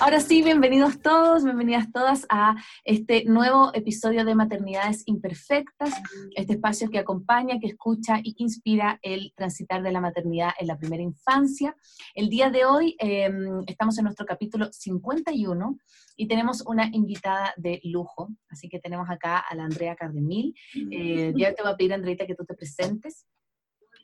Ahora 0.00 0.20
sí, 0.20 0.42
bienvenidos 0.42 1.00
todos, 1.00 1.42
bienvenidas 1.42 1.90
todas 1.92 2.24
a 2.28 2.54
este 2.84 3.24
nuevo 3.24 3.72
episodio 3.74 4.24
de 4.24 4.36
Maternidades 4.36 5.02
Imperfectas, 5.06 5.92
este 6.36 6.52
espacio 6.52 6.88
que 6.88 6.98
acompaña, 6.98 7.58
que 7.58 7.66
escucha 7.66 8.20
y 8.22 8.34
que 8.34 8.44
inspira 8.44 9.00
el 9.02 9.32
transitar 9.34 9.82
de 9.82 9.90
la 9.90 10.00
maternidad 10.00 10.50
en 10.60 10.68
la 10.68 10.78
primera 10.78 11.02
infancia. 11.02 11.74
El 12.14 12.28
día 12.28 12.48
de 12.48 12.64
hoy 12.64 12.94
em, 13.00 13.64
estamos 13.66 13.98
en 13.98 14.04
nuestro 14.04 14.24
capítulo 14.24 14.68
51 14.70 15.76
y 16.16 16.28
tenemos 16.28 16.62
una 16.66 16.88
invitada 16.92 17.52
de 17.56 17.80
lujo, 17.82 18.28
así 18.50 18.68
que 18.68 18.78
tenemos 18.78 19.10
acá 19.10 19.38
a 19.38 19.54
la 19.56 19.64
Andrea 19.64 19.96
Cardemil. 19.96 20.54
Eh, 20.92 21.32
ya 21.36 21.52
te 21.54 21.62
voy 21.62 21.72
a 21.72 21.76
pedir, 21.76 21.92
Andreita, 21.92 22.24
que 22.24 22.36
tú 22.36 22.44
te 22.44 22.54
presentes. 22.54 23.26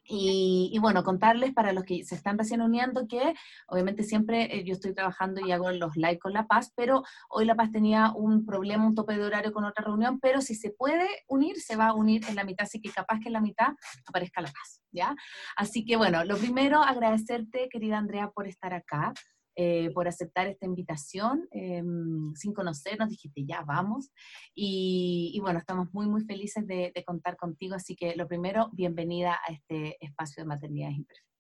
Y, 0.07 0.77
bueno, 0.81 1.03
contarles 1.03 1.53
para 1.55 1.73
los 1.73 1.85
que 1.85 2.05
se 2.05 2.15
están 2.15 2.39
recién 2.39 2.61
uniendo 2.61 3.07
que 3.09 3.35
obviamente 3.69 4.03
siempre 4.03 4.55
eh, 4.55 4.65
yo 4.65 4.75
estoy 4.75 4.93
trabajando 4.93 5.41
y 5.41 5.53
hago 5.53 5.71
los 5.73 5.97
likes 5.97 6.19
con 6.19 6.33
La 6.33 6.47
Paz, 6.47 6.73
pero 6.77 7.03
hoy 7.31 7.47
La 7.47 7.55
Paz 7.55 7.71
tenía 7.71 8.13
un 8.15 8.45
problema, 8.45 8.87
un 8.87 8.95
tope 8.95 9.17
de 9.17 9.25
horario 9.25 9.53
con 9.53 9.65
otra 9.65 9.85
reunión, 9.85 10.21
pero 10.21 10.41
si 10.41 10.55
se 10.55 10.71
puede 10.71 11.09
unir, 11.29 11.57
se 11.61 11.77
va 11.77 11.89
a 11.89 11.95
unir 11.95 12.25
en 12.29 12.37
la 12.37 12.45
mitad, 12.45 12.65
así 12.65 12.81
que 12.81 12.91
capaz 12.91 13.19
que 13.21 13.29
en 13.29 13.35
la 13.35 13.41
mitad 13.41 13.69
aparezca 14.07 14.43
La 14.43 14.53
Paz, 14.53 14.83
¿ya? 14.93 15.15
Así 15.57 15.85
que 15.85 15.97
bueno, 15.97 16.25
lo 16.25 16.37
primero, 16.37 16.83
agradecerte, 16.83 17.69
querida 17.71 17.99
Andrea, 17.99 18.31
por 18.31 18.47
estar 18.47 18.75
acá. 18.75 19.13
Eh, 19.57 19.91
por 19.95 20.09
aceptar 20.09 20.49
esta 20.49 20.67
invitación. 20.67 21.49
Em, 21.53 22.35
sin 22.35 22.53
conocernos, 22.53 23.09
dijiste, 23.09 23.45
ya 23.45 23.63
vamos. 23.63 24.11
Y, 24.55 25.39
bueno, 25.41 25.61
estamos 25.61 25.93
muy, 25.93 26.07
muy 26.07 26.25
felices 26.25 26.67
de, 26.67 26.93
contar 27.07 27.37
contigo. 27.37 27.75
Así 27.77 27.95
que 27.95 28.17
lo 28.17 28.27
primero, 28.27 28.71
bienvenida 28.73 29.39
a 29.47 29.53
este 29.53 29.97
espacio 30.05 30.43
de 30.43 30.49
maternidades 30.49 30.97
imperfectas. 30.97 31.35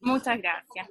Muchas 0.00 0.38
gracias. 0.38 0.88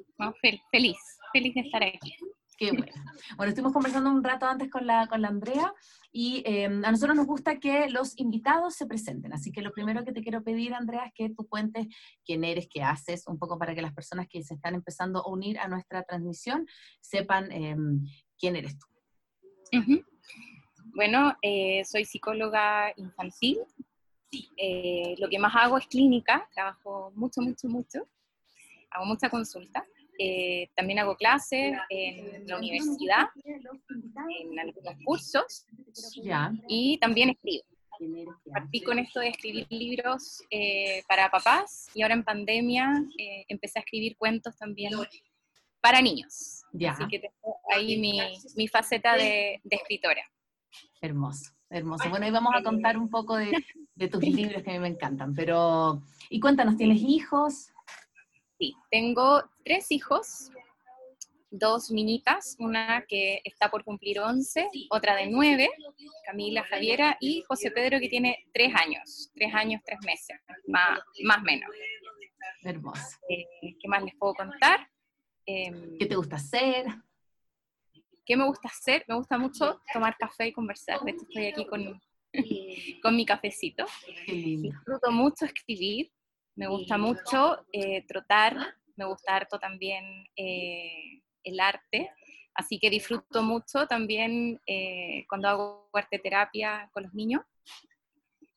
feliz, 0.72 0.97
feliz 1.31 1.53
de 1.53 1.61
estar 1.61 1.83
aquí. 1.83 2.16
Qué 2.58 2.72
bueno. 2.72 2.91
Bueno, 3.36 3.50
estuvimos 3.50 3.72
conversando 3.72 4.09
un 4.09 4.23
rato 4.23 4.47
antes 4.47 4.69
con 4.72 4.88
la, 4.88 5.05
con 5.05 5.22
la 5.22 5.27
Andrea 5.27 5.72
y 6.11 6.41
em, 6.44 6.83
a 6.83 6.91
nosotros 6.91 7.16
nos 7.16 7.27
gusta 7.27 7.59
que 7.59 7.88
los 7.88 8.17
invitados 8.17 8.73
se 8.73 8.88
presenten. 8.88 9.31
Así 9.31 9.52
que 9.52 9.61
lo 9.61 9.72
primero 9.72 10.03
que 10.03 10.11
te 10.11 10.23
quiero 10.23 10.44
pedir, 10.44 10.73
Andrea, 10.73 11.05
es 11.05 11.14
que 11.14 11.30
tú 11.30 11.47
cuentes 11.47 11.86
quién 12.25 12.44
eres, 12.44 12.67
qué 12.67 12.81
haces, 12.81 13.27
un 13.27 13.38
poco 13.38 13.59
para 13.59 13.75
que 13.75 13.83
las 13.83 13.94
personas 13.94 14.27
que 14.27 14.41
se 14.41 14.55
están 14.55 14.73
empezando 14.73 15.19
a 15.19 15.30
unir 15.30 15.59
a 15.59 15.67
nuestra 15.67 16.02
transmisión 16.02 16.66
sepan 16.99 17.52
em, 17.52 18.03
quién 18.39 18.55
eres 18.55 18.75
tú. 18.80 18.88
Bueno, 20.95 21.38
eh, 21.44 21.83
soy 21.86 22.05
psicóloga 22.05 22.92
infantil. 22.95 23.59
Eh, 24.58 25.14
lo 25.19 25.30
que 25.30 25.38
más 25.38 25.55
hago 25.55 25.77
es 25.77 25.86
clínica, 25.86 26.49
trabajo 26.55 27.11
mucho, 27.16 27.39
mucho, 27.42 27.67
mucho. 27.67 28.08
Hago 28.89 29.05
mucha 29.05 29.30
consulta. 29.30 29.86
Eh, 30.20 30.70
también 30.76 31.00
hago 31.00 31.16
clases 31.16 31.73
en 31.90 32.48
la 32.48 32.58
universidad, 32.58 33.28
en 33.46 34.60
algunos 34.60 34.94
cursos, 35.04 35.66
y 36.68 36.98
también 37.00 37.30
escribo. 37.30 37.64
Partí 38.52 38.82
con 38.82 39.00
esto 39.00 39.20
de 39.20 39.30
escribir 39.30 39.66
libros 39.70 40.44
eh, 40.52 41.04
para 41.08 41.32
papás 41.32 41.88
y 41.95 42.04
ahora 42.04 42.14
en 42.14 42.23
pandemia 42.23 43.04
eh, 43.18 43.45
empecé 43.48 43.80
a 43.80 43.82
escribir 43.82 44.16
cuentos 44.18 44.56
también 44.56 44.94
para 45.82 46.02
niños. 46.02 46.64
Así 46.88 47.08
que 47.08 47.20
tengo 47.20 47.58
ahí 47.73 47.98
mi, 48.00 48.20
mi 48.56 48.68
faceta 48.68 49.16
de, 49.16 49.62
de, 49.64 49.76
escritora. 49.76 50.22
Hermoso, 51.02 51.52
hermoso. 51.70 52.08
Bueno, 52.10 52.27
y 52.27 52.32
vamos 52.32 52.54
a 52.56 52.61
contar 52.61 52.98
un 52.98 53.10
poco 53.10 53.36
de, 53.36 53.52
de 53.95 54.08
tus 54.08 54.22
libros 54.22 54.61
que 54.61 54.70
a 54.70 54.73
mí 54.73 54.80
me 54.80 54.89
encantan, 54.89 55.33
pero... 55.33 56.04
Y 56.30 56.39
cuéntanos, 56.39 56.77
¿tienes 56.77 57.02
hijos? 57.02 57.72
Sí, 58.60 58.76
tengo 58.90 59.44
tres 59.64 59.92
hijos, 59.92 60.50
dos 61.52 61.92
niñitas, 61.92 62.56
una 62.60 63.06
que 63.08 63.40
está 63.44 63.70
por 63.70 63.84
cumplir 63.84 64.20
11, 64.20 64.68
otra 64.90 65.16
de 65.16 65.28
9, 65.28 65.70
Camila 66.26 66.64
Javiera, 66.64 67.18
y 67.20 67.44
José 67.48 67.70
Pedro 67.70 68.00
que 68.00 68.10
tiene 68.10 68.48
tres 68.54 68.73
años, 68.76 69.32
tres 69.36 69.54
años, 69.54 69.82
tres 69.86 70.00
meses, 70.04 70.38
más 70.68 71.00
o 71.38 71.42
menos. 71.42 71.70
Hermoso. 72.64 73.18
Eh, 73.30 73.45
¿Qué 73.80 73.88
más 73.88 74.04
les 74.04 74.16
puedo 74.16 74.34
contar? 74.34 74.89
Em, 75.45 75.98
¿Qué 76.00 76.08
te 76.08 76.16
gusta 76.16 76.38
hacer? 76.38 76.86
¿Qué 78.26 78.36
me 78.36 78.45
gusta 78.45 78.68
hacer? 78.68 79.06
Me 79.08 79.16
gusta 79.16 79.38
mucho 79.38 79.82
tomar 79.94 80.18
café 80.18 80.48
y 80.48 80.52
conversar. 80.52 81.00
De 81.02 81.12
hecho, 81.12 81.24
estoy 81.30 81.45
aquí 81.45 81.66
con, 81.68 82.02
con 83.02 83.16
mi 83.16 83.26
cafecito. 83.26 83.86
Disfruto 84.28 85.12
mucho 85.12 85.45
escribir 85.45 86.12
me 86.58 86.68
gusta 86.68 86.98
mucho 86.98 87.66
eh, 87.72 88.04
trotar, 88.08 88.58
me 88.95 89.06
gusta 89.06 89.36
harto 89.36 89.60
también 89.60 90.04
eh, 90.36 91.22
el 91.44 91.60
arte, 91.60 92.10
así 92.56 92.80
que 92.80 92.90
disfruto 92.90 93.44
mucho 93.44 93.86
también 93.88 94.60
eh, 94.66 95.23
cuando 95.30 95.48
hago 95.48 95.90
arte 95.94 96.18
terapia 96.18 96.90
con 96.92 97.04
los 97.04 97.14
niños, 97.14 97.44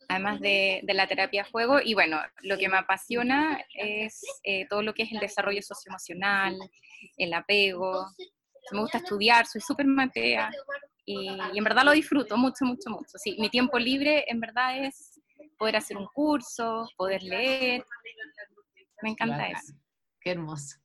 además 0.09 0.41
de, 0.41 0.81
de, 0.83 0.95
la 0.95 1.07
terapia 1.07 1.45
juego. 1.45 1.79
Y 1.85 1.93
bueno, 1.93 2.19
lo 2.43 2.57
que 2.57 2.71
me 2.71 2.79
apasiona 2.79 3.63
es 3.75 4.23
todo 4.69 4.83
lo 4.83 4.95
que 4.95 5.03
es 5.03 5.13
el 5.13 5.21
desarrollo 5.21 5.63
socioemocional, 5.63 6.57
el 7.19 7.35
apego. 7.35 8.07
Me 8.73 8.81
gusta 8.81 8.99
estudiar, 8.99 9.47
soy 9.47 9.61
súper 9.61 9.87
matea 9.87 10.51
y, 11.05 11.29
y, 11.29 11.59
en 11.59 11.65
verdad 11.65 11.85
lo 11.85 11.93
disfruto 11.93 12.37
mucho, 12.37 12.65
mucho, 12.65 12.91
mucho. 12.91 13.19
Sí, 13.19 13.37
mi 13.39 13.51
tiempo 13.51 13.79
libre 13.79 14.25
en 14.27 14.41
verdad 14.41 14.85
es 14.85 15.10
poder 15.61 15.77
hacer 15.77 15.99
un 15.99 16.07
curso, 16.07 16.89
poder 16.97 17.23
leer. 17.23 17.85
Me 19.03 19.11
encanta 19.11 19.47
eso. 19.49 19.75
Qué 20.19 20.31
hermoso. 20.31 20.79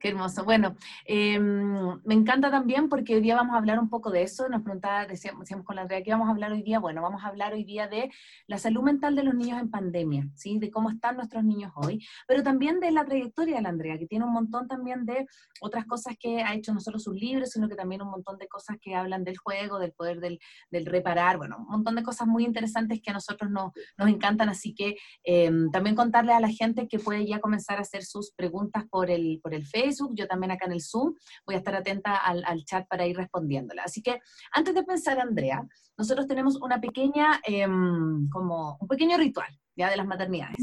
Qué 0.00 0.10
hermoso. 0.10 0.44
Bueno, 0.44 0.76
em, 1.04 2.00
me 2.04 2.14
encanta 2.14 2.50
también 2.52 2.88
porque 2.88 3.16
hoy 3.16 3.20
día 3.20 3.34
vamos 3.34 3.54
a 3.54 3.58
hablar 3.58 3.80
un 3.80 3.88
poco 3.88 4.10
de 4.10 4.22
eso. 4.22 4.48
Nos 4.48 4.62
preguntaba, 4.62 5.06
decíamos, 5.06 5.40
decíamos 5.40 5.66
con 5.66 5.74
la 5.74 5.82
Andrea, 5.82 6.04
¿qué 6.04 6.12
vamos 6.12 6.28
a 6.28 6.30
hablar 6.30 6.52
hoy 6.52 6.62
día? 6.62 6.78
Bueno, 6.78 7.02
vamos 7.02 7.24
a 7.24 7.26
hablar 7.26 7.52
hoy 7.52 7.64
día 7.64 7.88
de 7.88 8.08
la 8.46 8.58
salud 8.58 8.82
mental 8.82 9.16
de 9.16 9.24
los 9.24 9.34
niños 9.34 9.60
en 9.60 9.70
pandemia, 9.70 10.28
¿sí? 10.34 10.58
De 10.60 10.70
cómo 10.70 10.90
están 10.90 11.16
nuestros 11.16 11.42
niños 11.42 11.72
hoy, 11.74 12.06
pero 12.28 12.44
también 12.44 12.78
de 12.78 12.92
la 12.92 13.04
trayectoria 13.04 13.56
de 13.56 13.62
la 13.62 13.70
Andrea, 13.70 13.98
que 13.98 14.06
tiene 14.06 14.24
un 14.24 14.32
montón 14.32 14.68
también 14.68 15.04
de 15.04 15.26
otras 15.60 15.84
cosas 15.86 16.14
que 16.18 16.42
ha 16.42 16.54
hecho 16.54 16.72
no 16.72 16.78
solo 16.78 17.00
sus 17.00 17.14
libros, 17.16 17.50
sino 17.50 17.68
que 17.68 17.74
también 17.74 18.00
un 18.00 18.10
montón 18.10 18.38
de 18.38 18.46
cosas 18.46 18.76
que 18.80 18.94
hablan 18.94 19.24
del 19.24 19.36
juego, 19.36 19.80
del 19.80 19.92
poder 19.92 20.20
del, 20.20 20.38
del 20.70 20.86
reparar, 20.86 21.38
bueno, 21.38 21.56
un 21.58 21.66
montón 21.66 21.96
de 21.96 22.04
cosas 22.04 22.28
muy 22.28 22.44
interesantes 22.44 23.00
que 23.02 23.10
a 23.10 23.14
nosotros 23.14 23.50
nos, 23.50 23.72
encantan. 24.08 24.48
Así 24.48 24.74
que 24.74 24.96
em, 25.24 25.70
también 25.70 25.96
contarle 25.96 26.32
a 26.32 26.40
la 26.40 26.48
gente 26.48 26.86
que 26.86 26.98
puede 26.98 27.26
ya 27.26 27.40
comenzar 27.40 27.78
a 27.78 27.82
hacer 27.82 28.04
sus 28.04 28.32
preguntas 28.32 28.84
por 28.88 29.10
el, 29.10 29.40
por 29.42 29.54
el 29.54 29.66
Facebook 29.66 29.87
yo 30.12 30.26
también 30.26 30.50
acá 30.50 30.66
en 30.66 30.72
el 30.72 30.82
Zoom, 30.82 31.14
voy 31.46 31.54
a 31.54 31.58
estar 31.58 31.74
atenta 31.74 32.16
al, 32.16 32.64
chat 32.64 32.86
para 32.88 33.06
ir 33.06 33.16
respondiéndola. 33.16 33.82
Así 33.84 34.02
que 34.02 34.20
antes 34.52 34.74
de 34.74 34.82
pensar, 34.84 35.20
Andrea, 35.20 35.66
nosotros 35.96 36.26
tenemos 36.26 36.56
una 36.56 36.80
pequeña, 36.80 37.40
em, 37.44 38.28
como 38.28 38.76
un 38.80 38.88
pequeño 38.88 39.16
ritual, 39.16 39.48
ya 39.76 39.90
de 39.90 39.96
las 39.96 40.06
maternidades, 40.06 40.58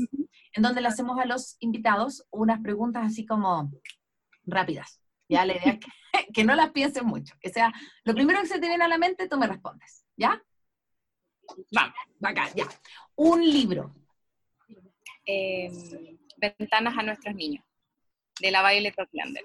en 0.53 0.63
donde 0.63 0.81
le 0.81 0.88
hacemos 0.88 1.19
a 1.19 1.25
los 1.25 1.58
invitados 1.59 2.25
unas 2.31 2.62
preguntas 2.62 3.03
así 3.06 3.25
como 3.25 3.72
rápidas. 4.46 5.02
Ya 5.28 5.46
la 5.46 5.53
idea 5.53 5.74
es 5.74 5.80
que, 5.80 5.88
que 6.34 6.44
no 6.44 6.56
las 6.56 6.72
piensen 6.72 7.06
mucho, 7.06 7.36
que 7.40 7.50
sea 7.50 7.74
lo 8.03 8.13
primero 8.13 8.42
que 8.42 8.47
se 8.47 8.59
te 8.59 8.68
viene 8.68 8.84
a 8.84 8.88
la 8.88 8.97
mente, 8.97 9.28
tú 9.28 9.38
me 9.38 9.47
respondes, 9.47 10.06
¿ya? 10.16 10.42
Vamos, 11.72 11.96
acá, 12.22 12.50
ya. 12.56 12.68
Un 13.16 13.42
libro. 13.42 13.94
Em, 15.25 16.18
ventanas 16.38 16.97
a 16.97 17.03
nuestros 17.03 17.34
niños 17.34 17.63
de 18.41 18.51
la 18.51 18.68
Violet 18.68 18.97
Ocklander. 18.97 19.44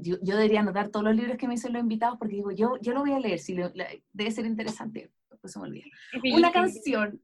Yo, 0.00 0.16
yo, 0.20 0.36
debería 0.36 0.60
anotar 0.60 0.90
todos 0.90 1.04
los 1.04 1.16
libros 1.16 1.38
que 1.38 1.48
me 1.48 1.54
dicen 1.54 1.72
los 1.72 1.82
invitados 1.82 2.18
porque 2.18 2.36
digo, 2.36 2.50
yo, 2.50 2.76
yo 2.80 2.92
lo 2.92 3.00
voy 3.00 3.12
a 3.12 3.20
leer, 3.20 3.38
si 3.38 3.54
debe 3.54 4.30
ser 4.30 4.44
interesante, 4.44 5.10
pues 5.40 5.52
se 5.52 5.58
me 5.58 5.66
olvida. 5.66 5.86
Una 6.34 6.52
canción. 6.52 7.20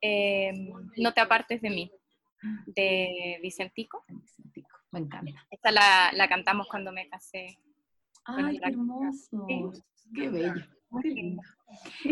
Em, 0.00 0.70
no 0.96 1.12
te 1.12 1.20
apartes 1.20 1.60
de 1.60 1.68
mí, 1.68 1.92
de 2.68 3.38
Vicentico. 3.42 4.02
Vicentico, 4.08 4.70
me 4.92 5.00
encanta. 5.00 5.46
Esta 5.50 5.70
la, 5.70 6.10
la 6.14 6.26
cantamos 6.26 6.66
cuando 6.68 6.90
me 6.90 7.06
casé. 7.08 7.58
Ay, 8.24 8.58
qué 8.58 8.68
hermoso, 8.70 9.46
qué 10.14 10.28
bello. 10.30 10.64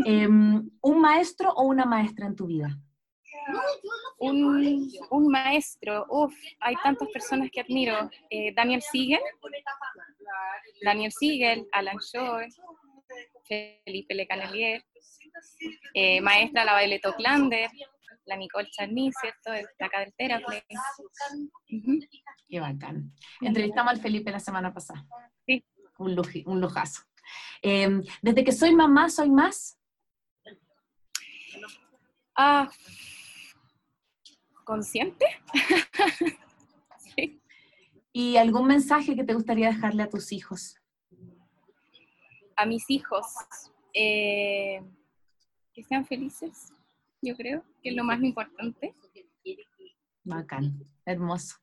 Em, 0.04 0.70
¿Un 0.80 1.00
maestro 1.00 1.52
o 1.52 1.64
una 1.64 1.84
maestra 1.84 2.26
en 2.26 2.36
tu 2.36 2.46
vida? 2.46 2.78
Un, 4.18 4.90
un 5.10 5.28
maestro, 5.28 6.06
uff, 6.08 6.34
hay 6.60 6.74
tantas 6.82 7.08
personas 7.08 7.50
que 7.50 7.60
admiro. 7.60 8.10
Eh, 8.30 8.52
Daniel 8.54 8.82
Siegel, 8.82 9.20
Daniel 10.82 11.12
Siegel, 11.12 11.68
Alan 11.72 11.98
Shore, 11.98 12.48
Felipe 13.84 14.14
Lecanelier, 14.14 14.84
eh, 15.94 16.20
maestra 16.20 16.64
la 16.64 16.78
Violet 16.78 17.04
Oclander, 17.06 17.70
la 18.26 18.36
Nicole 18.36 18.68
Charny, 18.70 19.10
¿cierto? 19.12 19.50
De 19.50 19.66
la 19.78 19.88
cadera 19.88 20.40
Qué 22.48 22.60
bacán. 22.60 23.12
Entrevistamos 23.40 23.92
al 23.92 24.00
Felipe 24.00 24.30
la 24.30 24.40
semana 24.40 24.72
pasada. 24.72 25.06
Sí. 25.46 25.64
Un, 25.98 26.20
un 26.46 26.60
lujazo. 26.60 27.02
Em, 27.62 28.02
desde 28.22 28.44
que 28.44 28.52
soy 28.52 28.74
mamá, 28.74 29.08
soy 29.08 29.30
más. 29.30 29.78
Ah, 32.36 32.70
consciente. 34.68 35.24
¿Y 38.12 38.36
algún 38.36 38.66
mensaje 38.66 39.16
que 39.16 39.24
te 39.24 39.32
gustaría 39.32 39.68
dejarle 39.68 40.02
a 40.02 40.10
tus 40.10 40.30
hijos? 40.30 40.76
A 42.54 42.66
mis 42.66 42.84
hijos, 42.90 43.24
eh, 43.94 44.82
que 45.72 45.82
sean 45.84 46.04
felices, 46.04 46.74
yo 47.22 47.34
creo, 47.34 47.64
que 47.82 47.90
es 47.90 47.96
lo 47.96 48.04
más 48.04 48.22
importante. 48.22 48.94
Bacán, 50.24 50.84
hermoso. 51.06 51.56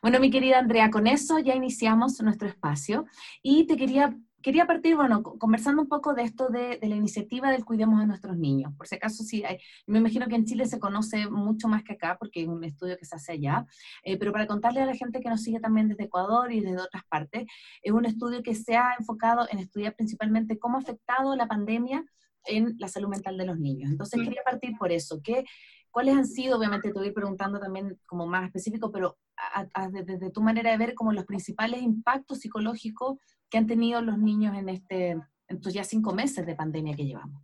Bueno, 0.00 0.20
mi 0.20 0.30
querida 0.30 0.60
Andrea, 0.60 0.90
con 0.90 1.08
eso 1.08 1.40
ya 1.40 1.54
iniciamos 1.54 2.20
nuestro 2.22 2.46
espacio 2.46 3.06
y 3.42 3.66
te 3.66 3.76
quería 3.76 4.16
quería 4.42 4.66
partir, 4.66 4.96
bueno, 4.96 5.22
conversando 5.22 5.82
un 5.82 5.88
poco 5.88 6.14
de 6.14 6.22
esto 6.22 6.48
de, 6.48 6.78
la 6.80 6.94
iniciativa 6.94 7.50
del 7.50 7.64
Cuidemos 7.64 8.00
a 8.00 8.06
nuestros 8.06 8.36
niños. 8.36 8.72
Por 8.76 8.86
si 8.86 8.96
acaso, 8.96 9.24
sí, 9.24 9.42
me 9.86 9.98
imagino 9.98 10.28
que 10.28 10.36
en 10.36 10.44
Chile 10.44 10.66
se 10.66 10.78
conoce 10.78 11.28
mucho 11.28 11.68
más 11.68 11.82
que 11.82 11.94
acá, 11.94 12.16
porque 12.18 12.42
es 12.42 12.48
un 12.48 12.62
estudio 12.64 12.96
que 12.96 13.04
se 13.04 13.16
hace 13.16 13.32
allá, 13.32 13.66
eh, 14.02 14.16
pero 14.16 14.32
para 14.32 14.46
contarle 14.46 14.80
a 14.80 14.86
la 14.86 14.94
gente 14.94 15.20
que 15.20 15.28
nos 15.28 15.42
sigue 15.42 15.60
también 15.60 15.88
desde 15.88 16.04
Ecuador 16.04 16.52
y 16.52 16.60
desde 16.60 16.82
otras 16.82 17.04
partes, 17.08 17.46
es 17.82 17.92
un 17.92 18.06
estudio 18.06 18.42
que 18.42 18.54
se 18.54 18.76
ha 18.76 18.94
enfocado 18.98 19.46
en 19.50 19.58
estudiar 19.58 19.94
principalmente 19.94 20.58
cómo 20.58 20.76
ha 20.76 20.80
afectado 20.80 21.34
la 21.34 21.48
pandemia 21.48 22.04
en 22.44 22.76
la 22.78 22.88
salud 22.88 23.08
mental 23.08 23.36
de 23.36 23.46
los 23.46 23.58
niños. 23.58 23.90
Entonces, 23.90 24.22
quería 24.22 24.42
partir 24.44 24.76
por 24.78 24.92
eso, 24.92 25.20
que 25.22 25.44
¿Cuáles 25.96 26.14
han 26.14 26.26
sido, 26.26 26.58
obviamente 26.58 26.92
te 26.92 26.98
voy 26.98 27.10
preguntando 27.10 27.58
también 27.58 27.98
como 28.04 28.26
más 28.26 28.44
específico, 28.44 28.92
pero 28.92 29.16
desde 30.04 30.30
tu 30.30 30.42
manera 30.42 30.70
de 30.70 30.76
ver 30.76 30.94
como 30.94 31.10
los 31.10 31.24
principales 31.24 31.80
impactos 31.80 32.40
psicológicos 32.40 33.16
que 33.50 33.58
han 33.58 33.66
tenido 33.66 34.00
los 34.02 34.18
niños 34.18 34.56
en, 34.56 34.68
este, 34.68 35.16
estos 35.48 35.72
ya 35.72 35.84
cinco 35.84 36.12
meses 36.12 36.46
de 36.46 36.54
pandemia 36.54 36.94
que 36.96 37.04
llevamos? 37.04 37.42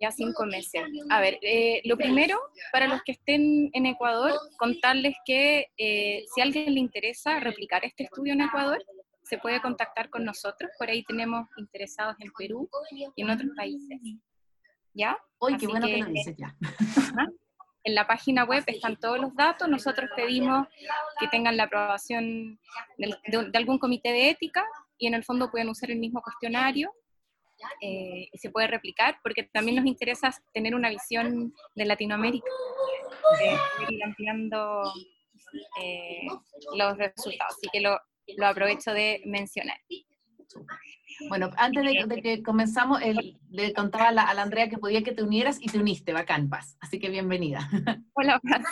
Ya 0.00 0.10
cinco 0.10 0.44
meses. 0.44 0.82
A 1.08 1.20
ver, 1.20 1.38
eh, 1.42 1.80
lo 1.84 1.96
primero, 1.96 2.38
para 2.72 2.88
los 2.88 3.02
que 3.02 3.12
estén 3.12 3.70
en 3.72 3.86
Ecuador, 3.86 4.32
contarles 4.58 5.14
que 5.24 5.68
eh, 5.78 6.24
si 6.34 6.40
a 6.40 6.44
alguien 6.44 6.74
le 6.74 6.80
interesa 6.80 7.38
replicar 7.40 7.84
este 7.84 8.04
estudio 8.04 8.32
en 8.32 8.40
Ecuador, 8.40 8.84
se 9.22 9.38
puede 9.38 9.60
contactar 9.60 10.10
con 10.10 10.24
nosotros. 10.24 10.70
Por 10.78 10.90
ahí 10.90 11.04
tenemos 11.04 11.48
interesados 11.56 12.16
en 12.18 12.30
Perú 12.36 12.68
y 12.90 13.22
en 13.22 13.30
otros 13.30 13.50
países. 13.56 13.98
¿Ya? 14.92 15.16
Uy, 15.40 15.56
qué 15.56 15.66
bueno 15.66 15.86
que, 15.86 15.98
lo 15.98 16.06
dices 16.06 16.36
ya. 16.36 16.54
En 17.86 17.94
la 17.94 18.06
página 18.06 18.44
web 18.44 18.64
están 18.66 18.96
todos 18.96 19.20
los 19.20 19.34
datos. 19.34 19.68
Nosotros 19.68 20.08
pedimos 20.16 20.66
que 21.20 21.28
tengan 21.28 21.58
la 21.58 21.64
aprobación 21.64 22.58
de, 22.96 23.50
algún 23.52 23.78
comité 23.78 24.10
de 24.10 24.30
ética 24.30 24.64
y 24.98 25.06
en 25.06 25.14
el 25.14 25.24
fondo 25.24 25.50
pueden 25.50 25.68
usar 25.68 25.90
el 25.90 25.98
mismo 25.98 26.22
cuestionario 26.22 26.92
eh, 27.80 28.28
y 28.32 28.38
se 28.38 28.50
puede 28.50 28.66
replicar 28.66 29.18
porque 29.22 29.44
también 29.52 29.76
nos 29.76 29.86
interesa 29.86 30.30
tener 30.52 30.74
una 30.74 30.90
visión 30.90 31.54
de 31.74 31.84
Latinoamérica, 31.84 32.50
de 33.38 33.94
ir 33.94 34.04
ampliando 34.04 34.92
eh, 35.80 36.26
los 36.76 36.98
resultados. 36.98 37.54
Así 37.56 37.68
que 37.72 37.80
lo, 37.80 37.98
lo 38.36 38.46
aprovecho 38.46 38.92
de 38.92 39.22
mencionar. 39.24 39.78
Bueno, 41.28 41.50
antes 41.56 41.84
de, 41.84 42.22
que 42.22 42.42
comenzamos, 42.42 43.00
le 43.50 43.72
contaba 43.72 44.08
a 44.08 44.12
la, 44.12 44.42
Andrea 44.42 44.68
que 44.68 44.78
podía 44.78 45.02
que 45.02 45.12
te 45.12 45.22
unieras 45.22 45.58
y 45.60 45.66
te 45.66 45.78
uniste, 45.78 46.12
bacán, 46.12 46.48
Paz. 46.48 46.76
Así 46.80 46.98
que 46.98 47.08
bienvenida. 47.08 47.68
Hola, 48.14 48.40
Paz. 48.40 48.62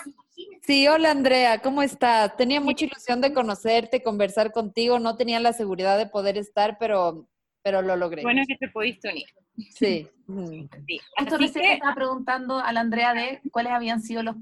Sí, 0.63 0.87
hola 0.89 1.11
Andrea, 1.11 1.61
¿cómo 1.61 1.83
estás? 1.83 2.37
Tenía 2.37 2.61
mucha 2.61 2.85
ilusión 2.85 3.21
de 3.21 3.33
conocerte, 3.33 4.03
conversar 4.03 4.53
contigo, 4.53 4.99
no 4.99 5.17
tenía 5.17 5.41
la 5.41 5.53
seguridad 5.53 5.99
de 5.99 6.07
poder 6.07 6.39
estar, 6.39 6.79
pero, 6.79 7.29
pero 7.63 7.83
lo 7.83 7.97
logré. 7.97 8.23
Bueno 8.23 8.43
que 8.47 8.57
te 8.57 8.69
pudiste 8.69 9.11
unir. 9.11 9.27
Sí. 9.71 10.09
sí. 10.87 11.01
Recién 11.19 11.65
que... 11.65 11.73
estaba 11.75 11.95
preguntando 11.95 12.59
a 12.59 12.73
la 12.73 12.81
Andrea 12.81 13.13
de 13.13 13.41
cuáles 13.51 13.73
habían 13.73 14.01
sido 14.01 14.23
los 14.23 14.37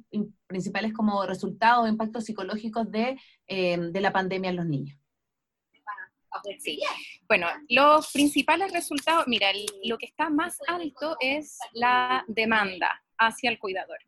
principales 0.47 0.93
como 0.93 1.25
resultados 1.27 1.85
o 1.85 1.89
impactos 1.89 2.25
psicológicos 2.25 2.91
de, 2.91 3.19
eh, 3.47 3.79
de 3.79 4.01
la 4.01 4.13
pandemia 4.13 4.51
en 4.51 4.57
los 4.57 4.67
niños. 4.67 4.97
Sí. 6.61 6.81
Bueno, 7.27 7.49
los 7.69 8.13
principales 8.13 8.73
resultados, 8.73 9.27
mira, 9.27 9.49
lo 9.85 9.99
que 9.99 10.07
está 10.07 10.31
más 10.31 10.59
alto 10.69 11.17
es 11.21 11.59
la 11.73 12.25
demanda 12.29 13.03
hacia 13.19 13.51
el 13.51 13.59
cuidador, 13.59 13.99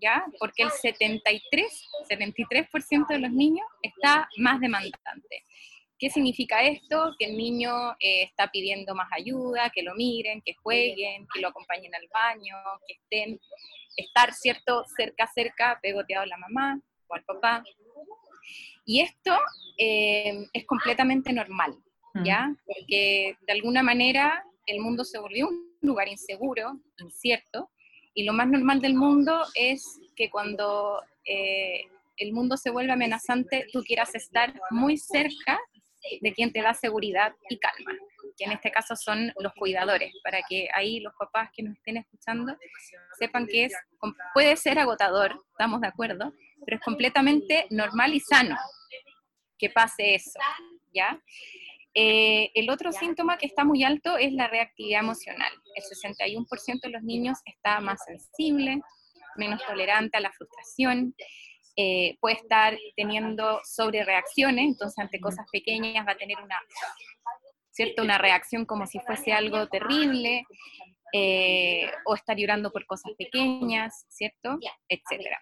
¿ya? 0.00 0.24
Porque 0.38 0.62
el 0.62 0.70
73, 0.70 1.88
73% 2.08 3.06
de 3.08 3.18
los 3.18 3.30
niños 3.30 3.66
está 3.82 4.28
más 4.38 4.60
demandante. 4.60 5.44
¿Qué 5.98 6.10
significa 6.10 6.62
esto? 6.62 7.14
Que 7.18 7.26
el 7.26 7.36
niño 7.36 7.92
eh, 8.00 8.24
está 8.24 8.50
pidiendo 8.50 8.94
más 8.94 9.08
ayuda, 9.12 9.70
que 9.70 9.82
lo 9.82 9.94
miren, 9.94 10.42
que 10.42 10.54
jueguen, 10.54 11.26
que 11.32 11.40
lo 11.40 11.48
acompañen 11.48 11.94
al 11.94 12.08
baño, 12.12 12.56
que 12.86 12.94
estén, 12.94 13.40
estar, 13.96 14.32
¿cierto?, 14.32 14.84
cerca, 14.96 15.26
cerca, 15.32 15.78
pegoteado 15.80 16.24
a 16.24 16.26
la 16.26 16.36
mamá 16.36 16.80
o 17.06 17.14
al 17.14 17.24
papá. 17.24 17.64
Y 18.84 19.00
esto 19.00 19.38
eh, 19.78 20.46
es 20.52 20.66
completamente 20.66 21.32
normal, 21.32 21.74
¿ya? 22.22 22.54
Porque 22.66 23.36
de 23.40 23.52
alguna 23.52 23.82
manera 23.82 24.44
el 24.66 24.80
mundo 24.80 25.04
se 25.04 25.18
volvió 25.18 25.48
un 25.48 25.76
lugar 25.80 26.08
inseguro, 26.08 26.80
incierto, 26.98 27.70
y 28.14 28.24
lo 28.24 28.32
más 28.32 28.48
normal 28.48 28.80
del 28.80 28.94
mundo 28.94 29.44
es 29.54 30.00
que 30.14 30.30
cuando 30.30 31.02
eh, 31.24 31.82
el 32.16 32.32
mundo 32.32 32.56
se 32.56 32.70
vuelve 32.70 32.92
amenazante, 32.92 33.66
tú 33.72 33.82
quieras 33.82 34.14
estar 34.14 34.54
muy 34.70 34.96
cerca 34.96 35.58
de 36.20 36.32
quien 36.32 36.52
te 36.52 36.62
da 36.62 36.74
seguridad 36.74 37.32
y 37.48 37.58
calma, 37.58 37.92
que 38.36 38.44
en 38.44 38.52
este 38.52 38.70
caso 38.70 38.94
son 38.94 39.32
los 39.38 39.52
cuidadores, 39.54 40.12
para 40.22 40.40
que 40.48 40.68
ahí 40.74 41.00
los 41.00 41.14
papás 41.18 41.50
que 41.54 41.62
nos 41.62 41.76
estén 41.76 41.96
escuchando 41.96 42.56
sepan 43.18 43.46
que 43.46 43.64
es, 43.64 43.74
puede 44.32 44.56
ser 44.56 44.78
agotador, 44.78 45.42
estamos 45.50 45.80
de 45.80 45.88
acuerdo, 45.88 46.32
pero 46.64 46.76
es 46.76 46.82
completamente 46.82 47.66
normal 47.70 48.14
y 48.14 48.20
sano 48.20 48.56
que 49.58 49.70
pase 49.70 50.14
eso, 50.14 50.38
¿ya? 50.92 51.18
Eh, 51.94 52.50
el 52.54 52.70
otro 52.70 52.90
síntoma 52.92 53.38
que 53.38 53.46
está 53.46 53.64
muy 53.64 53.84
alto 53.84 54.16
es 54.16 54.32
la 54.32 54.48
reactividad 54.48 55.00
emocional. 55.00 55.52
El 55.76 55.84
61% 55.84 56.80
de 56.82 56.88
los 56.88 57.02
niños 57.02 57.38
está 57.44 57.80
más 57.80 58.04
sensible, 58.04 58.80
menos 59.36 59.64
tolerante 59.64 60.16
a 60.16 60.20
la 60.20 60.32
frustración, 60.32 61.14
eh, 61.76 62.16
puede 62.20 62.36
estar 62.36 62.76
teniendo 62.96 63.60
sobrereacciones, 63.64 64.64
entonces 64.64 64.98
ante 64.98 65.20
cosas 65.20 65.46
pequeñas 65.52 66.06
va 66.06 66.12
a 66.12 66.16
tener 66.16 66.38
una, 66.38 66.58
¿cierto? 67.70 68.02
una 68.02 68.18
reacción 68.18 68.64
como 68.64 68.86
si 68.86 69.00
fuese 69.00 69.32
algo 69.32 69.68
terrible, 69.68 70.44
eh, 71.12 71.90
o 72.06 72.14
estar 72.16 72.36
llorando 72.36 72.72
por 72.72 72.86
cosas 72.86 73.12
pequeñas, 73.16 74.04
¿cierto? 74.08 74.58
Etcétera 74.88 75.38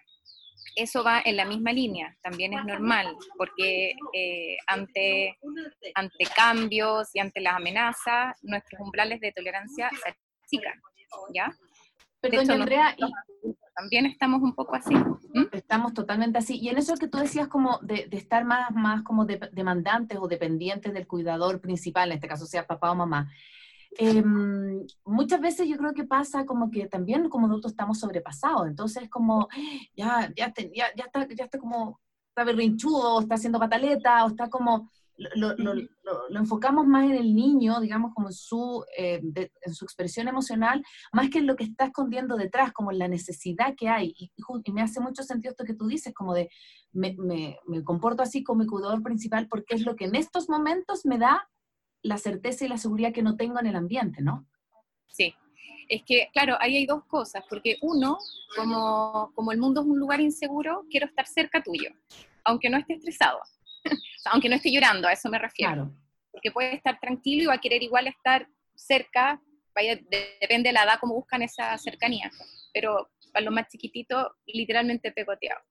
eso 0.75 1.03
va 1.03 1.21
en 1.23 1.37
la 1.37 1.45
misma 1.45 1.71
línea, 1.71 2.15
también 2.21 2.53
es 2.53 2.65
normal, 2.65 3.15
porque 3.37 3.93
eh, 4.13 4.57
ante, 4.67 5.37
ante 5.95 6.25
cambios 6.35 7.09
y 7.13 7.19
ante 7.19 7.41
las 7.41 7.55
amenazas, 7.55 8.37
nuestros 8.41 8.81
umbrales 8.81 9.19
de 9.19 9.31
tolerancia 9.31 9.89
se 10.03 10.15
achican, 10.45 10.81
¿ya? 11.33 11.55
Perdón, 12.19 12.49
Andrea, 12.51 12.95
también 13.75 14.05
estamos 14.05 14.41
un 14.41 14.55
poco 14.55 14.75
así. 14.75 14.95
Estamos 15.51 15.93
totalmente 15.93 16.37
así. 16.37 16.57
Y 16.57 16.69
en 16.69 16.77
eso 16.77 16.95
que 16.95 17.07
tú 17.07 17.17
decías 17.17 17.49
como 17.49 17.79
de, 17.81 18.07
estar 18.11 18.45
más, 18.45 18.71
más 18.71 19.03
como 19.03 19.25
demandantes 19.25 20.17
o 20.21 20.27
dependientes 20.27 20.93
del 20.93 21.05
cuidador 21.05 21.59
principal, 21.59 22.09
en 22.09 22.15
este 22.15 22.27
caso 22.27 22.45
sea 22.45 22.65
papá 22.65 22.91
o 22.91 22.95
mamá, 22.95 23.29
Em, 23.97 24.85
muchas 25.05 25.39
veces 25.39 25.67
yo 25.67 25.77
creo 25.77 25.93
que 25.93 26.03
pasa 26.03 26.45
como 26.45 26.71
que 26.71 26.87
también 26.87 27.29
como 27.29 27.47
adultos 27.47 27.71
estamos 27.71 27.99
sobrepasados, 27.99 28.67
entonces 28.67 29.09
como 29.09 29.47
ya, 29.95 30.31
ya, 30.35 30.53
ya, 30.55 30.87
ya, 30.95 31.05
está, 31.05 31.27
ya 31.27 31.45
está 31.45 31.59
como, 31.59 31.99
está 32.29 32.43
berrinchudo, 32.43 33.15
o 33.15 33.21
está 33.21 33.35
haciendo 33.35 33.59
pataleta, 33.59 34.25
o 34.25 34.29
está 34.29 34.49
como, 34.49 34.89
lo, 35.17 35.55
lo, 35.55 35.73
lo, 35.75 36.39
enfocamos 36.39 36.87
más 36.87 37.05
en 37.05 37.15
el 37.15 37.35
niño, 37.35 37.79
digamos, 37.79 38.13
como 38.13 38.29
en 38.29 38.33
su, 38.33 38.83
eh, 38.97 39.21
en 39.61 39.73
su 39.73 39.85
expresión 39.85 40.27
emocional, 40.27 40.83
más 41.11 41.29
que 41.29 41.39
en 41.39 41.47
lo 41.47 41.55
que 41.55 41.65
está 41.65 41.85
escondiendo 41.85 42.35
detrás, 42.35 42.73
como 42.73 42.91
en 42.91 42.99
la 42.99 43.07
necesidad 43.07 43.75
que 43.77 43.89
hay. 43.89 44.13
Y, 44.17 44.31
y 44.65 44.71
me 44.71 44.81
hace 44.81 44.99
mucho 44.99 45.23
sentido 45.23 45.51
esto 45.51 45.65
que 45.65 45.75
tú 45.75 45.87
dices, 45.87 46.13
como 46.13 46.33
de, 46.33 46.49
me, 46.91 47.15
me, 47.19 47.59
me 47.67 47.83
comporto 47.83 48.23
así 48.23 48.43
como 48.43 48.63
mi 48.63 48.67
cuidador 48.67 49.03
principal 49.03 49.47
porque 49.47 49.75
es 49.75 49.85
lo 49.85 49.95
que 49.95 50.05
en 50.05 50.15
estos 50.15 50.49
momentos 50.49 51.05
me 51.05 51.17
da 51.17 51.47
la 52.03 52.17
certeza 52.17 52.65
y 52.65 52.67
la 52.67 52.77
seguridad 52.77 53.13
que 53.13 53.23
no 53.23 53.35
tengo 53.35 53.59
en 53.59 53.67
el 53.67 53.75
ambiente, 53.75 54.21
¿no? 54.21 54.45
Sí, 55.07 55.33
es 55.89 56.03
que, 56.05 56.29
claro, 56.33 56.57
ahí 56.59 56.77
hay 56.77 56.85
dos 56.85 57.05
cosas, 57.05 57.43
porque 57.49 57.77
uno, 57.81 58.17
como, 58.55 59.31
como 59.35 59.51
el 59.51 59.57
mundo 59.57 59.81
es 59.81 59.87
un 59.87 59.99
lugar 59.99 60.21
inseguro, 60.21 60.85
quiero 60.89 61.07
estar 61.07 61.25
cerca 61.27 61.61
tuyo, 61.63 61.89
aunque 62.43 62.69
no 62.69 62.77
esté 62.77 62.93
estresado, 62.93 63.39
aunque 64.25 64.49
no 64.49 64.55
esté 64.55 64.71
llorando, 64.71 65.07
a 65.07 65.13
eso 65.13 65.29
me 65.29 65.39
refiero. 65.39 65.73
Claro. 65.73 65.95
Porque 66.31 66.51
puede 66.51 66.75
estar 66.75 66.99
tranquilo 66.99 67.43
y 67.43 67.45
va 67.47 67.55
a 67.55 67.61
querer 67.61 67.83
igual 67.83 68.07
estar 68.07 68.47
cerca, 68.75 69.41
vaya, 69.75 69.95
depende 70.41 70.69
de 70.69 70.73
la 70.73 70.83
edad 70.83 70.99
como 70.99 71.15
buscan 71.15 71.41
esa 71.41 71.77
cercanía, 71.77 72.31
pero 72.73 73.09
para 73.31 73.45
los 73.45 73.53
más 73.53 73.67
chiquititos, 73.67 74.27
literalmente 74.45 75.11
pegoteado. 75.11 75.61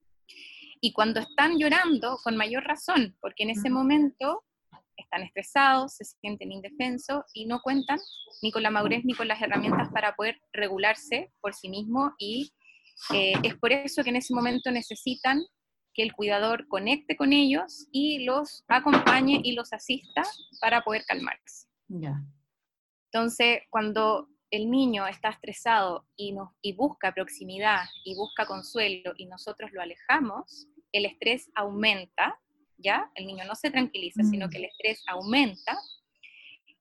Y 0.81 0.93
cuando 0.93 1.21
están 1.21 1.59
llorando, 1.59 2.19
con 2.25 2.37
mayor 2.37 2.65
razón, 2.65 3.17
porque 3.21 3.45
en 3.45 3.51
ese 3.51 3.71
momento 3.71 4.45
están 4.97 5.23
estresados, 5.23 5.95
se 5.95 6.05
sienten 6.05 6.53
indefensos 6.53 7.25
y 7.35 7.47
no 7.47 7.61
cuentan 7.61 7.99
ni 8.43 8.51
con 8.51 8.63
la 8.63 8.71
madurez 8.71 9.05
ni 9.05 9.15
con 9.15 9.29
las 9.29 9.41
herramientas 9.41 9.89
para 9.93 10.15
poder 10.15 10.41
regularse 10.53 11.33
por 11.41 11.55
sí 11.55 11.69
mismo 11.69 12.13
y 12.19 12.53
eh, 13.13 13.35
es 13.43 13.57
por 13.57 13.73
eso 13.73 14.03
que 14.03 14.11
en 14.11 14.17
ese 14.17 14.35
momento 14.35 14.71
necesitan 14.71 15.43
que 15.95 16.03
el 16.03 16.13
cuidador 16.13 16.67
conecte 16.69 17.17
con 17.17 17.33
ellos 17.33 17.87
y 17.93 18.25
los 18.25 18.65
acompañe 18.69 19.41
y 19.43 19.53
los 19.53 19.73
asista 19.73 20.23
para 20.61 20.83
poder 20.83 21.05
calmarse. 21.05 21.67
Entonces, 23.11 23.61
cuando 23.69 24.29
el 24.51 24.71
niño 24.71 25.07
está 25.07 25.31
estresado 25.31 26.07
y, 26.17 26.33
nos, 26.33 26.51
y 26.63 26.75
busca 26.75 27.13
proximidad 27.13 27.85
y 28.05 28.15
busca 28.15 28.47
consuelo 28.47 29.13
y 29.17 29.27
nosotros 29.27 29.71
lo 29.73 29.83
alejamos, 29.83 30.69
el 30.93 31.07
estrés 31.07 31.51
aumenta, 31.55 32.39
¿ya? 32.83 33.11
El 33.15 33.27
niño 33.27 33.45
no 33.45 33.55
se 33.55 33.71
tranquiliza, 33.71 34.23
sino 34.25 34.49
que 34.49 34.59
el 34.59 34.65
mm. 34.65 34.67
estrés 34.67 35.05
aumenta 35.07 35.79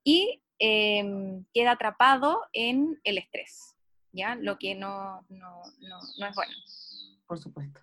y 0.04 0.42
em, 0.58 1.44
queda 1.52 1.72
atrapado 1.72 2.42
en 2.52 3.00
el 3.04 3.18
estrés, 3.18 3.74
¿ya? 4.12 4.34
Lo 4.34 4.58
que 4.58 4.74
no, 4.74 5.24
no, 5.28 5.62
no, 6.18 6.26
es 6.26 6.34
bueno. 6.34 6.52
Por 7.26 7.38
supuesto. 7.38 7.80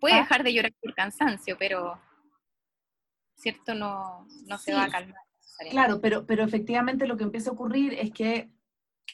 Puede 0.00 0.14
ah. 0.14 0.18
dejar 0.18 0.44
de 0.44 0.52
llorar 0.52 0.72
por 0.80 0.94
cansancio, 0.94 1.56
pero, 1.58 2.00
¿cierto? 3.36 3.74
No, 3.74 4.26
no 4.46 4.58
se 4.58 4.74
va 4.74 4.84
a 4.84 4.90
calmar. 4.90 5.20
Claro, 5.70 6.00
pero, 6.00 6.26
pero 6.26 6.44
efectivamente 6.44 7.06
lo 7.06 7.16
que 7.16 7.24
empieza 7.24 7.50
a 7.50 7.52
ocurrir 7.52 7.94
es 7.94 8.10
que, 8.10 8.50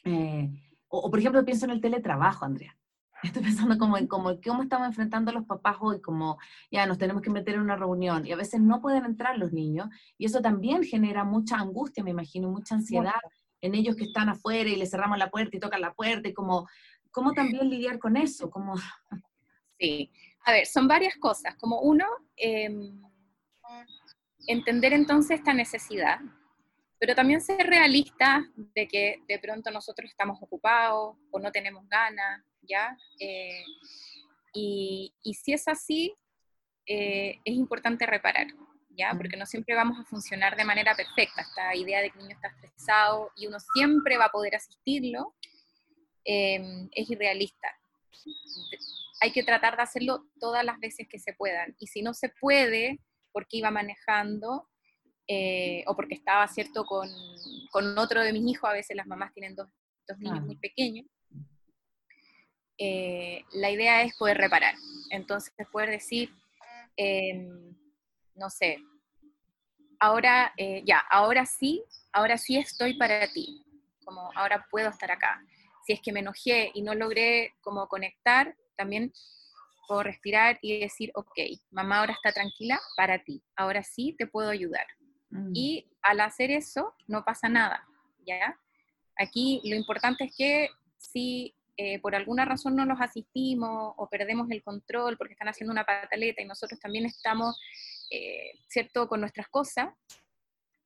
eh, 0.05 0.49
o, 0.88 1.11
por 1.11 1.19
ejemplo 1.19 1.45
pienso 1.45 1.67
en 1.67 1.73
el 1.73 1.81
teletrabajo, 1.81 2.45
Andrea. 2.45 2.76
Estoy 3.22 3.42
pensando 3.42 3.76
como 3.78 3.98
en 3.98 4.06
como, 4.06 4.40
cómo 4.40 4.62
estamos 4.62 4.88
enfrentando 4.88 5.30
a 5.30 5.34
los 5.34 5.44
papás 5.44 5.76
hoy, 5.80 6.00
como 6.00 6.38
ya 6.70 6.86
nos 6.86 6.98
tenemos 6.98 7.22
que 7.22 7.30
meter 7.30 7.54
en 7.56 7.60
una 7.60 7.76
reunión 7.76 8.26
y 8.26 8.32
a 8.32 8.36
veces 8.36 8.60
no 8.60 8.80
pueden 8.80 9.04
entrar 9.04 9.36
los 9.36 9.52
niños 9.52 9.88
y 10.16 10.26
eso 10.26 10.40
también 10.40 10.82
genera 10.82 11.24
mucha 11.24 11.56
angustia, 11.56 12.02
me 12.02 12.10
imagino, 12.10 12.48
mucha 12.48 12.74
ansiedad 12.74 13.20
en 13.60 13.74
ellos 13.74 13.96
que 13.96 14.04
están 14.04 14.28
afuera 14.28 14.70
y 14.70 14.76
les 14.76 14.90
cerramos 14.90 15.18
la 15.18 15.30
puerta 15.30 15.56
y 15.56 15.60
tocan 15.60 15.82
la 15.82 15.92
puerta 15.92 16.28
y 16.28 16.32
como, 16.32 16.66
¿cómo 17.10 17.32
también 17.32 17.68
lidiar 17.68 17.98
con 17.98 18.16
eso? 18.16 18.50
Como... 18.50 18.74
Sí, 19.78 20.10
a 20.44 20.52
ver, 20.52 20.66
son 20.66 20.86
varias 20.88 21.16
cosas. 21.16 21.56
Como 21.56 21.80
uno, 21.80 22.06
em, 22.36 23.02
entender 24.46 24.92
entonces 24.92 25.38
esta 25.38 25.54
necesidad, 25.54 26.20
pero 26.98 27.14
también 27.14 27.40
ser 27.40 27.66
realista 27.66 28.46
de 28.56 28.86
que 28.86 29.22
de 29.26 29.38
pronto 29.38 29.70
nosotros 29.70 30.10
estamos 30.10 30.38
ocupados 30.42 31.16
o 31.30 31.38
no 31.38 31.50
tenemos 31.50 31.88
ganas, 31.88 32.42
¿ya? 32.62 32.97
Eh, 33.19 33.64
y, 34.52 35.12
si 35.35 35.52
es 35.52 35.69
así, 35.69 36.14
eh, 36.87 37.38
es 37.45 37.55
importante 37.55 38.07
reparar, 38.07 38.49
¿ya? 38.90 39.12
Porque 39.17 39.37
no 39.37 39.47
siempre 39.47 39.75
vamos 39.75 39.99
a 39.99 40.05
funcionar 40.05 40.57
de 40.57 40.64
manera 40.64 40.95
perfecta. 40.95 41.43
Esta 41.43 41.75
idea 41.75 42.00
de 42.00 42.11
que 42.11 42.19
el 42.19 42.25
niño 42.25 42.37
está 42.37 42.49
estresado 42.49 43.31
y 43.37 43.47
uno 43.47 43.59
siempre 43.75 44.19
va 44.19 44.26
a 44.26 44.33
poder 44.33 44.57
asistirlo 44.57 45.35
em, 46.25 46.88
es 46.93 47.11
irrealista. 47.11 47.69
Hay 49.23 49.33
que 49.33 49.43
tratar 49.43 49.76
de 49.76 49.83
hacerlo 49.83 50.26
todas 50.38 50.64
las 50.64 50.79
veces 50.81 51.07
que 51.09 51.19
se 51.19 51.35
puedan. 51.35 51.76
Y 51.79 51.87
si 51.87 52.02
no 52.02 52.14
se 52.14 52.29
puede, 52.29 53.00
porque 53.33 53.59
iba 53.59 53.71
manejando, 53.71 54.69
eh, 55.33 55.85
o 55.87 55.95
porque 55.95 56.14
estaba, 56.14 56.49
¿cierto?, 56.49 56.85
con, 56.85 57.09
con, 57.71 57.97
otro 57.99 58.21
de 58.21 58.33
mis 58.33 58.50
hijos, 58.50 58.69
a 58.69 58.73
veces 58.73 58.97
las 58.97 59.07
mamás 59.07 59.33
tienen 59.33 59.55
dos, 59.55 59.69
dos 60.09 60.19
niños 60.19 60.45
muy 60.45 60.57
pequeños, 60.57 61.07
eh, 62.82 63.44
la 63.52 63.70
idea 63.70 64.02
es 64.02 64.16
poder 64.16 64.38
reparar. 64.38 64.75
Entonces, 65.10 65.52
poder 65.70 65.90
decir, 65.90 66.34
em, 66.96 67.76
no 68.34 68.49
sé, 68.49 68.78
ahora, 69.99 70.54
eh, 70.56 70.82
ya, 70.87 70.99
ahora 71.10 71.44
sí, 71.44 71.84
ahora 72.10 72.38
sí 72.38 72.56
estoy 72.56 72.94
para 72.94 73.26
ti, 73.28 73.62
como 74.02 74.30
ahora 74.34 74.66
puedo 74.70 74.88
estar 74.88 75.10
acá. 75.10 75.44
Si 75.84 75.92
es 75.92 76.00
que 76.00 76.10
me 76.10 76.20
enojé 76.20 76.70
y 76.72 76.80
no 76.80 76.94
logré 76.94 77.52
como 77.60 77.87
conectar, 77.87 78.56
también 78.76 79.12
puedo 79.87 80.02
respirar 80.02 80.58
y 80.62 80.80
decir, 80.80 81.10
ok, 81.14 81.38
mamá 81.70 81.99
ahora 81.99 82.14
está 82.14 82.32
tranquila 82.32 82.80
para 82.96 83.22
ti, 83.22 83.42
ahora 83.56 83.82
sí 83.82 84.14
te 84.18 84.26
puedo 84.26 84.49
ayudar. 84.49 84.87
Mm. 85.28 85.50
Y 85.52 85.87
al 86.00 86.20
hacer 86.20 86.50
eso, 86.50 86.94
no 87.06 87.26
pasa 87.26 87.50
nada, 87.50 87.87
¿ya? 88.26 88.58
Aquí 89.16 89.60
lo 89.64 89.76
importante 89.76 90.25
es 90.25 90.34
que 90.34 90.70
si 90.96 91.54
eh, 91.82 91.99
por 91.99 92.14
alguna 92.14 92.44
razón 92.44 92.76
no 92.76 92.84
los 92.84 93.00
asistimos 93.00 93.94
o 93.96 94.06
perdemos 94.10 94.50
el 94.50 94.62
control 94.62 95.16
porque 95.16 95.32
están 95.32 95.49
haciendo 95.49 95.72
una 95.72 95.87
pataleta 95.87 96.42
y 96.42 96.44
nosotros 96.44 96.78
también 96.78 97.06
estamos, 97.06 97.58
eh, 98.10 98.50
¿cierto?, 98.68 99.08
con 99.08 99.22
nuestras 99.22 99.49
cosas, 99.49 99.88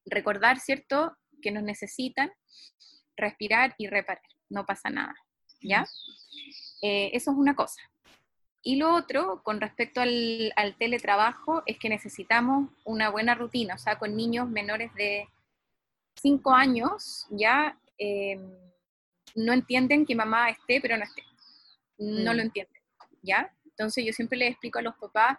recordar, 0.07 0.61
¿cierto?, 0.61 1.17
que 1.43 1.51
nos 1.51 1.65
necesitan, 1.65 2.31
respirar 3.17 3.75
y 3.77 3.89
reparar, 3.89 4.23
no 4.49 4.67
pasa 4.67 4.89
nada, 4.89 5.17
¿ya? 5.61 5.85
Eh, 6.81 7.11
eso 7.13 7.33
es 7.33 7.37
una 7.37 7.57
cosa. 7.57 7.83
Y 8.63 8.77
lo 8.77 8.95
otro, 8.95 9.43
con 9.43 9.61
respecto 9.61 10.01
al, 10.01 10.53
al, 10.55 10.77
teletrabajo, 10.77 11.65
es 11.67 11.77
que 11.77 11.89
necesitamos 11.89 12.71
una 12.85 13.11
buena 13.11 13.35
rutina, 13.35 13.75
o 13.75 13.79
sea, 13.79 13.99
con 13.99 14.15
niños 14.15 14.49
menores 14.49 14.95
de 14.95 15.27
5 16.23 16.53
años, 16.53 17.27
ya 17.31 17.77
no 19.35 19.53
entienden 19.53 20.07
que 20.07 20.15
mamá 20.15 20.51
esté, 20.51 20.81
pero 20.81 20.97
no 20.97 21.05
esté. 21.05 21.23
No 21.99 22.33
lo 22.33 22.43
mm. 22.43 22.47
entienden, 22.47 22.83
¿ya? 23.23 23.53
Entonces 23.65 24.05
yo 24.05 24.13
siempre 24.13 24.39
les 24.39 24.51
explico 24.51 24.79
a 24.79 24.83
los 24.83 24.95
papás 24.97 25.39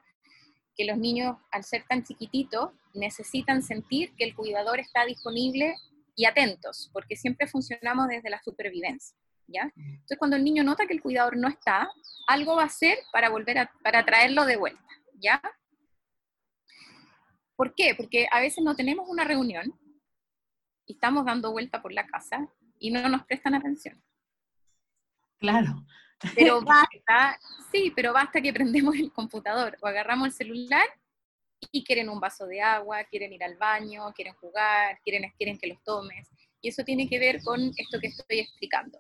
que 0.75 0.85
los 0.85 0.97
niños, 0.97 1.37
al 1.51 1.63
ser 1.63 1.85
tan 1.87 2.03
chiquititos, 2.03 2.71
necesitan 2.93 3.63
sentir 3.63 4.13
que 4.15 4.25
el 4.25 4.35
cuidador 4.35 4.79
está 4.79 5.05
disponible 5.05 5.75
y 6.15 6.25
atentos, 6.25 6.89
porque 6.93 7.15
siempre 7.15 7.47
funcionamos 7.47 8.07
desde 8.07 8.29
la 8.29 8.41
supervivencia, 8.43 9.17
¿ya? 9.47 9.65
Mm. 9.75 9.93
Entonces 9.93 10.17
cuando 10.17 10.37
el 10.37 10.43
niño 10.43 10.63
nota 10.63 10.85
que 10.85 10.93
el 10.93 11.01
cuidador 11.01 11.37
no 11.37 11.47
está, 11.47 11.89
algo 12.27 12.55
va 12.55 12.63
a 12.63 12.67
hacer 12.67 12.97
para 13.11 13.29
volver 13.29 13.59
a, 13.59 13.71
para 13.83 14.05
traerlo 14.05 14.45
de 14.45 14.57
vuelta, 14.57 14.83
¿ya? 15.21 15.41
¿Por 17.55 17.73
qué? 17.73 17.95
Porque 17.95 18.27
a 18.31 18.41
veces 18.41 18.63
no 18.63 18.75
tenemos 18.75 19.07
una 19.07 19.23
reunión 19.23 19.73
y 20.86 20.94
estamos 20.94 21.25
dando 21.25 21.51
vuelta 21.51 21.82
por 21.82 21.92
la 21.92 22.06
casa 22.06 22.48
y 22.80 22.92
no 22.92 23.08
nos 23.10 23.25
prestan 23.25 23.56
atención. 23.56 24.01
Claro. 25.39 25.86
Pero 26.36 26.62
basta, 26.65 27.39
sí, 27.72 27.92
pero 27.96 28.13
basta 28.13 28.42
que 28.42 28.54
prendemos 28.54 28.96
el 28.96 29.12
computador 29.12 29.77
o 29.82 29.88
agarramos 29.88 30.27
el 30.27 30.34
celular 30.34 30.88
y 31.72 31.84
quieren 31.84 32.10
un 32.10 32.20
vaso 32.20 32.46
de 32.46 32.62
agua, 32.62 33.04
quieren 33.06 33.34
ir 33.34 33.44
al 33.44 33.58
baño, 33.58 34.13
quieren 34.13 34.34
jugar, 34.36 35.00
quieren, 35.04 35.32
quieren 35.38 35.58
que 35.58 35.68
los 35.68 35.82
tomes. 35.84 36.30
Y 36.62 36.70
eso 36.70 36.84
tiene 36.84 37.08
que 37.08 37.20
ver 37.20 37.42
con 37.44 37.72
esto 37.77 38.00
que 38.00 38.08
estoy 38.08 38.39
explicando. 38.39 39.00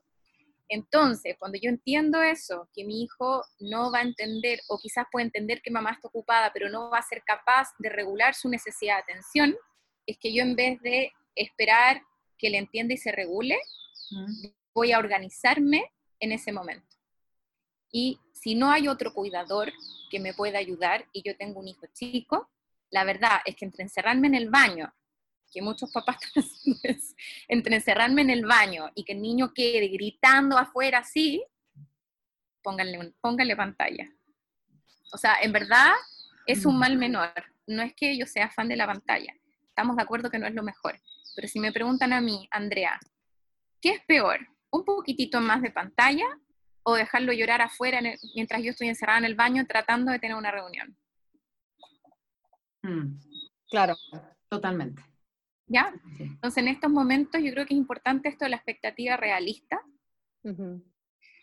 Entonces, 0.67 1.35
cuando 1.37 1.59
yo 1.61 1.69
entiendo 1.69 2.21
eso, 2.23 2.69
que 2.73 2.83
mi 2.83 3.03
hijo 3.03 3.43
no 3.59 3.91
va 3.91 3.99
a 3.99 4.03
entender, 4.03 4.59
o 4.67 4.79
quizás 4.79 5.05
puede 5.11 5.25
entender 5.25 5.61
que 5.61 5.69
mamá 5.69 5.91
está 5.91 6.07
ocupada, 6.07 6.51
pero 6.51 6.69
no 6.69 6.89
va 6.89 6.99
a 6.99 7.03
ser 7.03 7.21
capaz 7.23 7.69
de 7.77 7.89
regular 7.89 8.33
su 8.33 8.49
necesidad 8.49 8.95
de 8.95 9.13
atención, 9.13 9.55
es 10.07 10.17
que 10.17 10.33
yo 10.33 10.41
en 10.41 10.55
vez 10.55 10.81
de 10.81 11.11
esperar 11.35 12.01
que 12.37 12.49
le 12.49 12.57
entienda 12.57 12.93
y 12.93 12.97
se 12.97 13.11
regule, 13.11 13.57
voy 14.73 14.91
a 14.91 14.99
organizarme 14.99 15.91
en 16.19 16.31
ese 16.31 16.51
momento. 16.51 16.95
Y 17.91 18.19
si 18.33 18.55
no 18.55 18.71
hay 18.71 18.87
otro 18.87 19.13
cuidador 19.13 19.71
que 20.09 20.19
me 20.19 20.33
pueda 20.33 20.59
ayudar 20.59 21.07
y 21.13 21.23
yo 21.23 21.35
tengo 21.37 21.59
un 21.59 21.67
hijo 21.67 21.87
chico, 21.93 22.49
la 22.89 23.03
verdad 23.03 23.39
es 23.45 23.55
que 23.55 23.65
entre 23.65 23.83
encerrarme 23.83 24.27
en 24.27 24.35
el 24.35 24.49
baño, 24.49 24.93
que 25.51 25.61
muchos 25.61 25.91
papás 25.91 26.17
entre 27.47 27.75
encerrarme 27.75 28.21
en 28.21 28.29
el 28.29 28.45
baño 28.45 28.91
y 28.93 29.03
que 29.03 29.13
el 29.13 29.21
niño 29.21 29.53
quede 29.53 29.87
gritando 29.87 30.57
afuera 30.57 30.99
así, 30.99 31.43
pónganle, 32.61 33.13
pónganle 33.21 33.55
pantalla. 33.55 34.11
O 35.13 35.17
sea, 35.17 35.37
en 35.41 35.53
verdad 35.53 35.93
es 36.45 36.65
un 36.65 36.77
mal 36.77 36.97
menor. 36.97 37.31
No 37.67 37.81
es 37.81 37.93
que 37.93 38.17
yo 38.17 38.25
sea 38.25 38.49
fan 38.49 38.67
de 38.67 38.75
la 38.75 38.85
pantalla. 38.85 39.33
Estamos 39.69 39.95
de 39.95 40.03
acuerdo 40.03 40.29
que 40.29 40.39
no 40.39 40.47
es 40.47 40.53
lo 40.53 40.63
mejor. 40.63 40.99
Pero 41.35 41.47
si 41.47 41.59
me 41.59 41.71
preguntan 41.71 42.13
a 42.13 42.21
mí, 42.21 42.47
Andrea, 42.51 42.99
¿qué 43.81 43.89
es 43.91 44.01
peor? 44.05 44.39
¿Un 44.71 44.85
poquitito 44.85 45.41
más 45.41 45.61
de 45.61 45.71
pantalla 45.71 46.25
o 46.83 46.95
dejarlo 46.95 47.33
llorar 47.33 47.61
afuera 47.61 47.99
mientras 48.35 48.63
yo 48.63 48.71
estoy 48.71 48.87
encerrada 48.87 49.19
en 49.19 49.25
el 49.25 49.35
baño 49.35 49.65
tratando 49.65 50.11
de 50.11 50.19
tener 50.19 50.37
una 50.37 50.51
reunión? 50.51 50.95
Mm, 52.83 53.19
claro, 53.69 53.95
totalmente. 54.47 55.03
¿Ya? 55.67 55.93
Entonces, 56.19 56.57
en 56.57 56.67
estos 56.67 56.91
momentos 56.91 57.41
yo 57.41 57.51
creo 57.51 57.65
que 57.65 57.73
es 57.73 57.79
importante 57.79 58.29
esto 58.29 58.45
de 58.45 58.49
la 58.51 58.57
expectativa 58.57 59.17
realista 59.17 59.81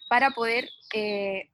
para 0.09 0.31
poder 0.31 0.69
eh, 0.95 1.51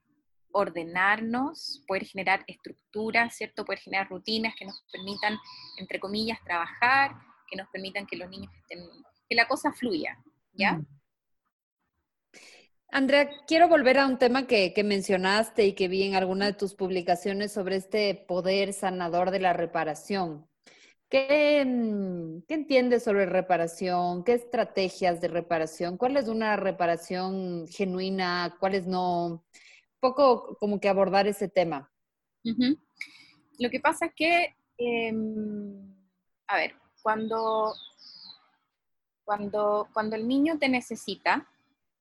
ordenarnos, 0.53 1.83
poder 1.87 2.05
generar 2.05 2.45
estructuras, 2.47 3.35
¿cierto? 3.35 3.65
Poder 3.65 3.79
generar 3.79 4.09
rutinas 4.11 4.55
que 4.55 4.67
nos 4.67 4.83
permitan, 4.93 5.39
entre 5.79 5.99
comillas, 5.99 6.39
trabajar, 6.45 7.17
que 7.51 7.57
nos 7.57 7.69
permitan 7.69 8.07
que 8.07 8.17
los 8.17 8.29
niños 8.29 8.53
estén, 8.55 8.81
que 9.29 9.35
la 9.35 9.49
cosa 9.49 9.73
fluya, 9.73 10.19
¿ya? 10.53 10.75
Mm. 10.75 10.87
Andrea, 12.91 13.29
quiero 13.47 13.69
volver 13.69 13.99
a 13.99 14.07
un 14.07 14.19
tema 14.19 14.47
que, 14.47 14.73
mencionaste 14.83 15.67
y 15.67 15.75
que 15.75 15.89
vi 15.89 16.05
en 16.05 16.15
alguna 16.15 16.47
de 16.47 16.55
tus 16.55 16.75
publicaciones 16.75 17.53
sobre 17.53 17.77
este 17.77 18.15
poder 18.27 18.73
sanador 18.73 19.31
de 19.31 19.41
la 19.41 19.53
reparación. 19.53 20.49
¿Qué, 21.11 21.65
mm, 21.67 22.47
¿Qué, 22.49 22.55
entiendes 22.55 23.05
sobre 23.05 23.27
reparación? 23.27 24.25
¿Qué 24.25 24.33
estrategias 24.33 25.21
de 25.21 25.29
reparación? 25.29 25.99
¿Cuál 25.99 26.17
es 26.17 26.29
una 26.29 26.57
reparación 26.57 27.67
genuina? 27.69 28.57
¿Cuál 28.59 28.75
es 28.75 28.87
no? 28.87 29.27
Un 29.27 29.43
poco 30.01 30.57
como 30.59 30.81
que 30.81 30.89
abordar 30.89 31.27
ese 31.27 31.49
tema. 31.49 31.91
Lo 33.59 33.71
que 33.71 33.81
pasa 33.81 34.07
es 34.07 34.13
que, 34.15 34.57
em, 34.79 35.95
a 36.47 36.57
ver, 36.57 36.75
cuando, 37.03 37.75
cuando, 39.25 39.89
cuando 39.93 40.17
el 40.17 40.27
niño 40.27 40.59
te 40.59 40.69
necesita 40.69 41.49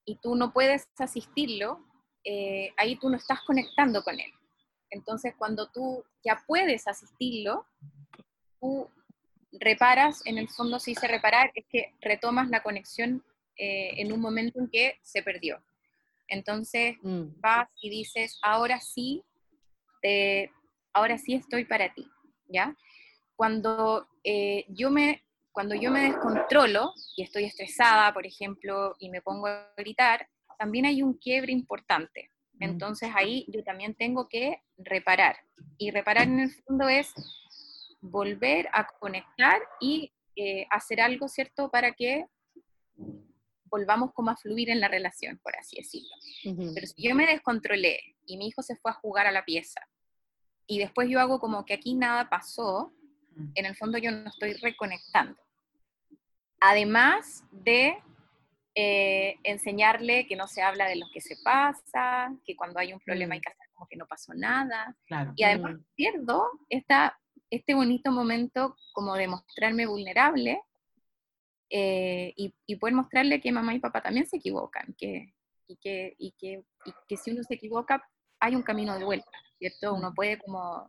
y 0.06 0.16
tú 0.16 0.36
no 0.36 0.54
puedes 0.54 0.88
asistirlo, 0.98 1.86
eh, 2.24 2.74
ahí 2.78 2.98
tú 2.98 3.10
no 3.10 3.18
estás 3.18 3.42
conectando 3.46 4.04
con 4.04 4.20
él. 4.20 4.32
Entonces, 4.90 5.34
cuando 5.38 5.70
tú 5.70 6.04
ya 6.24 6.44
puedes 6.48 6.88
asistirlo, 6.88 7.66
tú 8.60 8.90
reparas, 9.52 10.26
en 10.26 10.38
el 10.38 10.50
fondo 10.50 10.80
se 10.80 10.92
dice 10.92 11.08
reparar, 11.08 11.52
es 11.56 11.66
que 11.70 11.94
retomas 12.02 12.50
la 12.50 12.64
conexión 12.64 13.24
eh, 13.58 14.02
en 14.02 14.12
un 14.12 14.22
momento 14.22 14.60
en 14.60 14.70
que 14.70 15.00
se 15.04 15.24
perdió. 15.24 15.62
Entonces 16.28 16.98
mm. 17.02 17.40
vas 17.40 17.70
y 17.82 17.90
dices, 17.90 18.40
ahora 18.42 18.80
sí, 18.80 19.24
ahora 20.94 21.18
sí 21.18 21.34
estoy 21.34 21.66
para 21.66 21.94
ti, 21.94 22.10
¿ya? 22.48 22.76
Cuando, 23.38 24.10
eh, 24.26 24.66
yo 24.68 24.92
me, 24.92 25.24
cuando 25.54 25.76
yo 25.76 25.92
me 25.92 26.02
descontrolo 26.02 26.92
y 27.16 27.24
estoy 27.24 27.46
estresada, 27.46 28.14
por 28.14 28.26
ejemplo, 28.26 28.96
y 29.00 29.10
me 29.10 29.22
pongo 29.22 29.48
a 29.48 29.72
gritar, 29.78 30.28
también 30.60 30.86
hay 30.86 31.02
un 31.02 31.14
quiebre 31.14 31.54
importante. 31.54 32.32
Mm. 32.54 32.64
Entonces 32.64 33.10
ahí 33.16 33.46
yo 33.48 33.64
también 33.64 33.96
tengo 33.96 34.28
que 34.28 34.62
reparar. 34.78 35.38
Y 35.78 35.92
reparar 35.92 36.24
en 36.24 36.40
el 36.42 36.52
fondo 36.52 36.90
es 36.90 37.14
volver 38.02 38.68
a 38.74 38.86
conectar 39.00 39.62
y 39.80 40.12
eh, 40.36 40.68
hacer 40.70 41.00
algo, 41.00 41.30
¿cierto? 41.30 41.70
Para 41.70 41.94
que 41.94 42.26
volvamos 43.70 44.14
como 44.14 44.32
a 44.32 44.36
fluir 44.36 44.70
en 44.70 44.80
la 44.80 44.88
relación, 44.88 45.40
por 45.44 45.56
así 45.56 45.78
decirlo. 45.78 46.16
Pero 46.74 46.88
si 46.88 47.08
yo 47.08 47.16
me 47.16 47.26
descontrolé 47.26 48.16
y 48.26 48.38
mi 48.38 48.48
hijo 48.48 48.62
se 48.62 48.76
fue 48.76 48.92
a 48.92 48.96
jugar 48.96 49.28
a 49.28 49.32
la 49.32 49.46
pieza 49.46 49.82
y 50.68 50.80
después 50.80 51.10
yo 51.10 51.20
hago 51.20 51.40
como 51.40 51.66
que 51.66 51.74
aquí 51.74 51.96
nada 51.96 52.30
pasó. 52.30 52.94
En 53.56 53.66
el 53.66 53.76
fondo 53.76 53.98
yo 53.98 54.12
no 54.12 54.30
estoy 54.30 54.54
reconectando. 54.54 55.40
Además 56.60 57.44
de 57.52 57.98
eh, 58.76 59.36
enseñarle 59.44 60.28
que 60.28 60.36
no 60.36 60.48
se 60.48 60.62
habla 60.62 60.88
de 60.88 60.98
lo 60.98 61.08
que 61.14 61.22
se 61.22 61.36
pasa, 61.44 62.34
que 62.46 62.56
cuando 62.56 62.80
hay 62.80 62.94
un 62.94 63.00
problema 63.00 63.34
hay 63.34 63.40
mm. 63.40 63.42
que 63.42 63.50
hacer 63.50 63.68
como 63.74 63.88
que 63.88 63.98
no 63.98 64.08
pasó 64.08 64.34
nada. 64.34 64.96
Y 65.36 65.44
además 65.44 65.76
mm. 65.76 65.86
pierdo 65.96 66.48
esta 66.70 67.18
este 67.50 67.74
bonito 67.74 68.12
momento 68.12 68.76
como 68.94 69.16
de 69.16 69.28
mostrarme 69.28 69.86
vulnerable 69.86 70.62
eh, 71.70 72.34
y, 72.36 72.76
poder 72.78 72.96
mostrarle 72.96 73.42
que 73.42 73.52
mamá 73.52 73.74
y 73.74 73.80
papá 73.80 74.02
también 74.02 74.26
se 74.26 74.38
equivocan 74.38 74.96
que, 74.98 75.34
y, 75.68 75.76
que, 75.78 76.16
y, 76.18 76.32
que, 76.34 76.64
que 77.08 77.18
si 77.18 77.32
uno 77.32 77.44
se 77.44 77.56
equivoca 77.56 78.02
hay 78.40 78.56
un 78.56 78.62
camino 78.62 78.98
de 78.98 79.04
vuelta, 79.04 79.32
¿cierto? 79.58 79.94
Uno 79.94 80.14
puede 80.14 80.38
como 80.38 80.88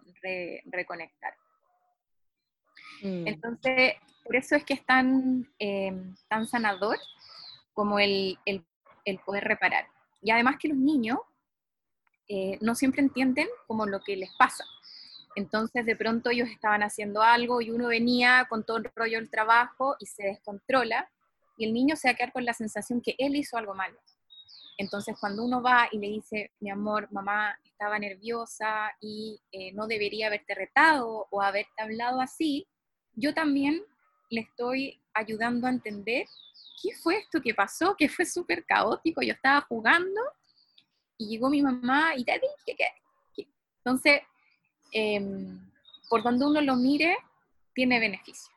reconectar. 0.66 1.34
Mm. 3.02 3.26
Entonces, 3.26 3.94
por 4.24 4.36
eso 4.36 4.56
es 4.56 4.64
que 4.64 4.74
es 4.74 4.84
tan, 4.84 5.48
eh, 5.58 5.92
tan 6.28 6.46
sanador 6.46 6.98
como 7.72 7.98
el, 7.98 8.38
el, 8.44 8.64
el, 9.04 9.18
poder 9.20 9.44
reparar. 9.44 9.86
Y 10.20 10.30
además 10.30 10.56
que 10.60 10.68
los 10.68 10.76
niños 10.76 11.18
eh, 12.28 12.58
no 12.60 12.74
siempre 12.74 13.00
entienden 13.00 13.48
como 13.66 13.86
lo 13.86 14.00
que 14.00 14.16
les 14.16 14.30
pasa. 14.38 14.64
Entonces 15.34 15.86
de 15.86 15.96
pronto 15.96 16.30
ellos 16.30 16.48
estaban 16.48 16.82
haciendo 16.82 17.22
algo 17.22 17.60
y 17.60 17.70
uno 17.70 17.88
venía 17.88 18.46
con 18.50 18.64
todo 18.64 18.78
el 18.78 18.90
rollo 18.94 19.18
del 19.18 19.30
trabajo 19.30 19.96
y 20.00 20.06
se 20.06 20.24
descontrola 20.24 21.08
y 21.56 21.64
el 21.64 21.72
niño 21.72 21.96
se 21.96 22.08
va 22.08 22.12
a 22.12 22.14
quedar 22.16 22.32
con 22.32 22.44
la 22.44 22.52
sensación 22.52 23.00
que 23.00 23.14
él 23.18 23.36
hizo 23.36 23.56
algo 23.56 23.74
malo. 23.74 23.98
Entonces 24.76 25.16
cuando 25.18 25.44
uno 25.44 25.62
va 25.62 25.88
y 25.90 25.98
le 25.98 26.08
dice, 26.08 26.52
mi 26.60 26.70
amor, 26.70 27.08
mamá 27.12 27.58
estaba 27.64 27.98
nerviosa 27.98 28.90
y 29.00 29.40
eh, 29.52 29.72
no 29.72 29.86
debería 29.86 30.26
haberte 30.26 30.54
retado 30.54 31.26
o 31.30 31.40
haberte 31.40 31.80
hablado 31.80 32.20
así, 32.20 32.66
yo 33.18 33.34
también 33.34 33.82
le 34.30 34.42
estoy 34.42 35.00
ayudando 35.14 35.66
a 35.66 35.70
entender 35.70 36.26
qué 36.82 36.90
fue 37.02 37.18
esto 37.18 37.40
que 37.40 37.54
pasó, 37.54 37.96
que 37.96 38.08
fue 38.08 38.24
súper 38.24 38.64
caótico, 38.64 39.22
yo 39.22 39.32
estaba 39.32 39.60
jugando 39.62 40.20
y 41.16 41.28
llegó 41.28 41.50
mi 41.50 41.62
mamá 41.62 42.14
y 42.16 42.24
te 42.24 42.32
dije 42.32 42.76
que... 42.76 43.46
Entonces, 43.84 44.20
Em, 44.92 45.60
por 46.08 46.22
donde 46.22 46.46
uno 46.46 46.60
lo 46.60 46.76
mire, 46.76 47.16
tiene 47.74 48.00
beneficio. 48.00 48.52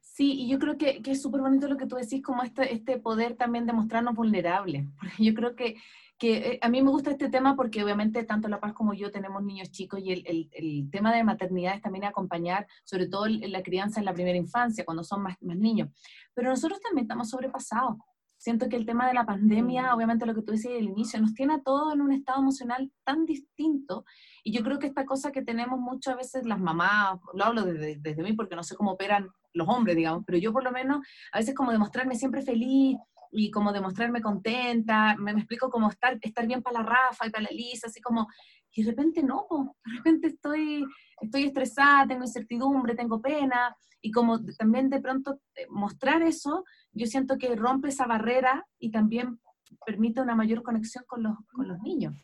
Sí, 0.00 0.32
y 0.32 0.48
yo 0.48 0.58
creo 0.58 0.78
que, 0.78 1.02
es 1.04 1.22
súper 1.22 1.40
bonito 1.40 1.68
lo 1.68 1.76
que 1.76 1.86
tú 1.86 1.96
decís, 1.96 2.22
como 2.22 2.42
este, 2.42 2.72
este 2.72 2.98
poder 2.98 3.36
también 3.36 3.66
de 3.66 3.72
mostrarnos 3.72 4.14
vulnerables. 4.14 4.84
Yo 5.18 5.34
creo 5.34 5.56
que, 5.56 5.76
que 6.18 6.36
eh, 6.36 6.58
a 6.62 6.68
mí 6.68 6.82
me 6.82 6.90
gusta 6.90 7.10
este 7.10 7.28
tema 7.28 7.56
porque 7.56 7.82
obviamente 7.82 8.24
tanto 8.24 8.48
La 8.48 8.60
Paz 8.60 8.72
como 8.72 8.94
yo 8.94 9.10
tenemos 9.10 9.42
niños 9.42 9.70
chicos 9.70 10.00
y 10.02 10.12
el, 10.12 10.22
el, 10.26 10.48
el 10.52 10.90
tema 10.90 11.14
de 11.14 11.24
maternidad 11.24 11.74
es 11.74 11.82
también 11.82 12.04
acompañar, 12.04 12.66
sobre 12.84 13.08
todo 13.08 13.26
la 13.26 13.62
crianza 13.62 14.00
en 14.00 14.06
la 14.06 14.14
primera 14.14 14.36
infancia, 14.36 14.84
cuando 14.84 15.04
son 15.04 15.22
más, 15.22 15.36
más 15.42 15.56
niños. 15.56 15.90
Pero 16.34 16.50
nosotros 16.50 16.80
también 16.80 17.04
estamos 17.04 17.30
sobrepasados. 17.30 17.96
Siento 18.38 18.68
que 18.68 18.76
el 18.76 18.84
tema 18.84 19.08
de 19.08 19.14
la 19.14 19.24
pandemia, 19.24 19.90
mm. 19.90 19.94
obviamente 19.94 20.26
lo 20.26 20.34
que 20.34 20.42
tú 20.42 20.52
decías 20.52 20.74
al 20.74 20.84
inicio, 20.84 21.20
nos 21.20 21.34
tiene 21.34 21.54
a 21.54 21.62
todos 21.62 21.94
en 21.94 22.00
un 22.00 22.12
estado 22.12 22.40
emocional 22.40 22.92
tan 23.04 23.24
distinto. 23.24 24.04
Y 24.44 24.52
yo 24.52 24.62
creo 24.62 24.78
que 24.78 24.86
esta 24.86 25.06
cosa 25.06 25.32
que 25.32 25.42
tenemos 25.42 25.78
muchas 25.78 26.16
veces 26.16 26.46
las 26.46 26.60
mamás, 26.60 27.18
lo 27.34 27.44
hablo 27.44 27.64
desde, 27.64 27.96
desde 27.98 28.22
mí 28.22 28.34
porque 28.34 28.56
no 28.56 28.62
sé 28.62 28.76
cómo 28.76 28.92
operan 28.92 29.28
los 29.52 29.68
hombres, 29.68 29.96
digamos, 29.96 30.22
pero 30.26 30.38
yo 30.38 30.52
por 30.52 30.62
lo 30.62 30.70
menos 30.70 31.04
a 31.32 31.38
veces 31.38 31.54
como 31.54 31.72
demostrarme 31.72 32.14
siempre 32.14 32.42
feliz 32.42 32.98
y 33.32 33.50
como 33.50 33.72
demostrarme 33.72 34.20
contenta, 34.20 35.16
me, 35.16 35.32
me 35.32 35.40
explico 35.40 35.70
como 35.70 35.88
estar, 35.88 36.18
estar 36.20 36.46
bien 36.46 36.62
para 36.62 36.80
la 36.80 36.88
Rafa 36.88 37.26
y 37.26 37.30
para 37.30 37.44
la 37.44 37.50
Elisa, 37.50 37.88
así 37.88 38.00
como, 38.00 38.28
y 38.72 38.82
de 38.82 38.90
repente 38.90 39.22
no, 39.22 39.46
de 39.84 39.96
repente 39.96 40.26
estoy, 40.28 40.84
estoy 41.20 41.44
estresada, 41.44 42.06
tengo 42.06 42.24
incertidumbre, 42.24 42.94
tengo 42.94 43.20
pena, 43.20 43.76
y 44.00 44.10
como 44.10 44.44
también 44.56 44.90
de 44.90 45.00
pronto 45.00 45.40
eh, 45.54 45.66
mostrar 45.68 46.22
eso, 46.22 46.64
yo 46.92 47.06
siento 47.06 47.38
que 47.38 47.56
rompe 47.56 47.88
esa 47.88 48.06
barrera 48.06 48.66
y 48.78 48.90
también 48.90 49.40
permite 49.84 50.20
una 50.20 50.34
mayor 50.34 50.62
conexión 50.62 51.04
con 51.06 51.22
los, 51.22 51.36
con 51.52 51.66
los 51.66 51.80
niños. 51.80 52.14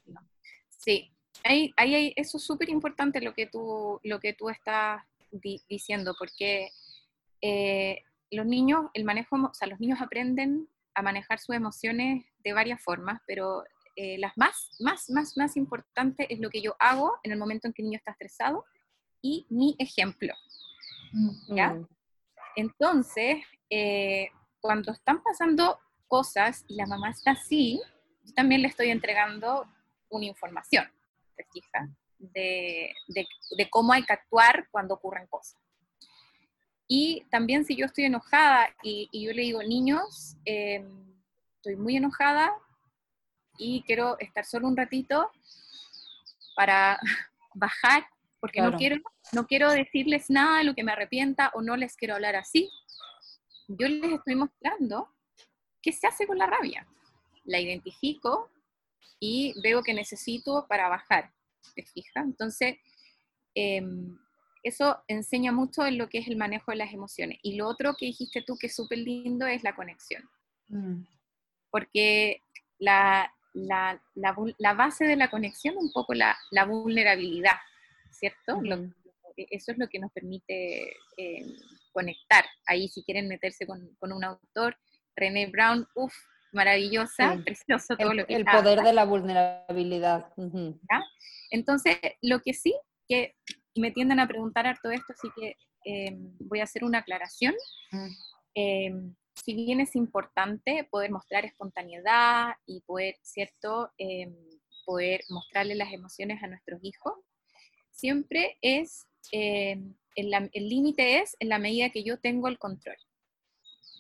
Sí, 0.68 1.10
ahí, 1.44 1.72
ahí, 1.76 2.12
eso 2.16 2.36
es 2.36 2.44
súper 2.44 2.68
importante 2.68 3.20
lo, 3.20 3.34
que 3.34 3.46
tú, 3.46 3.98
lo 4.04 4.20
que 4.20 4.32
tú 4.34 4.48
estás 4.48 5.02
diciendo, 5.68 6.14
porque 6.18 6.70
eh, 7.40 8.02
los 8.30 8.46
niños, 8.46 8.90
el 8.94 9.04
manejo, 9.04 9.36
o 9.36 9.54
sea, 9.54 9.68
los 9.68 9.80
niños 9.80 10.00
aprenden 10.00 10.68
a 10.94 11.02
manejar 11.02 11.38
sus 11.38 11.54
emociones 11.54 12.24
de 12.44 12.52
varias 12.52 12.82
formas, 12.82 13.20
pero 13.26 13.64
eh, 13.96 14.18
las 14.18 14.36
más, 14.36 14.70
más, 14.80 15.10
más, 15.10 15.36
más 15.36 15.56
importantes 15.56 16.26
es 16.30 16.40
lo 16.40 16.50
que 16.50 16.62
yo 16.62 16.74
hago 16.78 17.14
en 17.22 17.32
el 17.32 17.38
momento 17.38 17.66
en 17.66 17.74
que 17.74 17.82
el 17.82 17.88
niño 17.88 17.98
está 17.98 18.12
estresado 18.12 18.64
y 19.20 19.46
mi 19.50 19.76
ejemplo. 19.78 20.34
¿ya? 21.48 21.78
Entonces, 22.56 23.38
eh, 23.70 24.30
cuando 24.60 24.92
están 24.92 25.22
pasando 25.22 25.78
cosas 26.06 26.64
y 26.68 26.76
la 26.76 26.86
mamá 26.86 27.10
está 27.10 27.32
así, 27.32 27.80
yo 28.24 28.34
también 28.34 28.62
le 28.62 28.68
estoy 28.68 28.90
entregando 28.90 29.66
una 30.08 30.26
información, 30.26 30.86
¿te 31.36 31.44
fijas? 31.52 31.88
De, 32.18 32.94
de, 33.08 33.70
cómo 33.70 33.92
hay 33.92 34.04
que 34.04 34.12
actuar 34.12 34.68
cuando 34.70 34.94
ocurren 34.94 35.26
cosas. 35.26 35.58
Y 36.88 37.24
también 37.30 37.64
si 37.64 37.76
yo 37.76 37.86
estoy 37.86 38.04
enojada 38.04 38.68
y, 38.82 39.08
yo 39.12 39.32
le 39.32 39.42
digo, 39.42 39.62
niños, 39.62 40.36
em, 40.44 41.14
estoy 41.56 41.76
muy 41.76 41.96
enojada 41.96 42.52
y 43.56 43.82
quiero 43.82 44.18
estar 44.18 44.44
solo 44.44 44.68
un 44.68 44.76
ratito 44.76 45.30
para 46.54 46.98
bajar 47.54 48.04
porque 48.42 48.60
no, 48.60 48.76
quiero, 48.76 48.96
no 49.32 49.46
quiero 49.46 49.70
decirles 49.70 50.28
nada 50.28 50.58
de 50.58 50.64
lo 50.64 50.74
que 50.74 50.82
me 50.82 50.90
arrepienta 50.90 51.52
o 51.54 51.62
no 51.62 51.76
les 51.76 51.94
quiero 51.94 52.14
hablar 52.14 52.34
así. 52.34 52.68
Yo 53.68 53.86
les 53.86 54.14
estoy 54.14 54.34
mostrando 54.34 55.08
qué 55.80 55.92
se 55.92 56.08
hace 56.08 56.26
con 56.26 56.38
la 56.38 56.46
rabia. 56.46 56.84
La 57.44 57.60
identifico 57.60 58.50
y 59.20 59.54
veo 59.62 59.84
que 59.84 59.94
necesito 59.94 60.66
para 60.68 60.88
bajar. 60.88 61.32
¿Te 61.76 61.84
fijas? 61.84 62.24
Entonces, 62.24 62.78
em, 63.54 64.18
eso 64.62 65.02
enseña 65.08 65.52
mucho 65.52 65.84
en 65.84 65.98
lo 65.98 66.08
que 66.08 66.18
es 66.18 66.28
el 66.28 66.36
manejo 66.36 66.70
de 66.70 66.78
las 66.78 66.92
emociones. 66.92 67.38
Y 67.42 67.56
lo 67.56 67.68
otro 67.68 67.94
que 67.98 68.06
dijiste 68.06 68.42
tú 68.42 68.56
que 68.56 68.68
es 68.68 68.76
súper 68.76 68.98
lindo 68.98 69.46
es 69.46 69.62
la 69.62 69.74
conexión. 69.74 70.22
Mm. 70.68 71.04
Porque 71.70 72.42
la, 72.78 73.32
la, 73.54 74.00
la, 74.14 74.74
base 74.74 75.04
de 75.04 75.16
la 75.16 75.30
conexión 75.30 75.74
es 75.76 75.82
un 75.82 75.92
poco 75.92 76.14
la, 76.14 76.36
vulnerabilidad. 76.66 77.56
¿cierto? 78.10 78.60
Eso 79.36 79.72
es 79.72 79.78
lo 79.78 79.88
que 79.88 79.98
nos 79.98 80.12
permite 80.12 80.90
eh, 81.16 81.46
conectar. 81.92 82.44
Ahí 82.66 82.88
si 82.88 83.02
quieren 83.02 83.28
meterse 83.28 83.66
con, 83.66 83.96
un 84.00 84.24
autor, 84.24 84.76
René 85.16 85.46
Brown, 85.46 85.86
uff, 85.94 86.14
maravillosa, 86.52 87.40
precioso 87.44 87.96
todo 87.96 88.10
el, 88.12 88.18
lo 88.18 88.26
que 88.26 88.34
El 88.34 88.44
poder 88.44 88.82
de 88.82 88.92
la 88.92 89.04
vulnerabilidad. 89.04 90.32
Entonces, 91.50 91.96
lo 92.20 92.40
que 92.40 92.54
sí, 92.54 92.74
que 93.08 93.34
me 93.80 93.90
tienden 93.90 94.20
a 94.20 94.28
preguntar 94.28 94.66
harto 94.66 94.90
esto, 94.90 95.12
así 95.12 95.28
que 95.34 95.56
em, 95.84 96.36
voy 96.40 96.60
a 96.60 96.64
hacer 96.64 96.84
una 96.84 96.98
aclaración. 96.98 97.54
Mm. 97.90 98.08
Em, 98.54 99.14
si 99.34 99.54
bien 99.54 99.80
es 99.80 99.96
importante 99.96 100.86
poder 100.90 101.10
mostrar 101.10 101.44
espontaneidad 101.44 102.54
y 102.66 102.80
poder, 102.82 103.16
¿cierto?, 103.22 103.90
em, 103.98 104.34
poder 104.84 105.22
mostrarle 105.30 105.74
las 105.74 105.92
emociones 105.92 106.42
a 106.42 106.48
nuestros 106.48 106.80
hijos, 106.82 107.14
siempre 107.90 108.58
es, 108.60 109.06
el 109.30 109.94
límite 110.54 111.18
es 111.20 111.36
en 111.38 111.48
la 111.48 111.58
medida 111.58 111.90
que 111.90 112.02
yo 112.02 112.18
tengo 112.18 112.48
el 112.48 112.58
control. 112.58 112.96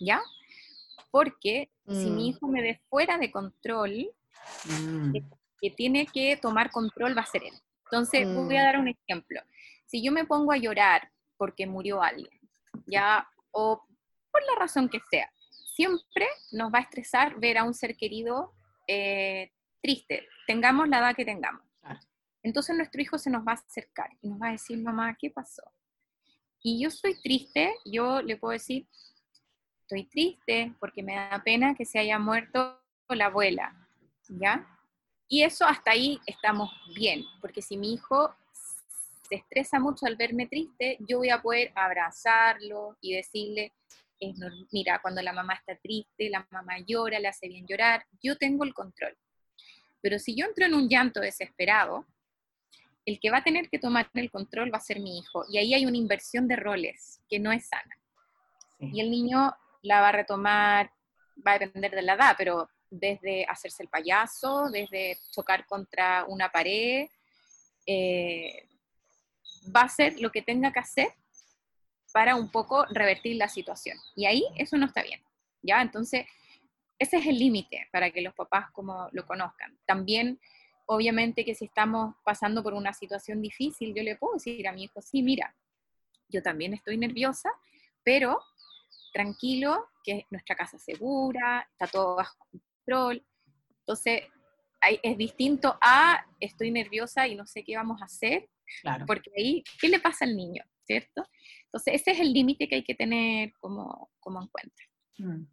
¿Ya? 0.00 0.20
Porque 1.10 1.70
si 1.86 2.10
mi 2.10 2.24
mm. 2.24 2.26
hijo 2.26 2.48
me 2.48 2.62
ve 2.62 2.80
fuera 2.88 3.16
de 3.18 3.30
control, 3.30 4.10
mm. 4.64 5.12
que 5.60 5.70
tiene 5.70 6.06
que 6.06 6.36
tomar 6.36 6.70
control 6.70 7.16
va 7.16 7.22
a 7.22 7.26
ser 7.26 7.44
él. 7.44 7.54
Entonces, 7.84 8.26
voy 8.34 8.56
a 8.56 8.62
mm. 8.62 8.64
dar 8.64 8.78
un 8.78 8.88
ejemplo. 8.88 9.40
Si 9.92 10.02
yo 10.02 10.10
me 10.10 10.24
pongo 10.24 10.52
a 10.52 10.56
llorar 10.56 11.12
porque 11.36 11.66
murió 11.66 12.02
alguien, 12.02 12.40
ya, 12.86 13.28
o 13.50 13.86
por 14.30 14.42
la 14.44 14.58
razón 14.58 14.88
que 14.88 15.00
sea, 15.10 15.30
siempre 15.76 16.26
nos 16.50 16.72
va 16.72 16.78
a 16.78 16.80
estresar 16.80 17.38
ver 17.38 17.58
a 17.58 17.64
un 17.64 17.74
ser 17.74 17.94
querido 17.94 18.54
eh, 18.88 19.52
triste, 19.82 20.26
tengamos 20.46 20.88
la 20.88 21.00
edad 21.00 21.14
que 21.14 21.26
tengamos. 21.26 21.60
Entonces 22.42 22.74
nuestro 22.74 23.02
hijo 23.02 23.18
se 23.18 23.28
nos 23.28 23.46
va 23.46 23.52
a 23.52 23.56
acercar 23.56 24.08
y 24.22 24.30
nos 24.30 24.40
va 24.40 24.48
a 24.48 24.52
decir, 24.52 24.78
mamá, 24.78 25.14
¿qué 25.20 25.28
pasó? 25.28 25.62
Y 26.62 26.80
yo 26.80 26.88
estoy 26.88 27.20
triste, 27.20 27.74
yo 27.84 28.22
le 28.22 28.38
puedo 28.38 28.52
decir, 28.52 28.88
estoy 29.82 30.04
triste 30.04 30.74
porque 30.80 31.02
me 31.02 31.16
da 31.16 31.42
pena 31.44 31.74
que 31.74 31.84
se 31.84 31.98
haya 31.98 32.18
muerto 32.18 32.80
la 33.10 33.26
abuela, 33.26 33.76
¿ya? 34.30 34.66
Y 35.28 35.42
eso 35.42 35.66
hasta 35.66 35.90
ahí 35.90 36.18
estamos 36.26 36.70
bien, 36.94 37.24
porque 37.42 37.60
si 37.60 37.76
mi 37.76 37.92
hijo 37.92 38.34
se 39.32 39.38
estresa 39.38 39.80
mucho 39.80 40.04
al 40.04 40.16
verme 40.16 40.46
triste, 40.46 40.98
yo 41.08 41.16
voy 41.16 41.30
a 41.30 41.40
poder 41.40 41.72
abrazarlo 41.74 42.98
y 43.00 43.14
decirle, 43.14 43.72
mira, 44.70 45.00
cuando 45.00 45.22
la 45.22 45.32
mamá 45.32 45.54
está 45.54 45.74
triste, 45.74 46.28
la 46.28 46.46
mamá 46.50 46.74
llora, 46.86 47.18
le 47.18 47.28
hace 47.28 47.48
bien 47.48 47.66
llorar, 47.66 48.04
yo 48.22 48.36
tengo 48.36 48.62
el 48.64 48.74
control. 48.74 49.16
Pero 50.02 50.18
si 50.18 50.36
yo 50.36 50.44
entro 50.44 50.66
en 50.66 50.74
un 50.74 50.86
llanto 50.86 51.20
desesperado, 51.20 52.04
el 53.06 53.18
que 53.20 53.30
va 53.30 53.38
a 53.38 53.42
tener 53.42 53.70
que 53.70 53.78
tomar 53.78 54.10
el 54.12 54.30
control 54.30 54.70
va 54.70 54.76
a 54.76 54.82
ser 54.82 55.00
mi 55.00 55.16
hijo. 55.16 55.46
Y 55.48 55.56
ahí 55.56 55.72
hay 55.72 55.86
una 55.86 55.96
inversión 55.96 56.46
de 56.46 56.56
roles 56.56 57.22
que 57.26 57.38
no 57.38 57.52
es 57.52 57.66
sana. 57.66 57.96
Y 58.80 59.00
el 59.00 59.10
niño 59.10 59.56
la 59.80 60.02
va 60.02 60.10
a 60.10 60.12
retomar, 60.12 60.92
va 61.46 61.52
a 61.52 61.58
depender 61.58 61.92
de 61.92 62.02
la 62.02 62.14
edad, 62.14 62.34
pero 62.36 62.68
desde 62.90 63.46
hacerse 63.46 63.82
el 63.82 63.88
payaso, 63.88 64.68
desde 64.70 65.16
chocar 65.30 65.64
contra 65.64 66.26
una 66.28 66.52
pared, 66.52 67.08
eh, 67.86 68.68
va 69.74 69.82
a 69.82 69.84
hacer 69.84 70.20
lo 70.20 70.30
que 70.30 70.42
tenga 70.42 70.72
que 70.72 70.80
hacer 70.80 71.08
para 72.12 72.36
un 72.36 72.50
poco 72.50 72.84
revertir 72.86 73.36
la 73.36 73.48
situación. 73.48 73.98
Y 74.14 74.26
ahí 74.26 74.44
eso 74.56 74.76
no 74.76 74.86
está 74.86 75.02
bien, 75.02 75.22
¿ya? 75.62 75.80
Entonces, 75.80 76.26
ese 76.98 77.16
es 77.16 77.26
el 77.26 77.38
límite 77.38 77.88
para 77.90 78.10
que 78.10 78.20
los 78.20 78.34
papás 78.34 78.70
como 78.72 79.08
lo 79.12 79.26
conozcan. 79.26 79.78
También, 79.86 80.38
obviamente 80.86 81.44
que 81.44 81.54
si 81.54 81.64
estamos 81.64 82.14
pasando 82.24 82.62
por 82.62 82.74
una 82.74 82.92
situación 82.92 83.40
difícil, 83.40 83.94
yo 83.94 84.02
le 84.02 84.16
puedo 84.16 84.34
decir 84.34 84.66
a 84.68 84.72
mi 84.72 84.84
hijo, 84.84 85.00
sí, 85.00 85.22
mira, 85.22 85.54
yo 86.28 86.42
también 86.42 86.74
estoy 86.74 86.96
nerviosa, 86.96 87.50
pero 88.04 88.40
tranquilo, 89.12 89.88
que 90.04 90.26
nuestra 90.30 90.56
casa 90.56 90.76
es 90.76 90.84
segura, 90.84 91.66
está 91.70 91.86
todo 91.86 92.16
bajo 92.16 92.36
control. 92.50 93.24
Entonces, 93.80 94.22
es 95.02 95.18
distinto 95.18 95.78
a 95.80 96.26
estoy 96.40 96.70
nerviosa 96.70 97.28
y 97.28 97.36
no 97.36 97.46
sé 97.46 97.62
qué 97.62 97.76
vamos 97.76 98.02
a 98.02 98.06
hacer, 98.06 98.48
porque 99.06 99.30
ahí, 99.36 99.62
¿qué 99.80 99.88
le 99.88 100.00
pasa 100.00 100.24
al 100.24 100.36
niño? 100.36 100.62
¿Cierto? 100.84 101.24
Entonces, 101.66 101.94
ese 101.94 102.10
es 102.12 102.20
el 102.20 102.32
límite 102.32 102.68
que 102.68 102.76
hay 102.76 102.84
que 102.84 102.94
tener 102.94 103.52
como, 103.60 104.10
como 104.20 104.42
en 104.42 104.48
cuenta. 104.48 104.82
Mm. 105.18 105.46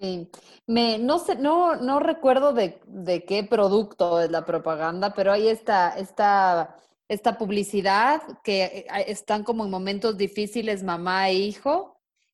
Sí, 0.00 0.30
me, 0.66 0.98
no 0.98 1.18
sé, 1.18 1.36
no, 1.36 1.76
no 1.76 2.00
recuerdo 2.00 2.54
de, 2.54 2.80
de, 2.86 3.24
qué 3.24 3.44
producto 3.44 4.20
es 4.20 4.30
la 4.30 4.46
propaganda, 4.46 5.12
pero 5.12 5.30
hay 5.30 5.48
esta, 5.48 5.90
esta, 5.98 6.74
esta 7.06 7.36
publicidad 7.36 8.22
que 8.42 8.64
eh, 8.64 8.86
están 9.08 9.44
como 9.44 9.64
en 9.64 9.70
momentos 9.70 10.16
difíciles 10.16 10.82
mamá 10.82 11.28
e 11.28 11.34
hijo 11.34 11.89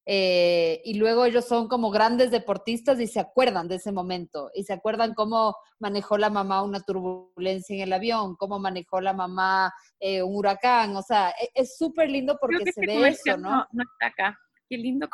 eh, 0.09 0.81
y 0.85 0.95
luego 0.95 1.25
ellos 1.25 1.47
son 1.47 1.67
como 1.67 1.91
grandes 1.91 2.31
deportistas 2.31 3.01
y 3.01 3.09
se 3.09 3.19
acuerdan 3.19 3.67
de 3.67 3.75
ese 3.75 3.91
momento 3.91 4.53
y 4.55 4.63
se 4.63 4.73
acuerdan 4.73 5.15
cómo 5.15 5.57
manejó 5.81 6.17
la 6.17 6.31
mamá 6.31 6.63
una 6.63 6.81
turbulencia 6.81 7.75
en 7.75 7.83
el 7.83 7.93
avión, 7.93 8.37
cómo 8.37 8.61
manejó 8.61 9.01
la 9.01 9.13
mamá 9.13 9.75
eh, 9.99 10.23
un 10.23 10.37
huracán, 10.37 10.95
o 10.95 11.03
sea, 11.03 11.31
e, 11.31 11.51
es 11.55 11.77
súper 11.77 12.09
lindo 12.09 12.39
porque 12.41 12.71
se 12.73 12.87
ve 12.87 13.09
eso, 13.09 13.37
¿no? 13.37 13.67
¿no? 13.73 13.83
está 13.83 14.07
acá, 14.07 14.39
qué 14.69 14.79
lindo. 14.79 15.09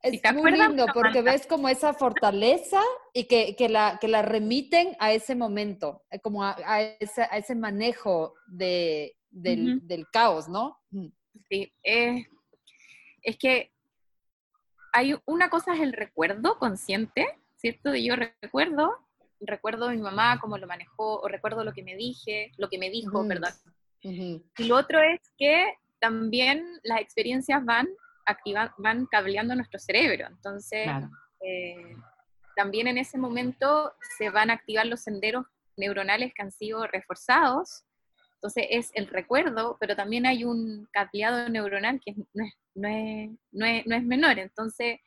Es 0.00 0.20
muy 0.32 0.52
lindo 0.52 0.86
porque 0.94 1.22
ves 1.22 1.46
como 1.46 1.68
esa 1.68 1.92
fortaleza 1.92 2.80
y 3.12 3.24
que, 3.24 3.56
que, 3.56 3.68
la, 3.68 3.98
que 4.00 4.06
la 4.06 4.22
remiten 4.22 4.94
a 5.00 5.12
ese 5.12 5.34
momento, 5.34 6.04
eh, 6.10 6.20
como 6.20 6.44
a, 6.44 6.54
a, 6.64 6.82
ese, 6.82 7.22
a 7.22 7.38
ese, 7.38 7.56
manejo 7.56 8.34
de, 8.46 9.16
del, 9.30 9.84
del, 9.88 10.06
caos, 10.12 10.48
¿no? 10.48 10.78
Mm. 10.90 11.06
Sí, 11.48 11.72
es 11.82 13.38
que 13.38 13.73
hay 14.94 15.16
una 15.26 15.50
cosa 15.50 15.74
es 15.74 15.80
el 15.80 15.92
recuerdo 15.92 16.56
consciente, 16.58 17.26
¿cierto? 17.56 17.90
De 17.90 18.02
yo 18.04 18.14
recuerdo, 18.14 18.96
recuerdo 19.40 19.88
a 19.88 19.90
mi 19.90 19.98
mamá 19.98 20.38
cómo 20.40 20.56
lo 20.56 20.68
manejó, 20.68 21.20
o 21.20 21.26
recuerdo 21.26 21.64
lo 21.64 21.72
que 21.72 21.82
me 21.82 21.96
dije, 21.96 22.52
lo 22.58 22.68
que 22.68 22.78
me 22.78 22.90
dijo, 22.90 23.26
perdón. 23.26 23.50
Y 24.00 24.64
lo 24.68 24.76
otro 24.76 25.00
es 25.02 25.20
que 25.36 25.74
también 25.98 26.64
las 26.84 27.00
experiencias 27.00 27.64
van 27.64 27.88
activando, 28.24 28.72
van 28.78 29.06
cableando 29.06 29.56
nuestro 29.56 29.80
cerebro. 29.80 30.28
Entonces, 30.28 30.88
eh, 31.40 31.96
también 32.54 32.86
en 32.86 32.96
ese 32.96 33.18
momento 33.18 33.92
se 34.16 34.30
van 34.30 34.50
a 34.50 34.54
activar 34.54 34.86
los 34.86 35.00
senderos 35.00 35.44
neuronales 35.76 36.32
que 36.34 36.42
han 36.42 36.52
sido 36.52 36.86
reforzados. 36.86 37.84
Entonces 38.44 38.66
es 38.68 38.90
el 38.94 39.06
recuerdo, 39.06 39.78
pero 39.80 39.96
también 39.96 40.26
hay 40.26 40.44
un 40.44 40.86
cableado 40.92 41.48
neuronal 41.48 41.98
que 42.04 42.14
no 42.34 42.44
es 42.44 42.54
no 42.74 42.88
es, 42.88 43.30
no 43.52 43.66
es, 43.66 43.86
no 43.86 43.96
es 43.96 44.04
menor. 44.04 44.38
Entonces, 44.38 45.00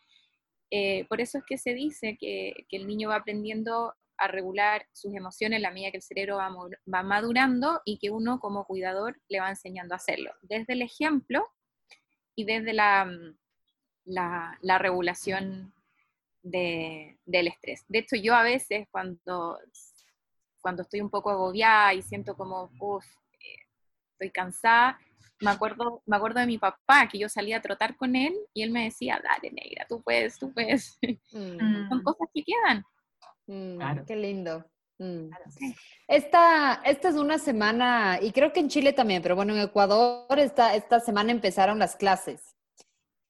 eh, 0.71 1.05
por 1.05 1.21
eso 1.21 1.37
es 1.37 1.43
que 1.45 1.57
se 1.57 1.73
dice 1.73 2.17
que, 2.19 2.65
que, 2.69 2.77
el 2.77 2.87
niño 2.87 3.09
va 3.09 3.17
aprendiendo 3.17 3.93
a 4.17 4.27
regular 4.27 4.85
sus 4.91 5.13
emociones 5.13 5.57
a 5.57 5.61
la 5.61 5.71
medida 5.71 5.91
que 5.91 5.97
el 5.97 6.03
cerebro 6.03 6.37
va, 6.37 6.49
va, 6.91 7.03
madurando 7.03 7.81
y 7.85 7.99
que 7.99 8.09
uno 8.09 8.39
como 8.39 8.65
cuidador 8.65 9.21
le 9.29 9.39
va 9.39 9.49
enseñando 9.49 9.93
a 9.93 9.97
hacerlo, 9.97 10.31
desde 10.41 10.73
el 10.73 10.81
ejemplo 10.81 11.45
y 12.35 12.45
desde 12.45 12.73
la, 12.73 13.05
mm, 13.05 13.37
la, 14.05 14.57
la 14.61 14.77
regulación 14.79 15.73
de, 16.41 17.19
del 17.25 17.47
estrés. 17.47 17.85
De 17.87 17.99
hecho, 17.99 18.15
yo 18.15 18.33
a 18.33 18.43
veces 18.43 18.87
cuando, 18.91 19.59
cuando 20.59 20.81
estoy 20.81 21.01
un 21.01 21.09
poco 21.09 21.29
agobiada 21.29 21.93
y 21.93 22.01
siento 22.01 22.35
como, 22.35 22.71
uff, 22.79 23.05
estoy 24.17 24.31
cansada, 24.31 24.97
me 25.39 25.51
acuerdo, 25.51 26.01
me 26.05 26.15
acuerdo 26.15 26.39
de 26.39 26.47
mi 26.47 26.57
papá, 26.57 27.07
que 27.07 27.19
yo 27.19 27.29
salía 27.29 27.57
a 27.57 27.61
trotar 27.61 27.95
con 27.95 28.15
él 28.15 28.33
y 28.53 28.63
él 28.63 28.71
me 28.71 28.85
decía, 28.85 29.21
dale, 29.23 29.53
negra, 29.53 29.85
tú 29.87 30.01
puedes, 30.01 30.37
tú 30.39 30.51
puedes. 30.51 30.97
Mm. 31.31 31.89
Son 31.89 32.03
cosas 32.03 32.27
que 32.33 32.43
quedan. 32.43 32.83
Mm, 33.45 33.77
claro. 33.77 34.05
Qué 34.05 34.15
lindo. 34.15 34.65
Mm. 34.97 35.29
Esta, 36.07 36.81
esta 36.85 37.09
es 37.09 37.15
una 37.15 37.37
semana, 37.37 38.17
y 38.19 38.31
creo 38.31 38.51
que 38.51 38.59
en 38.59 38.69
Chile 38.69 38.93
también, 38.93 39.21
pero 39.21 39.35
bueno, 39.35 39.53
en 39.53 39.61
Ecuador 39.61 40.39
esta, 40.39 40.75
esta 40.75 40.99
semana 40.99 41.31
empezaron 41.31 41.77
las 41.77 41.95
clases. 41.95 42.55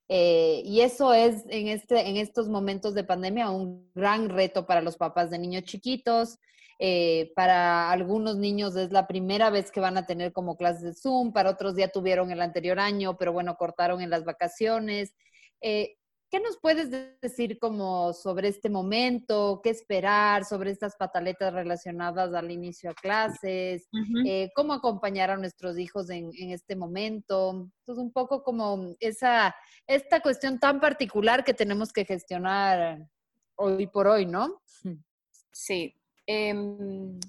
Eh, 0.09 0.61
y 0.63 0.81
eso 0.81 1.13
es 1.13 1.43
en, 1.49 1.67
este, 1.67 2.07
en 2.07 2.15
estos 2.15 2.47
momentos 2.47 2.93
de 2.93 3.03
pandemia 3.03 3.49
un 3.49 3.91
gran 3.93 4.29
reto 4.29 4.65
para 4.65 4.81
los 4.81 4.95
papás 4.95 5.29
de 5.29 5.37
niños 5.37 5.63
chiquitos. 5.63 6.39
Eh, 6.79 7.31
para 7.35 7.91
algunos 7.91 8.37
niños 8.37 8.75
es 8.75 8.91
la 8.91 9.07
primera 9.07 9.49
vez 9.49 9.71
que 9.71 9.79
van 9.79 9.97
a 9.97 10.05
tener 10.05 10.31
como 10.31 10.57
clases 10.57 10.83
de 10.83 10.93
Zoom, 10.93 11.33
para 11.33 11.49
otros 11.49 11.75
ya 11.75 11.87
tuvieron 11.87 12.31
el 12.31 12.41
anterior 12.41 12.79
año, 12.79 13.17
pero 13.17 13.33
bueno, 13.33 13.55
cortaron 13.55 14.01
en 14.01 14.09
las 14.09 14.25
vacaciones. 14.25 15.13
Eh, 15.61 15.95
¿Qué 16.29 16.41
nos 16.41 16.57
puedes 16.59 16.91
decir 17.21 17.57
como 17.57 18.11
sobre 18.11 18.49
este 18.49 18.69
momento? 18.69 19.61
¿Qué 19.63 19.69
esperar 19.69 20.43
sobre 20.43 20.71
estas 20.71 20.97
pataletas 20.97 21.53
relacionadas 21.53 22.33
al 22.33 22.51
inicio 22.51 22.91
a 22.91 22.93
clases? 22.93 23.87
Eh, 24.25 24.49
¿Cómo 24.53 24.73
acompañar 24.73 25.31
a 25.31 25.37
nuestros 25.37 25.79
hijos 25.79 26.09
en, 26.09 26.29
en, 26.37 26.51
este 26.51 26.75
momento? 26.75 27.51
Entonces, 27.79 28.03
un 28.03 28.11
poco 28.11 28.43
como 28.43 28.93
esa, 28.99 29.55
esta 29.87 30.19
cuestión 30.19 30.59
tan 30.59 30.81
particular 30.81 31.45
que 31.45 31.53
tenemos 31.53 31.93
que 31.93 32.03
gestionar 32.03 33.07
hoy 33.55 33.87
por 33.87 34.07
hoy, 34.07 34.25
¿no? 34.25 34.61
Sí, 35.51 35.95
Em, 36.27 37.19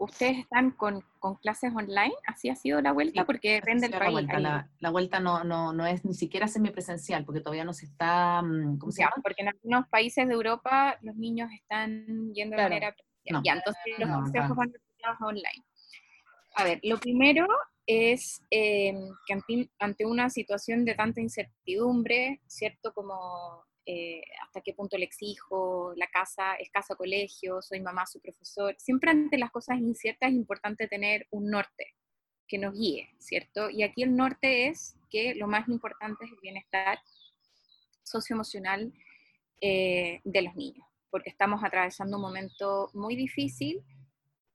¿Ustedes 0.00 0.38
están 0.38 0.70
con, 0.70 1.02
con, 1.18 1.34
clases 1.36 1.72
online? 1.74 2.14
¿Así 2.28 2.48
ha 2.48 2.54
sido 2.54 2.80
la 2.80 2.92
vuelta? 2.92 3.24
porque 3.24 3.60
rende 3.60 3.86
el 3.86 3.92
La 3.92 4.10
vuelta, 4.10 4.38
la, 4.78 4.90
vuelta 4.90 5.18
no, 5.18 5.42
no, 5.42 5.72
no, 5.72 5.86
es 5.86 6.04
ni 6.04 6.14
siquiera 6.14 6.46
semipresencial, 6.46 7.24
porque 7.24 7.40
todavía 7.40 7.64
no 7.64 7.72
se 7.72 7.86
está, 7.86 8.40
mm, 8.42 8.78
¿cómo 8.78 8.92
se 8.92 9.02
llama? 9.02 9.16
Porque 9.22 9.42
en 9.42 9.48
algunos 9.48 9.88
países 9.88 10.28
de 10.28 10.34
Europa 10.34 10.96
los 11.02 11.16
niños 11.16 11.50
están 11.52 12.32
yendo 12.32 12.56
de 12.56 12.62
manera 12.62 12.94
presencial. 12.94 13.42
ya, 13.44 13.52
entonces 13.54 13.82
los 13.98 14.08
consejos 14.08 14.56
van 14.56 14.72
a 15.02 15.26
online. 15.26 15.64
A 16.54 16.64
ver, 16.64 16.78
lo 16.84 16.98
primero 16.98 17.48
es 17.84 18.40
em, 18.50 19.10
que 19.26 19.32
ante, 19.32 19.70
ante, 19.80 20.06
una 20.06 20.30
situación 20.30 20.84
de 20.84 20.94
tanta 20.94 21.20
incertidumbre, 21.20 22.40
¿cierto? 22.46 22.92
Como 22.92 23.64
eh, 23.90 24.20
hasta 24.42 24.60
qué 24.60 24.74
punto 24.74 24.98
le 24.98 25.06
exijo, 25.06 25.94
la 25.96 26.08
casa 26.08 26.56
es 26.56 26.68
casa 26.70 26.94
colegio, 26.94 27.62
soy 27.62 27.80
mamá, 27.80 28.04
su 28.04 28.20
profesor. 28.20 28.74
Siempre 28.76 29.10
ante 29.10 29.38
las 29.38 29.50
cosas 29.50 29.78
inciertas 29.78 30.28
es 30.28 30.36
importante 30.36 30.86
tener 30.88 31.26
un 31.30 31.48
norte, 31.48 31.94
que 32.46 32.58
nos 32.58 32.74
guíe, 32.74 33.08
¿cierto? 33.18 33.70
Y 33.70 33.84
aquí 33.84 34.02
el 34.02 34.14
norte 34.14 34.68
es 34.68 34.94
que 35.08 35.34
lo 35.36 35.46
más 35.46 35.70
importante 35.70 36.26
es 36.26 36.32
el 36.32 36.38
bienestar 36.42 36.98
socioemocional 38.02 38.92
eh, 39.62 40.20
de 40.22 40.42
los 40.42 40.54
niños, 40.54 40.86
porque 41.08 41.30
estamos 41.30 41.64
atravesando 41.64 42.18
un 42.18 42.22
momento 42.22 42.90
muy 42.92 43.16
difícil 43.16 43.82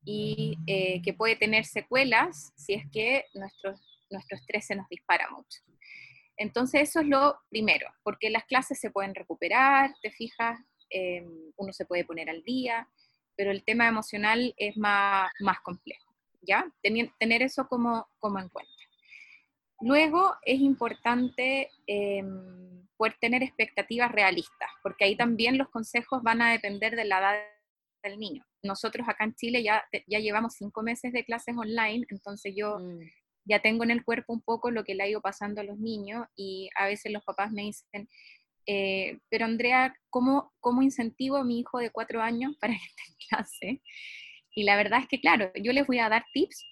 y 0.06 0.60
eh, 0.68 1.02
que 1.02 1.14
puede 1.16 1.38
tener 1.38 1.66
secuelas 1.66 2.54
si 2.56 2.76
es 2.76 2.84
que 2.92 3.26
nuestro, 3.34 3.74
nuestro 4.12 4.38
estrés 4.38 4.68
se 4.68 4.76
nos 4.76 4.88
dispara 4.90 5.28
mucho. 5.32 5.60
Entonces 6.38 6.90
eso 6.90 7.02
es 7.02 7.08
lo 7.08 7.38
primero, 7.50 7.88
porque 8.04 8.30
las 8.30 8.46
clases 8.46 8.80
se 8.80 8.92
pueden 8.92 9.14
recuperar, 9.14 9.94
te 10.02 10.12
fijas, 10.12 10.60
em, 10.90 11.52
uno 11.58 11.74
se 11.74 11.86
puede 11.86 12.06
poner 12.06 12.30
al 12.30 12.44
día, 12.44 12.88
pero 13.36 13.52
el 13.52 13.64
tema 13.64 13.88
emocional 13.88 14.54
es 14.58 14.78
más, 14.78 15.32
más 15.40 15.60
complejo, 15.62 16.14
¿ya? 16.42 16.66
tener 16.82 17.42
eso 17.42 17.68
como, 17.68 18.08
como 18.20 18.40
en 18.40 18.50
cuenta. 18.50 18.72
Luego 19.82 20.36
es 20.44 20.60
importante 20.62 21.70
em, 21.88 22.88
poder 22.96 23.18
tener 23.20 23.44
expectativas 23.44 24.12
realistas, 24.12 24.70
porque 24.82 25.06
ahí 25.06 25.18
también 25.18 25.58
los 25.58 25.70
consejos 25.70 26.24
van 26.24 26.42
a 26.42 26.52
depender 26.52 26.96
de 26.96 27.06
la 27.06 27.20
edad 27.20 27.36
del 28.04 28.20
niño. 28.20 28.46
Nosotros 28.64 29.08
acá 29.10 29.26
en 29.26 29.36
Chile 29.36 29.62
ya, 29.62 29.84
ya 30.08 30.20
llevamos 30.20 30.54
cinco 30.54 30.84
meses 30.84 31.12
de 31.12 31.26
clases 31.26 31.56
online, 31.58 32.06
entonces 32.10 32.54
yo 32.56 32.80
mm. 32.80 33.00
Ya 33.46 33.62
tengo 33.62 33.84
en 33.84 33.92
el 33.92 34.04
cuerpo 34.04 34.34
un 34.34 34.42
poco 34.42 34.72
lo 34.72 34.84
que 34.84 34.96
le 34.96 35.04
ha 35.04 35.08
ido 35.08 35.22
pasando 35.22 35.62
a 35.62 35.64
los 35.64 35.78
niños 35.78 36.26
y 36.36 36.70
a 36.78 36.86
veces 36.86 37.12
los 37.12 37.24
papás 37.24 37.52
me 37.52 37.64
dicen, 37.64 38.08
eh, 38.66 39.20
pero 39.30 39.46
Andrea, 39.46 39.94
¿cómo, 40.10 40.54
¿cómo 40.60 40.82
incentivo 40.82 41.38
a 41.38 41.44
mi 41.44 41.60
hijo 41.60 41.80
de 41.80 41.90
cuatro 41.90 42.22
años 42.22 42.56
para 42.60 42.74
que 42.74 42.80
esté 42.80 43.04
en 43.08 43.28
clase? 43.30 43.82
Y 44.56 44.64
la 44.64 44.76
verdad 44.76 45.00
es 45.00 45.08
que, 45.08 45.20
claro, 45.20 45.52
yo 45.56 45.74
les 45.74 45.88
voy 45.88 46.00
a 46.00 46.10
dar 46.10 46.26
tips 46.34 46.66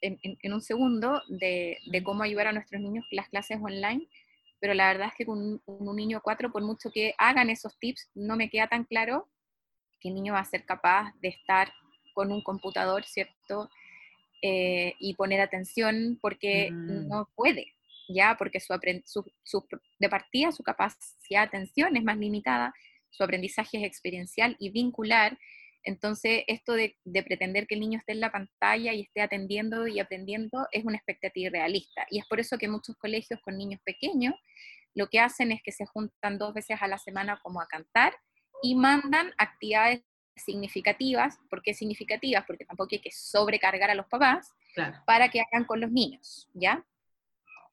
en, 0.00 0.52
un 0.52 0.60
segundo 0.60 1.22
de, 1.28 1.78
cómo 2.04 2.22
ayudar 2.22 2.48
a 2.48 2.52
nuestros 2.52 2.80
niños 2.80 3.06
con 3.08 3.16
las 3.16 3.28
clases 3.28 3.58
online, 3.60 4.06
pero 4.60 4.74
la 4.74 4.88
verdad 4.88 5.08
es 5.08 5.14
que 5.16 5.26
con 5.26 5.62
un, 5.64 5.96
niño 5.96 6.20
cuatro, 6.22 6.52
por 6.52 6.62
mucho 6.62 6.90
que 6.90 7.14
hagan 7.18 7.50
esos 7.50 7.78
tips, 7.78 8.10
no 8.14 8.36
me 8.36 8.50
queda 8.50 8.68
tan 8.68 8.84
claro 8.84 9.28
que 10.00 10.08
el 10.08 10.14
niño 10.14 10.34
va 10.34 10.40
a 10.40 10.44
ser 10.44 10.64
capaz 10.64 11.12
de 11.20 11.28
estar 11.28 11.72
con 12.12 12.30
un 12.32 12.42
computador, 12.42 13.04
¿cierto? 13.04 13.70
Eh, 14.46 14.94
y 14.98 15.14
poner 15.14 15.40
atención 15.40 16.18
porque 16.20 16.70
mm. 16.70 17.08
no 17.08 17.30
puede, 17.34 17.72
¿ya? 18.10 18.36
Porque 18.38 18.60
su, 18.60 18.74
su, 19.42 19.66
de 19.98 20.08
partida 20.10 20.52
su 20.52 20.62
capacidad 20.62 21.00
de 21.30 21.36
atención 21.48 21.96
es 21.96 22.04
más 22.04 22.18
limitada, 22.18 22.74
su 23.08 23.24
aprendizaje 23.24 23.78
es 23.78 23.84
experiencial 23.84 24.54
y 24.58 24.68
vincular, 24.68 25.38
entonces, 25.84 26.44
esto 26.46 26.72
de, 26.72 26.96
pretender 27.26 27.66
que 27.66 27.74
el 27.74 27.80
niño 27.80 27.98
esté 27.98 28.12
en 28.12 28.20
la 28.20 28.32
pantalla 28.32 28.92
y 28.94 29.02
esté 29.02 29.20
atendiendo 29.20 29.86
y 29.86 30.00
aprendiendo 30.00 30.66
es 30.72 30.84
una 30.84 30.96
expectativa 30.96 31.48
irrealista. 31.48 32.06
Y 32.10 32.18
es 32.18 32.26
por 32.26 32.40
eso 32.40 32.56
que 32.56 32.68
muchos 32.68 32.96
colegios 32.96 33.40
con 33.42 33.56
niños 33.56 33.80
pequeños 33.84 34.34
lo 34.94 35.08
que 35.08 35.20
hacen 35.20 35.52
es 35.52 35.60
que 35.62 35.72
se 35.72 35.86
juntan 35.86 36.38
dos 36.38 36.54
veces 36.54 36.78
a 36.80 36.88
la 36.88 36.98
semana 36.98 37.38
como 37.42 37.60
a 37.60 37.66
cantar 37.66 38.14
y 38.62 38.74
mandan 38.74 39.32
actividades 39.36 40.02
significativas. 40.36 41.38
¿Por 41.48 41.62
qué 41.62 41.74
significativas? 41.74 42.44
Porque 42.46 42.64
tampoco 42.64 42.90
hay 42.92 43.00
que 43.00 43.10
sobrecargar 43.10 43.90
a 43.90 43.94
los 43.94 44.06
papás 44.06 44.52
para 45.06 45.28
que 45.28 45.40
hagan 45.40 45.64
con 45.64 45.80
los 45.80 45.90
niños, 45.90 46.48
¿ya? 46.52 46.84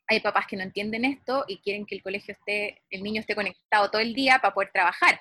Hay 0.08 0.20
papás 0.20 0.46
que 0.48 0.58
no 0.58 0.64
entienden 0.64 1.06
esto 1.06 1.46
y 1.48 1.60
quieren 1.60 1.86
que 1.86 1.96
el 1.96 2.04
colegio 2.04 2.34
esté, 2.34 2.82
el 2.90 3.02
niño 3.02 3.22
esté 3.22 3.36
conectado 3.36 3.90
todo 3.90 4.02
el 4.02 4.14
día 4.14 4.40
para 4.40 4.54
poder 4.54 4.72
trabajar. 4.72 5.20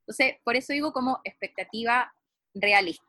Entonces, 0.00 0.36
por 0.44 0.56
eso 0.56 0.72
digo 0.72 0.92
como 0.92 1.20
expectativa 1.24 2.12
realista. 2.54 3.06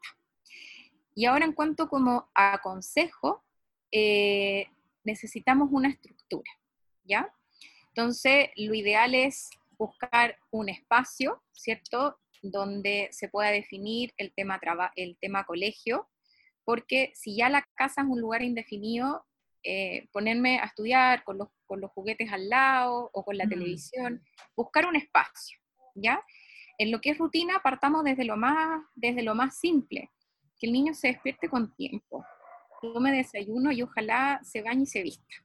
Y 1.15 1.25
ahora 1.25 1.45
en 1.45 1.53
cuanto 1.53 1.87
como 1.87 2.29
a 2.33 2.59
consejo, 2.61 3.43
eh, 3.91 4.67
necesitamos 5.03 5.69
una 5.71 5.89
estructura, 5.89 6.51
¿ya? 7.03 7.33
Entonces, 7.89 8.49
lo 8.55 8.73
ideal 8.73 9.13
es 9.13 9.49
buscar 9.77 10.37
un 10.49 10.69
espacio, 10.69 11.43
¿cierto? 11.51 12.17
Donde 12.43 13.09
se 13.11 13.29
pueda 13.29 13.49
definir 13.49 14.13
el 14.17 14.31
tema, 14.33 14.59
el 14.95 15.17
tema 15.19 15.45
colegio, 15.45 16.07
porque 16.63 17.11
si 17.15 17.35
ya 17.35 17.49
la 17.49 17.67
casa 17.75 18.01
es 18.01 18.07
un 18.07 18.21
lugar 18.21 18.43
indefinido, 18.43 19.25
eh, 19.63 20.09
ponerme 20.11 20.59
a 20.59 20.65
estudiar 20.65 21.23
con 21.23 21.37
los, 21.37 21.47
con 21.65 21.79
los, 21.79 21.89
juguetes 21.91 22.31
al 22.31 22.49
lado 22.49 23.09
o 23.13 23.23
con 23.23 23.37
la 23.37 23.45
mm. 23.45 23.49
televisión, 23.49 24.21
buscar 24.55 24.85
un 24.85 24.97
espacio, 24.97 25.57
¿ya? 25.95 26.21
En 26.77 26.91
lo 26.91 26.99
que 26.99 27.11
es 27.11 27.17
rutina, 27.17 27.61
partamos 27.63 28.03
desde 28.03 28.25
lo 28.25 28.35
más, 28.35 28.83
desde 28.93 29.23
lo 29.23 29.35
más 29.35 29.57
simple, 29.57 30.11
que 30.59 30.67
el 30.67 30.73
niño 30.73 30.93
se 30.93 31.07
despierte 31.07 31.47
con 31.47 31.73
tiempo, 31.75 32.25
tome 32.81 33.13
desayuno 33.13 33.71
y 33.71 33.81
ojalá 33.81 34.41
se 34.43 34.61
bañe 34.61 34.83
y 34.83 34.87
se 34.87 35.01
vista. 35.01 35.35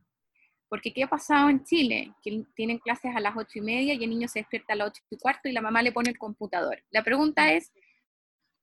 Porque 0.68 0.92
¿qué 0.92 1.04
ha 1.04 1.08
pasado 1.08 1.48
en 1.48 1.64
Chile? 1.64 2.12
Que 2.22 2.44
tienen 2.54 2.78
clases 2.78 3.14
a 3.16 3.20
las 3.20 3.36
ocho 3.36 3.58
y 3.58 3.62
media 3.62 3.94
y 3.94 4.04
el 4.04 4.10
niño 4.10 4.28
se 4.28 4.40
despierta 4.40 4.74
a 4.74 4.76
las 4.76 4.88
ocho 4.88 5.02
y 5.10 5.16
cuarto 5.16 5.48
y 5.48 5.52
la 5.52 5.62
mamá 5.62 5.82
le 5.82 5.92
pone 5.92 6.10
el 6.10 6.18
computador. 6.18 6.82
La 6.90 7.02
pregunta 7.02 7.52
es, 7.52 7.72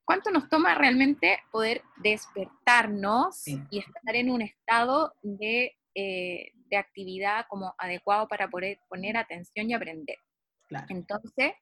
¿cuánto 0.05 0.29
nos 0.29 0.47
toma 0.47 0.75
realmente 0.75 1.39
poder 1.51 1.81
despertarnos 1.97 3.47
y 3.47 3.79
estar 3.79 4.15
en 4.15 4.29
un 4.29 4.43
estado 4.43 5.13
de, 5.23 5.75
eh, 5.95 6.51
de, 6.69 6.77
actividad 6.77 7.45
como 7.49 7.73
adecuado 7.77 8.27
para 8.27 8.49
poder 8.49 8.79
poner 8.87 9.17
atención 9.17 9.69
y 9.69 9.73
aprender? 9.73 10.17
Entonces, 10.89 11.53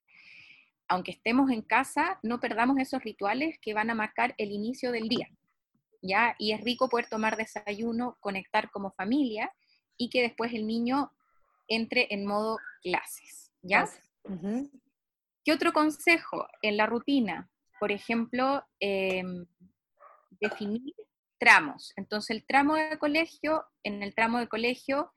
aunque 0.90 1.12
estemos 1.12 1.52
en 1.52 1.62
casa, 1.62 2.20
no 2.22 2.40
perdamos 2.40 2.78
esos 2.80 3.02
rituales 3.02 3.58
que 3.62 3.74
van 3.74 3.90
a 3.90 3.96
marcar 3.96 4.36
el 4.38 4.52
inicio 4.52 4.92
del 4.92 5.08
día. 5.08 5.30
¿ya? 6.02 6.36
Y 6.38 6.52
es 6.52 6.62
rico 6.62 6.90
poder 6.90 7.08
tomar 7.08 7.38
desayuno, 7.38 8.18
conectar 8.20 8.70
como 8.72 8.92
familia 8.92 9.52
y 9.98 10.10
que 10.10 10.22
después 10.22 10.54
el 10.54 10.68
niño 10.68 11.12
entre 11.68 12.08
en 12.10 12.26
modo 12.26 12.58
clases. 12.82 13.52
¿ya? 13.62 13.88
¿Qué 15.44 15.52
otro 15.52 15.74
consejo 15.74 16.48
en 16.62 16.78
la 16.78 16.86
rutina? 16.86 17.50
Por 17.80 17.92
ejemplo, 17.92 18.64
em, 18.80 19.46
definir 20.40 20.94
tramos. 21.38 21.94
Entonces, 21.98 22.30
el 22.38 22.46
tramo 22.46 22.76
de 22.76 22.98
colegio, 22.98 23.66
en 23.84 24.04
el 24.04 24.14
tramo 24.16 24.40
de 24.40 24.48
colegio, 24.48 25.12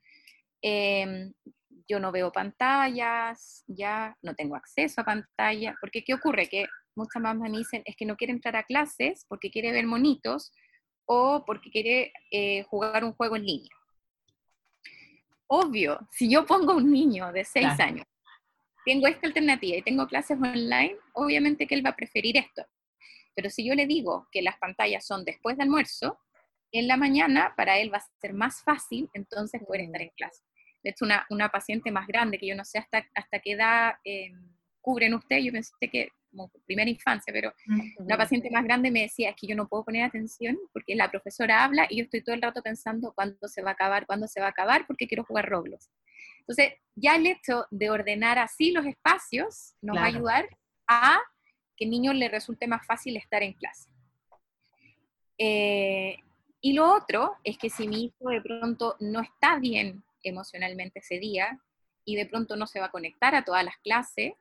em, 0.62 1.32
yo 1.88 2.00
no 2.00 2.10
veo 2.10 2.32
pantallas, 2.32 3.62
ya 3.68 4.16
no 4.22 4.34
tengo 4.34 4.56
acceso 4.56 5.00
a 5.00 5.04
pantalla, 5.04 5.76
porque 5.80 6.02
¿qué 6.02 6.14
ocurre? 6.14 6.48
Que 6.48 6.66
muchas 6.96 7.22
mamás 7.22 7.50
me 7.50 7.58
dicen 7.58 7.82
es 7.84 7.94
que 7.94 8.06
no 8.06 8.16
quiere 8.16 8.32
entrar 8.32 8.56
a 8.56 8.64
clases 8.64 9.24
porque 9.28 9.50
quiere 9.50 9.70
ver 9.70 9.86
monitos 9.86 10.52
o 11.04 11.44
porque 11.46 11.70
quiere 11.70 12.12
eh, 12.32 12.64
jugar 12.64 13.04
un 13.04 13.12
juego 13.12 13.36
en 13.36 13.44
línea. 13.44 13.70
Obvio, 15.48 16.00
si 16.10 16.30
yo 16.30 16.44
pongo 16.44 16.74
un 16.74 16.90
niño 16.90 17.32
de 17.32 17.44
6 17.44 17.80
años, 17.80 18.06
tengo 18.84 19.06
esta 19.06 19.26
alternativa 19.26 19.76
y 19.76 19.82
tengo 19.82 20.06
clases 20.06 20.38
online, 20.38 20.96
obviamente 21.14 21.66
que 21.66 21.74
él 21.74 21.84
va 21.84 21.90
a 21.90 21.96
preferir 21.96 22.36
esto. 22.36 22.64
Pero 23.34 23.50
si 23.50 23.66
yo 23.66 23.74
le 23.74 23.86
digo 23.86 24.28
que 24.32 24.42
las 24.42 24.58
pantallas 24.58 25.06
son 25.06 25.24
después 25.24 25.56
de 25.56 25.64
almuerzo, 25.64 26.18
en 26.72 26.88
la 26.88 26.96
mañana 26.96 27.54
para 27.56 27.78
él 27.78 27.92
va 27.92 27.98
a 27.98 28.20
ser 28.20 28.32
más 28.32 28.62
fácil 28.62 29.08
entonces 29.12 29.62
poder 29.64 29.82
estar 29.82 30.02
en 30.02 30.10
clase. 30.16 30.42
De 30.82 30.90
hecho, 30.90 31.04
una, 31.04 31.26
una, 31.30 31.48
paciente 31.48 31.90
más 31.90 32.06
grande, 32.06 32.38
que 32.38 32.46
yo 32.46 32.54
no 32.54 32.64
sé 32.64 32.78
hasta, 32.78 33.04
hasta 33.14 33.40
qué 33.40 33.52
edad 33.52 33.94
eh, 34.04 34.32
cubren 34.80 35.14
ustedes, 35.14 35.44
yo 35.44 35.52
pensé 35.52 35.72
que 35.90 36.10
como 36.36 36.50
primera 36.66 36.90
infancia, 36.90 37.32
pero 37.32 37.52
una 37.98 38.16
paciente 38.16 38.50
más 38.50 38.64
grande 38.64 38.90
me 38.90 39.02
decía, 39.02 39.30
es 39.30 39.36
que 39.36 39.46
yo 39.46 39.56
no 39.56 39.68
puedo 39.68 39.84
poner 39.84 40.04
atención 40.04 40.58
porque 40.72 40.94
la 40.94 41.10
profesora 41.10 41.64
habla 41.64 41.86
y 41.88 41.98
yo 41.98 42.04
estoy 42.04 42.22
todo 42.22 42.34
el 42.34 42.42
rato 42.42 42.62
pensando 42.62 43.12
cuándo 43.14 43.48
se 43.48 43.62
va 43.62 43.70
a 43.70 43.72
acabar, 43.72 44.06
cuándo 44.06 44.28
se 44.28 44.40
va 44.40 44.46
a 44.46 44.50
acabar, 44.50 44.86
porque 44.86 45.08
quiero 45.08 45.24
jugar 45.24 45.48
Roblox. 45.48 45.90
Entonces, 46.40 46.74
ya 46.94 47.16
el 47.16 47.26
hecho 47.26 47.66
de 47.70 47.90
ordenar 47.90 48.38
así 48.38 48.70
los 48.70 48.86
espacios 48.86 49.74
nos 49.82 49.96
va 49.96 50.02
a 50.02 50.06
ayudar 50.06 50.48
a 50.86 51.18
que 51.76 51.84
el 51.84 51.90
niño 51.90 52.12
le 52.12 52.28
resulte 52.28 52.66
más 52.66 52.86
fácil 52.86 53.16
estar 53.16 53.42
en 53.42 53.52
clase. 53.54 53.90
Eh, 55.38 56.16
y 56.60 56.72
lo 56.72 56.90
otro 56.92 57.36
es 57.44 57.58
que 57.58 57.68
si 57.68 57.86
mi 57.86 58.04
hijo 58.04 58.30
de 58.30 58.40
pronto 58.40 58.96
no 59.00 59.20
está 59.20 59.58
bien 59.58 60.02
emocionalmente 60.22 61.00
ese 61.00 61.18
día 61.18 61.60
y 62.04 62.16
de 62.16 62.26
pronto 62.26 62.56
no 62.56 62.66
se 62.66 62.80
va 62.80 62.86
a 62.86 62.90
conectar 62.90 63.34
a 63.34 63.44
todas 63.44 63.64
las 63.64 63.76
clases, 63.78 64.32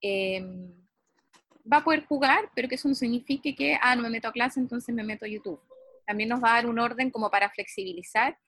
em, 0.00 0.72
va 1.70 1.78
a 1.78 1.84
poder 1.84 2.04
jugar, 2.06 2.50
pero 2.54 2.68
que 2.68 2.76
eso 2.76 2.88
no 2.88 2.94
signifique 2.94 3.54
que, 3.54 3.78
ah, 3.80 3.94
no 3.96 4.02
me 4.02 4.10
meto 4.10 4.28
a 4.28 4.32
clase, 4.32 4.60
entonces 4.60 4.94
me 4.94 5.04
meto 5.04 5.24
a 5.24 5.28
YouTube. 5.28 5.60
También 6.06 6.28
nos 6.28 6.42
va 6.42 6.52
a 6.52 6.54
dar 6.54 6.66
un 6.66 6.78
orden 6.78 7.10
como 7.10 7.30
para 7.30 7.50
flexibilizar 7.50 8.38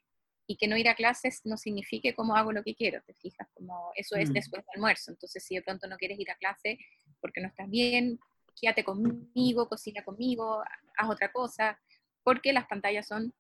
y 0.46 0.56
que 0.56 0.68
no 0.68 0.76
ir 0.76 0.88
a 0.88 0.94
clases 0.94 1.40
no 1.44 1.56
signifique 1.56 2.14
cómo 2.14 2.36
hago 2.36 2.52
lo 2.52 2.62
que 2.62 2.74
quiero, 2.74 3.00
¿te 3.06 3.14
fijas? 3.14 3.48
Como 3.54 3.90
eso 3.94 4.16
es 4.16 4.30
mm. 4.30 4.32
después 4.32 4.62
del 4.62 4.74
almuerzo. 4.76 5.10
Entonces, 5.10 5.44
si 5.44 5.54
de 5.54 5.62
pronto 5.62 5.86
no 5.86 5.96
quieres 5.96 6.18
ir 6.18 6.30
a 6.30 6.36
clase 6.36 6.78
porque 7.20 7.40
no 7.40 7.48
estás 7.48 7.70
bien, 7.70 8.18
quédate 8.60 8.84
conmigo, 8.84 9.68
cocina 9.68 10.04
conmigo, 10.04 10.62
haz 10.96 11.10
otra 11.10 11.32
cosa, 11.32 11.80
porque 12.22 12.52
las 12.52 12.66
pantallas 12.66 13.06
son 13.06 13.32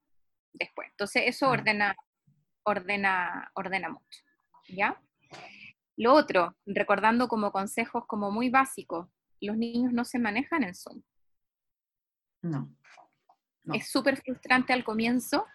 después. 0.52 0.88
Entonces, 0.90 1.24
eso 1.26 1.50
ordena 1.50 1.94
ordena, 2.64 3.50
ordena 3.54 3.90
mucho. 3.90 4.20
¿Ya? 4.68 5.00
Lo 5.96 6.14
otro, 6.14 6.56
recordando 6.66 7.28
como 7.28 7.52
consejos 7.52 8.04
como 8.06 8.30
muy 8.30 8.48
básicos, 8.48 9.08
los 9.44 9.56
niños 9.56 9.92
no 9.92 10.04
se 10.04 10.18
manejan 10.18 10.64
en 10.64 10.74
Zoom. 10.74 11.02
No. 12.42 12.74
Es 13.72 13.88
súper 13.88 14.18
frustrante 14.18 14.72
al 14.72 14.84
comienzo 14.84 15.46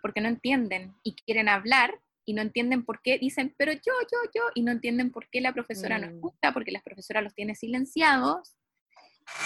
porque 0.00 0.20
no 0.20 0.28
entienden 0.28 0.94
y 1.02 1.16
quieren 1.16 1.48
hablar 1.48 2.00
y 2.24 2.34
no 2.34 2.42
entienden 2.42 2.84
por 2.84 3.00
qué 3.00 3.18
dicen, 3.18 3.54
pero 3.56 3.72
yo, 3.72 3.80
yo, 4.12 4.30
yo, 4.34 4.42
y 4.54 4.62
no 4.62 4.70
entienden 4.70 5.10
por 5.10 5.28
qué 5.30 5.40
la 5.40 5.52
profesora 5.54 5.98
no 5.98 6.06
mm. 6.06 6.10
escucha, 6.10 6.52
porque 6.52 6.70
la 6.70 6.82
profesora 6.82 7.22
los 7.22 7.34
tiene 7.34 7.54
silenciados 7.54 8.54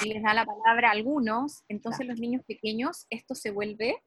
y 0.04 0.08
les 0.08 0.22
da 0.22 0.34
la 0.34 0.44
palabra 0.44 0.88
a 0.88 0.92
algunos, 0.92 1.62
entonces 1.68 2.06
los 2.06 2.18
niños 2.18 2.42
pequeños, 2.44 3.06
esto 3.08 3.34
se 3.34 3.50
vuelve 3.50 4.02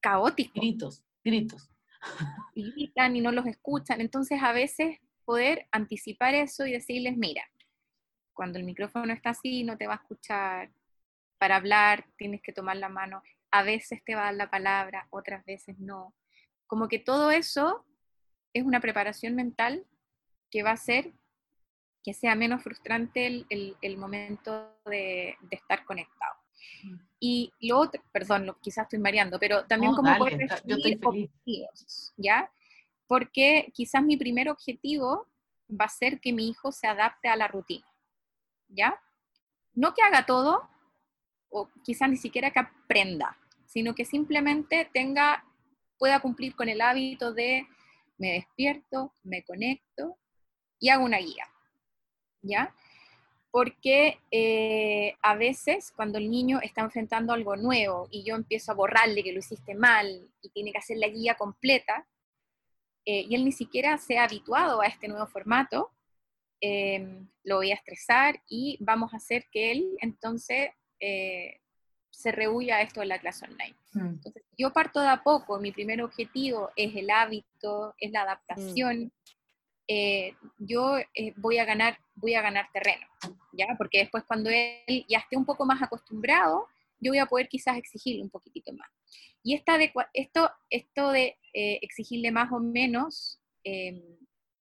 caótico. 0.00 0.52
Gritos, 0.54 1.02
gritos. 1.24 1.70
Y 2.54 2.70
gritan 2.72 3.16
y 3.16 3.22
no 3.22 3.32
los 3.32 3.46
escuchan, 3.46 4.02
entonces 4.02 4.42
a 4.42 4.52
veces 4.52 4.98
poder 5.24 5.66
anticipar 5.72 6.34
eso 6.34 6.66
y 6.66 6.72
decirles, 6.72 7.16
mira, 7.16 7.42
cuando 8.34 8.58
el 8.58 8.64
micrófono 8.64 9.12
está 9.12 9.30
así 9.30 9.64
no 9.64 9.76
te 9.76 9.86
va 9.86 9.94
a 9.94 10.02
escuchar, 10.02 10.70
para 11.38 11.56
hablar 11.56 12.06
tienes 12.16 12.42
que 12.42 12.52
tomar 12.52 12.76
la 12.76 12.88
mano, 12.88 13.22
a 13.50 13.62
veces 13.62 14.02
te 14.04 14.14
va 14.14 14.22
a 14.22 14.24
dar 14.26 14.34
la 14.34 14.50
palabra, 14.50 15.06
otras 15.10 15.44
veces 15.44 15.78
no. 15.78 16.14
Como 16.66 16.88
que 16.88 16.98
todo 16.98 17.30
eso 17.30 17.86
es 18.52 18.64
una 18.64 18.80
preparación 18.80 19.34
mental 19.34 19.86
que 20.50 20.62
va 20.62 20.70
a 20.70 20.74
hacer 20.74 21.12
que 22.04 22.12
sea 22.12 22.34
menos 22.34 22.62
frustrante 22.62 23.46
el, 23.48 23.96
momento 23.96 24.76
de, 24.84 25.36
estar 25.50 25.84
conectado. 25.86 26.34
Mm. 26.82 26.96
Y 27.18 27.52
lo 27.60 27.78
otro, 27.78 28.02
perdón, 28.12 28.44
lo, 28.44 28.60
quizás 28.60 28.84
estoy 28.84 28.98
mareando, 28.98 29.38
pero 29.40 29.64
también 29.64 29.94
como 29.94 30.28
yo 30.28 30.76
estoy 30.76 31.00
objetivos, 31.02 32.12
¿ya? 32.18 32.52
Porque 33.06 33.72
quizás 33.72 34.02
mi 34.02 34.18
primer 34.18 34.50
objetivo 34.50 35.26
va 35.68 35.86
a 35.86 35.88
ser 35.88 36.20
que 36.20 36.34
mi 36.34 36.48
hijo 36.50 36.72
se 36.72 36.86
adapte 36.86 37.28
a 37.28 37.36
la 37.36 37.48
rutina, 37.48 37.86
¿ya? 38.74 39.00
No 39.74 39.94
que 39.94 40.02
haga 40.02 40.26
todo, 40.26 40.68
o 41.50 41.68
quizás 41.84 42.10
ni 42.10 42.16
siquiera 42.16 42.50
que 42.50 42.60
aprenda, 42.60 43.38
sino 43.66 43.94
que 43.94 44.04
simplemente 44.04 44.88
tenga, 44.92 45.44
pueda 45.98 46.20
cumplir 46.20 46.54
con 46.54 46.68
el 46.68 46.80
hábito 46.80 47.32
de 47.32 47.66
me 48.18 48.32
despierto, 48.32 49.12
me 49.22 49.42
conecto 49.44 50.16
y 50.78 50.88
hago 50.88 51.04
una 51.04 51.18
guía. 51.18 51.48
¿Ya? 52.42 52.74
Porque 53.50 54.18
eh, 54.30 55.16
a 55.22 55.34
veces 55.34 55.92
cuando 55.94 56.18
el 56.18 56.30
niño 56.30 56.60
está 56.60 56.82
enfrentando 56.82 57.32
algo 57.32 57.56
nuevo 57.56 58.08
y 58.10 58.24
yo 58.24 58.34
empiezo 58.34 58.72
a 58.72 58.74
borrarle 58.74 59.22
que 59.22 59.32
lo 59.32 59.38
hiciste 59.38 59.74
mal 59.74 60.28
y 60.42 60.48
tiene 60.50 60.72
que 60.72 60.78
hacer 60.78 60.98
la 60.98 61.08
guía 61.08 61.36
completa, 61.36 62.06
eh, 63.06 63.26
y 63.28 63.34
él 63.34 63.44
ni 63.44 63.52
siquiera 63.52 63.96
se 63.98 64.18
ha 64.18 64.24
habituado 64.24 64.80
a 64.80 64.86
este 64.86 65.08
nuevo 65.08 65.26
formato, 65.26 65.93
em, 66.66 67.28
lo 67.42 67.56
voy 67.56 67.72
a 67.72 67.74
estresar 67.74 68.40
y 68.48 68.78
vamos 68.80 69.12
a 69.12 69.18
hacer 69.18 69.44
que 69.52 69.70
él 69.70 69.96
entonces 70.00 70.70
eh, 70.98 71.60
se 72.10 72.32
rehuya 72.32 72.76
a 72.76 72.82
esto 72.82 73.00
de 73.00 73.06
la 73.06 73.18
clase 73.18 73.44
online. 73.44 73.76
Mm. 73.92 74.06
Entonces, 74.06 74.42
yo 74.56 74.72
parto 74.72 75.00
de 75.00 75.08
a 75.08 75.22
poco, 75.22 75.60
mi 75.60 75.72
primer 75.72 76.00
objetivo 76.00 76.70
es 76.74 76.96
el 76.96 77.10
hábito, 77.10 77.94
es 77.98 78.10
la 78.12 78.22
adaptación. 78.22 79.04
Mm. 79.04 79.10
Eh, 79.88 80.34
yo 80.56 80.96
eh, 80.96 81.34
voy, 81.36 81.58
a 81.58 81.66
ganar, 81.66 81.98
voy 82.14 82.34
a 82.34 82.40
ganar 82.40 82.68
terreno, 82.72 83.06
¿ya? 83.52 83.66
Porque 83.76 83.98
después 83.98 84.24
cuando 84.24 84.48
él 84.48 85.04
ya 85.06 85.18
esté 85.18 85.36
un 85.36 85.44
poco 85.44 85.66
más 85.66 85.82
acostumbrado, 85.82 86.66
yo 86.98 87.10
voy 87.10 87.18
a 87.18 87.26
poder 87.26 87.48
quizás 87.48 87.76
exigirle 87.76 88.22
un 88.22 88.30
poquitito 88.30 88.72
más. 88.72 88.88
Y 89.42 89.54
esta 89.54 89.76
de, 89.76 89.92
esto, 90.14 90.50
esto 90.70 91.10
de 91.10 91.36
exigirle 91.52 92.30
más 92.30 92.50
o 92.50 92.60
menos 92.60 93.38
em, 93.64 94.00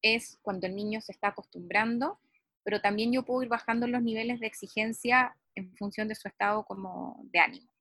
es 0.04 0.38
cuando 0.44 0.68
el 0.68 0.76
niño 0.76 1.02
se 1.02 1.14
está 1.14 1.30
acostumbrando, 1.30 2.20
pero 2.64 2.80
también 2.82 3.12
yo 3.12 3.24
puedo 3.24 3.42
ir 3.42 3.50
bajando 3.50 3.88
los 3.88 4.04
niveles 4.04 4.40
de 4.40 4.48
exigencia 4.48 5.36
en 5.56 5.76
función 5.76 6.08
de 6.08 6.16
su 6.16 6.28
estado 6.28 6.64
como 6.66 7.20
de 7.32 7.40
ánimo. 7.40 7.72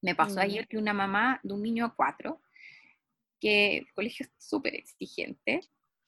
Me 0.00 0.14
pasó 0.14 0.40
ayer 0.40 0.66
que 0.66 0.78
una 0.78 0.92
mamá 0.92 1.40
de 1.42 1.54
un 1.54 1.62
niño 1.62 1.84
a 1.84 1.94
cuatro, 1.94 2.40
que 3.40 3.78
el 3.78 3.92
colegio 3.92 4.26
es 4.26 4.32
súper 4.44 4.74
exigente, 4.74 5.60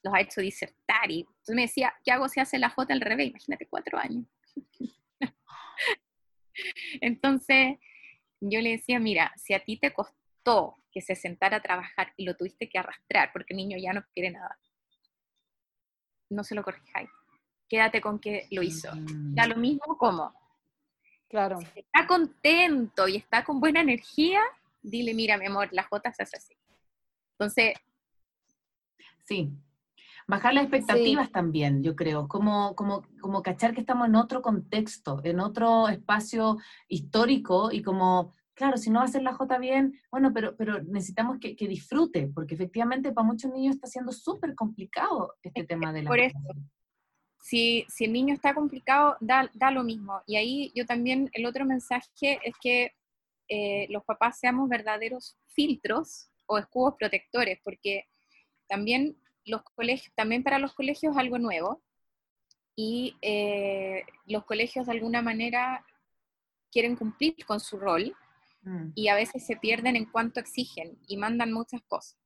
los 0.03 0.15
ha 0.15 0.21
hecho 0.21 0.41
disertar 0.41 1.11
y 1.11 1.21
entonces 1.21 1.55
me 1.55 1.63
decía, 1.63 1.95
¿qué 2.05 2.13
hago 2.13 2.29
si 2.29 2.41
hace 2.41 2.59
la 2.59 2.71
J 2.71 2.93
al 2.93 3.01
revés? 3.01 3.29
Imagínate 3.29 3.67
cuatro 3.69 3.99
años. 3.99 4.25
entonces 7.01 7.79
yo 8.41 8.61
le 8.61 8.71
decía, 8.71 8.99
mira, 8.99 9.33
si 9.37 9.55
a 9.55 9.65
ti 9.65 9.77
te 9.77 9.93
costó 9.93 10.77
que 10.91 11.01
se 11.01 11.15
sentara 11.15 11.59
a 11.59 11.63
trabajar 11.63 12.13
y 12.17 12.25
lo 12.25 12.37
tuviste 12.37 12.69
que 12.69 12.79
arrastrar 12.79 13.31
porque 13.33 13.53
el 13.53 13.59
niño 13.59 13.77
ya 13.79 13.93
no 13.93 14.05
quiere 14.15 14.31
nada, 14.31 14.59
no 16.31 16.45
se 16.45 16.55
lo 16.55 16.63
corrijáis. 16.63 17.11
Quédate 17.69 18.01
con 18.01 18.19
que 18.19 18.47
lo 18.51 18.63
hizo. 18.63 18.91
Da 18.95 19.47
lo 19.47 19.57
mismo 19.57 19.97
como 19.99 20.33
Claro. 21.31 21.61
Si 21.61 21.81
está 21.81 22.09
contento 22.09 23.07
y 23.07 23.17
está 23.17 23.45
con 23.45 23.61
buena 23.61 23.81
energía, 23.81 24.41
dile, 24.83 25.15
mira, 25.15 25.39
mi 25.39 25.47
amor, 25.47 25.69
las 25.71 25.89
gotas 25.89 26.17
se 26.17 26.25
así. 26.25 26.57
Entonces. 27.39 27.75
Sí. 29.25 29.53
Bajar 30.27 30.55
las 30.55 30.65
expectativas 30.65 31.31
también, 31.31 31.83
yo 31.83 31.95
creo, 31.95 32.27
como, 32.27 32.75
como, 32.75 33.03
como 33.21 33.43
cachar 33.43 33.75
que 33.75 33.81
estamos 33.81 34.09
en 34.09 34.17
otro 34.17 34.43
contexto, 34.43 35.21
en 35.25 35.41
otro 35.41 35.89
espacio 35.89 36.59
histórico 36.89 37.71
y 37.73 37.83
como, 37.83 38.35
claro, 38.55 38.77
si 38.77 38.91
no 38.91 38.97
va 38.97 39.03
a 39.03 39.09
hacer 39.09 39.23
la 39.23 39.35
J 39.35 39.59
bien, 39.59 39.99
bueno, 40.11 40.33
pero, 40.33 40.57
pero 40.57 40.83
necesitamos 40.83 41.39
que, 41.39 41.55
disfrute, 41.67 42.31
porque 42.35 42.55
efectivamente 42.55 43.13
para 43.13 43.27
muchos 43.27 43.51
niños 43.53 43.77
está 43.77 43.87
siendo 43.87 44.13
súper 44.13 44.55
complicado 44.55 45.35
este 45.43 45.65
tema 45.65 45.93
de 45.93 46.03
la 46.03 46.09
Por 46.09 46.21
eso, 46.21 46.39
si, 47.41 47.87
el 47.99 48.13
niño 48.13 48.35
está 48.35 48.55
complicado, 48.55 49.17
da, 49.21 49.71
lo 49.71 49.83
mismo. 49.83 50.23
Y 50.27 50.37
ahí 50.37 50.73
yo 50.75 50.87
también, 50.87 51.31
el 51.33 51.47
otro 51.47 51.65
mensaje 51.65 52.39
es 52.43 52.55
que 52.61 52.93
eh, 53.49 53.87
los 53.91 54.05
papás 54.05 54.39
seamos 54.39 54.69
verdaderos 54.69 55.37
filtros 55.49 56.31
o 56.47 56.59
escudos 56.59 56.95
protectores, 56.99 57.59
porque 57.65 58.07
también 58.69 59.17
los 59.45 59.63
colegios, 59.63 60.15
también 60.15 60.43
para 60.43 60.59
los 60.59 60.75
colegios 60.75 61.13
es 61.13 61.19
algo 61.19 61.39
nuevo, 61.39 61.83
y 62.77 63.17
eh, 63.21 64.05
los 64.27 64.45
colegios 64.45 64.87
de 64.87 64.93
alguna 64.93 65.23
manera 65.23 65.85
quieren 66.71 66.97
cumplir 66.97 67.35
con 67.45 67.61
su 67.61 67.79
rol 67.79 68.15
mm. 68.63 68.93
y 68.95 69.09
a 69.09 69.15
veces 69.15 69.47
se 69.47 69.57
pierden 69.57 69.97
en 69.97 70.07
cuanto 70.07 70.41
exigen 70.41 70.99
y 71.07 71.17
mandan 71.17 71.53
muchas 71.53 71.83
cosas. 71.83 72.19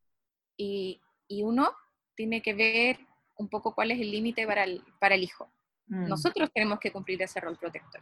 Y, 0.57 1.01
y 1.29 1.43
uno 1.43 1.71
tiene 2.15 2.43
que 2.43 2.55
ver 2.55 2.99
un 3.37 3.49
poco 3.49 3.75
cuál 3.75 3.91
es 3.91 4.01
el 4.01 4.11
límite 4.11 4.47
para 4.47 4.65
el, 4.65 4.83
para 5.01 5.15
el 5.15 5.23
hijo. 5.23 5.53
Mm. 5.87 6.09
Nosotros 6.09 6.51
tenemos 6.55 6.79
que 6.79 6.93
cumplir 6.93 7.21
ese 7.23 7.41
rol 7.41 7.59
protector. 7.59 8.01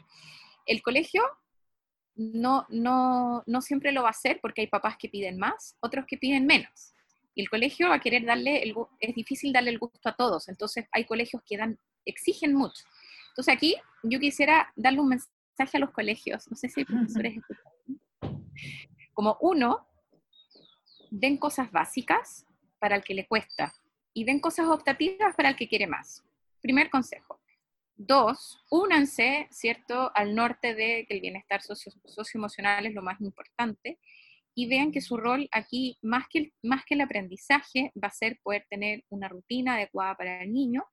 El 0.66 0.82
colegio 0.82 1.22
no, 2.14 2.66
no, 2.68 3.42
no 3.46 3.60
siempre 3.60 3.92
lo 3.92 4.02
va 4.02 4.08
a 4.08 4.12
hacer 4.12 4.38
porque 4.40 4.62
hay 4.62 4.66
papás 4.66 4.96
que 4.98 5.08
piden 5.08 5.38
más, 5.38 5.76
otros 5.80 6.04
que 6.06 6.18
piden 6.18 6.46
menos. 6.46 6.94
Y 7.34 7.42
el 7.42 7.48
colegio 7.48 7.88
va 7.88 7.96
a 7.96 8.00
querer 8.00 8.24
darle, 8.24 8.62
el, 8.62 8.74
es 9.00 9.14
difícil 9.14 9.52
darle 9.52 9.70
el 9.70 9.78
gusto 9.78 10.08
a 10.08 10.16
todos, 10.16 10.48
entonces 10.48 10.86
hay 10.92 11.06
colegios 11.06 11.42
que 11.46 11.56
dan, 11.56 11.78
exigen 12.04 12.54
mucho. 12.54 12.84
Entonces 13.30 13.54
aquí 13.54 13.76
yo 14.02 14.20
quisiera 14.20 14.70
darle 14.76 15.00
un 15.00 15.08
mensaje 15.08 15.78
a 15.78 15.80
los 15.80 15.90
colegios, 15.92 16.50
no 16.50 16.56
sé 16.56 16.68
si 16.68 16.80
hay 16.80 16.84
profesores 17.24 17.34
Como 19.12 19.36
uno, 19.40 19.86
den 21.10 21.36
cosas 21.36 21.70
básicas 21.70 22.46
para 22.78 22.96
el 22.96 23.04
que 23.04 23.14
le 23.14 23.26
cuesta, 23.26 23.72
y 24.14 24.24
den 24.24 24.40
cosas 24.40 24.66
optativas 24.66 25.34
para 25.36 25.50
el 25.50 25.56
que 25.56 25.68
quiere 25.68 25.86
más. 25.86 26.22
Primer 26.60 26.90
consejo. 26.90 27.40
Dos, 27.96 28.62
únanse, 28.70 29.48
¿cierto?, 29.50 30.10
al 30.14 30.34
norte 30.34 30.74
de 30.74 31.06
que 31.06 31.14
el 31.14 31.20
bienestar 31.20 31.62
socio, 31.62 31.92
socioemocional 32.04 32.86
es 32.86 32.94
lo 32.94 33.02
más 33.02 33.20
importante 33.20 33.98
y 34.54 34.68
vean 34.68 34.92
que 34.92 35.00
su 35.00 35.16
rol 35.16 35.48
aquí, 35.52 35.98
más 36.02 36.26
que, 36.28 36.52
más 36.62 36.84
que 36.84 36.94
el 36.94 37.00
aprendizaje, 37.00 37.92
va 38.02 38.08
a 38.08 38.12
ser 38.12 38.38
poder 38.42 38.66
tener 38.68 39.04
una 39.08 39.28
rutina 39.28 39.74
adecuada 39.74 40.16
para 40.16 40.42
el 40.42 40.52
niño 40.52 40.84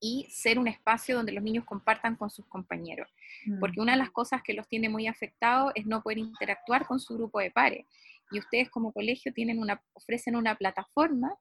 y 0.00 0.26
ser 0.30 0.58
un 0.58 0.68
espacio 0.68 1.16
donde 1.16 1.32
los 1.32 1.42
niños 1.42 1.64
compartan 1.64 2.16
con 2.16 2.30
sus 2.30 2.46
compañeros. 2.46 3.08
Mm. 3.46 3.60
Porque 3.60 3.80
una 3.80 3.92
de 3.92 3.98
las 3.98 4.10
cosas 4.10 4.42
que 4.42 4.54
los 4.54 4.68
tiene 4.68 4.88
muy 4.88 5.06
afectados 5.06 5.72
es 5.74 5.86
no 5.86 6.02
poder 6.02 6.18
interactuar 6.18 6.86
con 6.86 7.00
su 7.00 7.14
grupo 7.14 7.40
de 7.40 7.50
pares. 7.50 7.86
Y 8.30 8.38
ustedes 8.38 8.70
como 8.70 8.92
colegio 8.92 9.32
tienen 9.32 9.58
una, 9.58 9.82
ofrecen 9.92 10.36
una 10.36 10.54
plataforma 10.56 11.34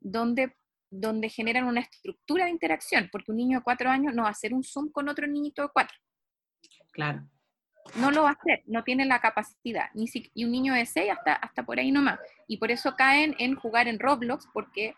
donde, 0.00 0.56
donde 0.90 1.28
generan 1.28 1.64
una 1.64 1.80
estructura 1.80 2.46
de 2.46 2.50
interacción, 2.50 3.08
porque 3.12 3.30
un 3.30 3.36
niño 3.36 3.58
de 3.58 3.64
cuatro 3.64 3.90
años 3.90 4.14
no 4.14 4.22
va 4.22 4.28
a 4.28 4.32
hacer 4.32 4.54
un 4.54 4.64
Zoom 4.64 4.90
con 4.90 5.08
otro 5.08 5.26
niñito 5.26 5.62
de 5.62 5.68
cuatro. 5.72 5.96
Claro. 6.92 7.28
No 7.96 8.10
lo 8.10 8.22
va 8.22 8.30
a 8.30 8.32
hacer, 8.32 8.62
no 8.66 8.84
tiene 8.84 9.04
la 9.04 9.20
capacidad. 9.20 9.90
Ni 9.94 10.06
si, 10.06 10.30
y 10.34 10.44
un 10.44 10.52
niño 10.52 10.72
de 10.72 10.86
seis 10.86 11.10
hasta, 11.10 11.34
hasta 11.34 11.64
por 11.64 11.78
ahí 11.78 11.90
nomás. 11.90 12.20
Y 12.46 12.58
por 12.58 12.70
eso 12.70 12.94
caen 12.96 13.34
en 13.38 13.56
jugar 13.56 13.88
en 13.88 13.98
Roblox, 13.98 14.46
porque 14.54 14.94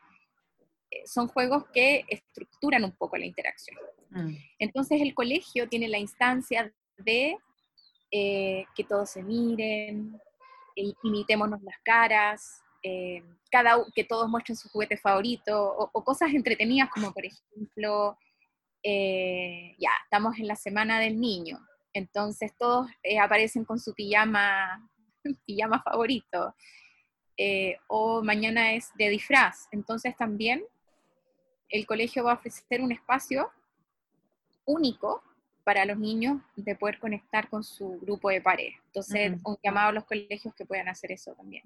son 1.06 1.28
juegos 1.28 1.64
que 1.72 2.04
estructuran 2.08 2.84
un 2.84 2.92
poco 2.92 3.16
la 3.16 3.26
interacción. 3.26 3.76
Mm. 4.10 4.36
Entonces 4.58 5.00
el 5.00 5.14
colegio 5.14 5.68
tiene 5.68 5.88
la 5.88 5.98
instancia 5.98 6.72
de 6.98 7.36
eh, 8.16 8.64
que 8.76 8.84
todos 8.84 9.10
se 9.10 9.24
miren, 9.24 10.20
e 10.76 10.92
imitémonos 11.02 11.60
las 11.62 11.76
caras, 11.84 12.62
eh, 12.80 13.24
cada, 13.50 13.76
que 13.92 14.04
todos 14.04 14.28
muestren 14.28 14.56
su 14.56 14.68
juguete 14.68 14.96
favorito, 14.96 15.74
o, 15.92 16.04
cosas 16.04 16.32
entretenidas 16.32 16.90
como 16.90 17.12
por 17.12 17.24
ejemplo, 17.24 18.16
eh, 18.84 19.74
ya, 19.78 19.90
estamos 20.04 20.38
en 20.38 20.46
la 20.46 20.54
semana 20.54 21.00
del 21.00 21.18
niño, 21.18 21.58
entonces 21.92 22.52
todos 22.56 22.86
aparecen 23.20 23.64
con 23.64 23.80
su 23.80 23.92
pijama, 23.94 24.88
pijama 25.46 25.82
favorito. 25.82 26.54
o 27.88 28.22
mañana 28.22 28.74
es 28.74 28.92
de 28.96 29.08
disfraz. 29.08 29.66
Entonces 29.72 30.16
también 30.16 30.62
el 31.74 31.86
colegio 31.86 32.22
va 32.22 32.30
a 32.30 32.34
ofrecer 32.34 32.80
un 32.80 32.92
espacio 32.92 33.50
único 34.64 35.24
para 35.64 35.84
los 35.84 35.98
niños 35.98 36.40
de 36.54 36.76
poder 36.76 37.00
conectar 37.00 37.50
con 37.50 37.64
su 37.64 37.98
grupo 37.98 38.30
de 38.30 38.40
pares. 38.40 38.74
Entonces, 38.86 39.32
un 39.44 39.56
llamado 39.60 39.88
a 39.88 39.92
los 39.92 40.04
colegios 40.04 40.54
que 40.54 40.64
puedan 40.64 40.88
hacer 40.88 41.10
eso 41.10 41.32
también. 41.32 41.64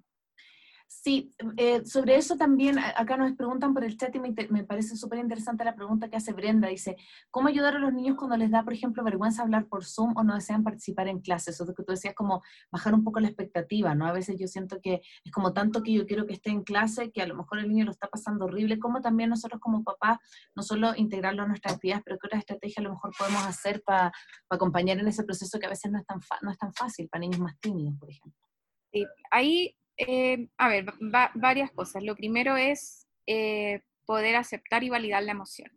Sí, 0.91 1.35
eh, 1.59 1.85
sobre 1.85 2.17
eso 2.17 2.37
también 2.39 2.79
acá 2.79 3.19
nos 3.19 3.37
preguntan 3.37 3.75
por 3.75 3.85
el 3.85 3.99
chat 3.99 4.15
y 4.17 4.21
me, 4.21 4.65
parece 4.65 4.97
súper 4.97 5.19
interesante 5.19 5.63
la 5.63 5.75
pregunta 5.75 6.09
que 6.09 6.17
hace 6.17 6.33
Brenda. 6.33 6.69
Dice, 6.69 6.97
¿cómo 7.31 7.49
ayudar 7.49 7.77
a 7.77 7.79
los 7.79 7.93
niños 7.93 8.17
cuando 8.17 8.39
les 8.39 8.51
da, 8.51 8.65
por 8.65 8.73
ejemplo, 8.73 9.05
vergüenza 9.05 9.43
hablar 9.43 9.67
por 9.67 9.85
Zoom 9.85 10.17
o 10.17 10.25
no 10.25 10.35
desean 10.35 10.65
participar 10.65 11.09
en 11.09 11.21
clases? 11.21 11.61
Eso 11.61 11.75
que 11.75 11.83
tú 11.83 11.93
decías, 11.93 12.15
como 12.15 12.43
bajar 12.73 12.95
un 12.95 13.05
poco 13.05 13.21
la 13.21 13.29
expectativa, 13.29 13.95
¿no? 13.95 14.07
A 14.07 14.13
veces 14.13 14.41
yo 14.41 14.47
siento 14.49 14.81
que 14.81 15.03
es 15.25 15.31
como 15.31 15.53
tanto 15.53 15.83
que 15.83 15.93
yo 15.93 16.07
quiero 16.07 16.27
que 16.27 16.33
esté 16.33 16.51
en 16.51 16.63
clase 16.63 17.13
que 17.13 17.21
a 17.21 17.27
lo 17.27 17.37
mejor 17.37 17.59
el 17.59 17.69
niño 17.69 17.85
lo 17.85 17.91
está 17.91 18.09
pasando 18.09 18.47
horrible, 18.47 18.79
como 18.79 19.03
también 19.03 19.29
nosotros 19.29 19.61
como 19.61 19.85
papás, 19.85 20.17
no 20.57 20.63
solo 20.63 20.95
integrarlo 20.97 21.43
a 21.43 21.47
nuestras 21.47 21.75
actividades, 21.75 22.03
pero 22.03 22.19
qué 22.19 22.29
otra 22.29 22.39
estrategia 22.39 22.81
a 22.81 22.85
lo 22.85 22.95
mejor 22.95 23.13
podemos 23.19 23.45
hacer 23.45 23.83
para 23.83 24.11
acompañar 24.49 24.99
en 24.99 25.07
ese 25.07 25.23
proceso 25.23 25.59
que 25.59 25.67
a 25.67 25.71
veces 25.71 25.93
no 25.93 25.99
es 25.99 26.07
tan, 26.07 26.19
no 26.41 26.51
es 26.51 26.57
tan 26.57 26.73
fácil 26.73 27.11
para 27.11 27.21
niños 27.21 27.41
más 27.41 27.61
tímidos, 27.61 27.95
por 27.99 28.09
ejemplo. 28.09 28.49
Sí, 28.91 29.05
ahí 29.31 29.78
eh, 29.99 30.49
a 30.57 30.69
ver, 30.69 30.87
varias 31.35 31.73
cosas. 31.73 32.05
Lo 32.05 32.15
primero 32.15 32.57
es 32.57 33.09
eh, 33.27 33.83
poder 34.07 34.37
aceptar 34.37 34.85
y 34.85 34.89
validar 34.89 35.25
la 35.25 35.33
emoción, 35.33 35.71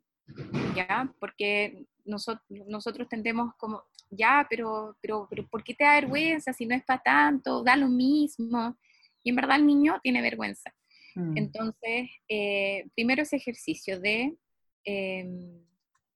¿ya? 0.75 1.11
Porque 1.19 1.85
nosotros 2.05 3.09
tendemos 3.09 3.55
como, 3.55 3.83
ya, 4.11 4.45
pero, 4.47 4.95
pero, 5.01 5.27
pero 5.27 5.47
¿por 5.47 5.63
qué 5.63 5.73
te 5.73 5.83
da 5.83 5.95
vergüenza 5.95 6.53
si 6.53 6.67
no 6.67 6.75
es 6.75 6.83
para 6.83 7.01
tanto? 7.01 7.63
Da 7.63 7.75
lo 7.75 7.87
mismo. 7.87 8.77
Y 9.23 9.31
en 9.31 9.35
verdad 9.35 9.57
el 9.57 9.65
niño 9.65 9.99
tiene 10.03 10.21
vergüenza. 10.21 10.71
Mm. 11.15 11.37
Entonces, 11.37 12.09
eh, 12.29 12.87
primero 12.93 13.23
ese 13.23 13.37
ejercicio 13.37 13.99
de 13.99 14.35
em, 14.83 15.65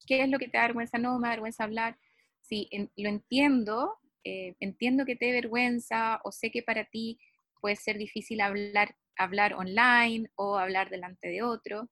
qué 0.05 0.21
es 0.21 0.29
lo 0.29 0.37
que 0.37 0.47
te 0.47 0.57
da 0.57 0.67
vergüenza, 0.67 0.99
no 0.99 1.17
me 1.17 1.27
da 1.27 1.33
vergüenza 1.33 1.63
hablar. 1.63 1.97
Si 2.39 2.69
lo 2.95 3.09
entiendo, 3.09 3.97
entiendo 4.23 5.05
que 5.05 5.15
te 5.15 5.27
da 5.27 5.33
vergüenza 5.33 6.21
o 6.23 6.31
sé 6.31 6.51
que 6.51 6.61
para 6.61 6.85
ti 6.85 7.19
puede 7.65 7.77
ser 7.77 7.97
difícil 7.97 8.41
hablar, 8.41 8.95
hablar 9.17 9.55
online 9.55 10.29
o 10.35 10.55
hablar 10.55 10.91
delante 10.91 11.29
de 11.29 11.41
otro. 11.41 11.89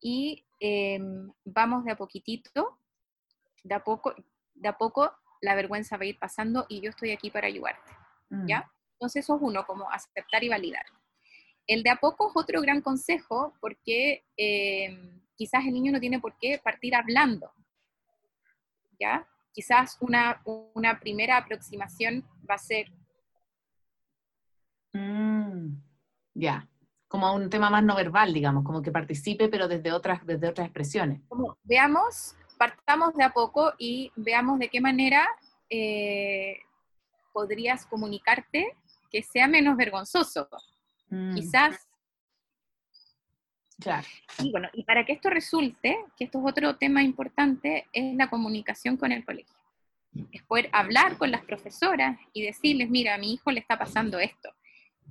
Y 0.00 0.46
em, 0.60 1.28
vamos 1.44 1.84
de 1.84 1.90
a 1.90 1.96
poquitito, 1.96 2.78
de 3.64 3.74
a 3.74 3.82
poco, 3.82 4.14
de 4.54 4.68
a 4.68 4.78
poco 4.78 5.10
la 5.40 5.56
vergüenza 5.56 5.96
va 5.96 6.04
a 6.04 6.06
ir 6.06 6.20
pasando 6.20 6.66
y 6.68 6.80
yo 6.80 6.90
estoy 6.90 7.10
aquí 7.10 7.32
para 7.32 7.48
ayudarte. 7.48 7.90
Mm. 8.30 8.46
¿Ya? 8.46 8.72
Entonces 8.92 9.24
eso 9.24 9.34
es 9.34 9.42
uno, 9.42 9.66
como 9.66 9.90
aceptar 9.90 10.44
y 10.44 10.50
validar. 10.50 10.86
El 11.66 11.82
de 11.82 11.90
a 11.90 11.96
poco 11.96 12.28
es 12.28 12.36
otro 12.36 12.60
gran 12.60 12.80
consejo 12.80 13.54
porque 13.60 14.24
em, 14.36 15.20
quizás 15.34 15.64
el 15.64 15.72
niño 15.72 15.90
no 15.90 15.98
tiene 15.98 16.20
por 16.20 16.38
qué 16.38 16.60
partir 16.62 16.94
hablando. 16.94 17.50
¿Ya? 19.00 19.26
Quizás 19.52 19.96
una, 19.98 20.40
una 20.44 21.00
primera 21.00 21.38
aproximación 21.38 22.24
va 22.48 22.54
a 22.54 22.58
ser, 22.58 22.86
Mm, 24.92 25.76
ya, 26.34 26.68
como 27.08 27.34
un 27.34 27.50
tema 27.50 27.70
más 27.70 27.84
no 27.84 27.94
verbal, 27.94 28.32
digamos, 28.32 28.64
como 28.64 28.82
que 28.82 28.90
participe, 28.90 29.48
pero 29.48 29.68
desde 29.68 29.92
otras, 29.92 30.24
desde 30.26 30.48
otras 30.48 30.66
expresiones. 30.66 31.20
Como, 31.28 31.58
veamos, 31.62 32.36
partamos 32.58 33.14
de 33.14 33.24
a 33.24 33.34
poco 33.34 33.74
y 33.78 34.10
veamos 34.16 34.58
de 34.58 34.68
qué 34.68 34.80
manera 34.80 35.28
eh, 35.68 36.58
podrías 37.32 37.86
comunicarte 37.86 38.76
que 39.10 39.22
sea 39.22 39.46
menos 39.46 39.76
vergonzoso. 39.76 40.48
Mm. 41.08 41.34
Quizás. 41.34 41.86
Claro. 43.78 44.06
Y 44.38 44.50
bueno, 44.50 44.68
y 44.72 44.84
para 44.84 45.04
que 45.04 45.12
esto 45.12 45.28
resulte, 45.28 46.04
que 46.16 46.24
esto 46.24 46.38
es 46.38 46.44
otro 46.46 46.76
tema 46.76 47.02
importante, 47.02 47.88
es 47.92 48.14
la 48.14 48.30
comunicación 48.30 48.96
con 48.96 49.12
el 49.12 49.24
colegio. 49.24 49.54
Es 50.30 50.42
poder 50.44 50.68
hablar 50.72 51.18
con 51.18 51.30
las 51.30 51.42
profesoras 51.44 52.18
y 52.32 52.42
decirles, 52.42 52.88
mira, 52.90 53.14
a 53.14 53.18
mi 53.18 53.34
hijo 53.34 53.50
le 53.50 53.60
está 53.60 53.78
pasando 53.78 54.18
esto 54.18 54.54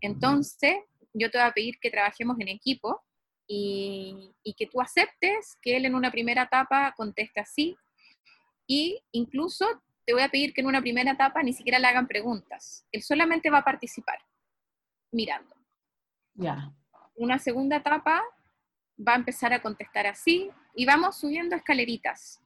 entonces, 0.01 0.75
yo 1.13 1.29
te 1.29 1.37
voy 1.37 1.47
a 1.47 1.51
pedir 1.51 1.79
que 1.79 1.91
trabajemos 1.91 2.39
en 2.39 2.47
equipo 2.47 3.01
y, 3.47 4.33
que 4.57 4.67
tú 4.67 4.81
aceptes 4.81 5.57
que 5.61 5.77
él 5.77 5.85
en 5.85 5.95
una 5.95 6.11
primera 6.11 6.43
etapa 6.43 6.93
conteste 6.95 7.39
así 7.39 7.75
y 8.67 9.01
incluso 9.11 9.65
te 10.05 10.13
voy 10.13 10.23
a 10.23 10.29
pedir 10.29 10.53
que 10.53 10.61
en 10.61 10.67
una 10.67 10.81
primera 10.81 11.11
etapa 11.11 11.43
ni 11.43 11.53
siquiera 11.53 11.79
le 11.79 11.87
hagan 11.87 12.07
preguntas. 12.07 12.85
Él 12.91 13.01
solamente 13.01 13.49
va 13.49 13.59
a 13.59 13.63
participar 13.63 14.19
mirando. 15.11 15.55
Ya. 16.33 16.73
Una 17.15 17.39
segunda 17.39 17.77
etapa 17.77 18.23
va 18.97 19.13
a 19.13 19.17
empezar 19.17 19.53
a 19.53 19.61
contestar 19.61 20.07
así 20.07 20.49
y 20.75 20.85
vamos 20.85 21.19
subiendo 21.19 21.55
escaleritas. 21.55 22.39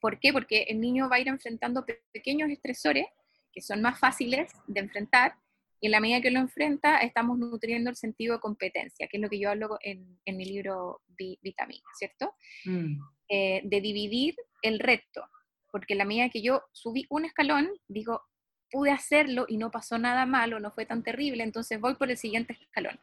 ¿Por 0.00 0.18
qué? 0.18 0.32
Porque 0.32 0.62
el 0.62 0.80
niño 0.80 1.08
va 1.08 1.16
a 1.16 1.20
ir 1.20 1.28
enfrentando 1.28 1.84
pequeños 2.12 2.48
estresores 2.50 3.06
que 3.52 3.60
son 3.60 3.82
más 3.82 3.98
fáciles 3.98 4.52
de 4.66 4.80
enfrentar 4.80 5.34
y 5.80 5.86
en 5.86 5.92
la 5.92 6.00
medida 6.00 6.20
que 6.20 6.30
lo 6.30 6.40
enfrenta, 6.40 6.98
estamos 6.98 7.38
nutriendo 7.38 7.88
el 7.88 7.96
sentido 7.96 8.34
de 8.34 8.40
competencia, 8.40 9.08
que 9.08 9.16
es 9.16 9.22
lo 9.22 9.30
que 9.30 9.38
yo 9.38 9.50
hablo 9.50 9.78
en, 9.80 10.18
en 10.26 10.36
mi 10.36 10.44
libro 10.44 11.00
Vitamina, 11.16 11.88
¿cierto? 11.98 12.34
Mm. 12.66 13.00
Eh, 13.28 13.62
de 13.64 13.80
dividir 13.80 14.34
el 14.62 14.78
reto, 14.78 15.24
porque 15.72 15.94
en 15.94 15.98
la 15.98 16.04
medida 16.04 16.28
que 16.28 16.42
yo 16.42 16.62
subí 16.72 17.06
un 17.08 17.24
escalón, 17.24 17.70
digo, 17.88 18.22
pude 18.70 18.90
hacerlo 18.90 19.46
y 19.48 19.56
no 19.56 19.70
pasó 19.70 19.98
nada 19.98 20.26
malo, 20.26 20.60
no 20.60 20.70
fue 20.70 20.84
tan 20.84 21.02
terrible, 21.02 21.42
entonces 21.44 21.80
voy 21.80 21.94
por 21.94 22.10
el 22.10 22.18
siguiente 22.18 22.52
escalón. 22.60 23.00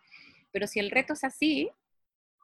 Pero 0.52 0.68
si 0.68 0.80
el 0.80 0.92
reto 0.92 1.14
es 1.14 1.24
así, 1.24 1.70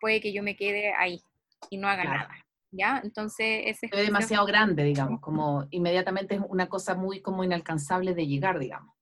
puede 0.02 0.20
que 0.20 0.34
yo 0.34 0.44
me 0.44 0.56
quede 0.56 0.94
ahí 0.94 1.22
y 1.70 1.78
no 1.78 1.88
haga 1.88 2.04
nada. 2.06 2.30
¿Ya? 2.72 3.00
Entonces, 3.04 3.64
ese 3.66 3.86
es 3.86 4.06
demasiado 4.06 4.48
grande, 4.48 4.84
digamos, 4.84 5.22
como 5.22 5.68
inmediatamente 5.70 6.36
es 6.36 6.42
una 6.50 6.68
cosa 6.68 6.96
muy 6.96 7.22
como 7.22 7.44
inalcanzable 7.44 8.16
de 8.16 8.26
llegar, 8.26 8.58
digamos. 8.58 8.93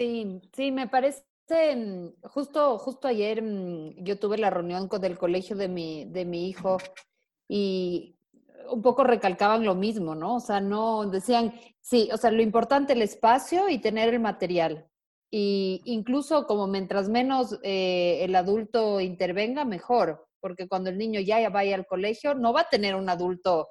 Sí, 0.00 0.40
sí, 0.56 0.72
me 0.72 0.88
parece, 0.88 1.22
mm, 1.76 2.22
justo, 2.22 2.78
justo 2.78 3.06
ayer 3.06 3.42
mm, 3.42 4.02
yo 4.02 4.18
tuve 4.18 4.38
la 4.38 4.48
reunión 4.48 4.88
con 4.88 5.04
el 5.04 5.18
colegio 5.18 5.56
de 5.56 5.68
mi, 5.68 6.06
de 6.06 6.24
mi 6.24 6.48
hijo 6.48 6.78
y 7.46 8.16
un 8.70 8.80
poco 8.80 9.04
recalcaban 9.04 9.62
lo 9.62 9.74
mismo, 9.74 10.14
¿no? 10.14 10.36
O 10.36 10.40
sea, 10.40 10.60
no, 10.62 11.04
decían, 11.10 11.52
sí, 11.82 12.08
o 12.14 12.16
sea, 12.16 12.30
lo 12.30 12.40
importante 12.40 12.94
el 12.94 13.02
espacio 13.02 13.68
y 13.68 13.78
tener 13.78 14.08
el 14.14 14.20
material. 14.20 14.86
Y 15.30 15.82
incluso 15.84 16.46
como 16.46 16.66
mientras 16.66 17.10
menos 17.10 17.58
eh, 17.62 18.20
el 18.24 18.34
adulto 18.36 19.00
intervenga, 19.00 19.66
mejor, 19.66 20.26
porque 20.40 20.66
cuando 20.66 20.88
el 20.88 20.96
niño 20.96 21.20
ya 21.20 21.46
vaya 21.50 21.74
al 21.74 21.86
colegio, 21.86 22.34
no 22.34 22.54
va 22.54 22.62
a 22.62 22.70
tener 22.70 22.94
un 22.94 23.10
adulto 23.10 23.68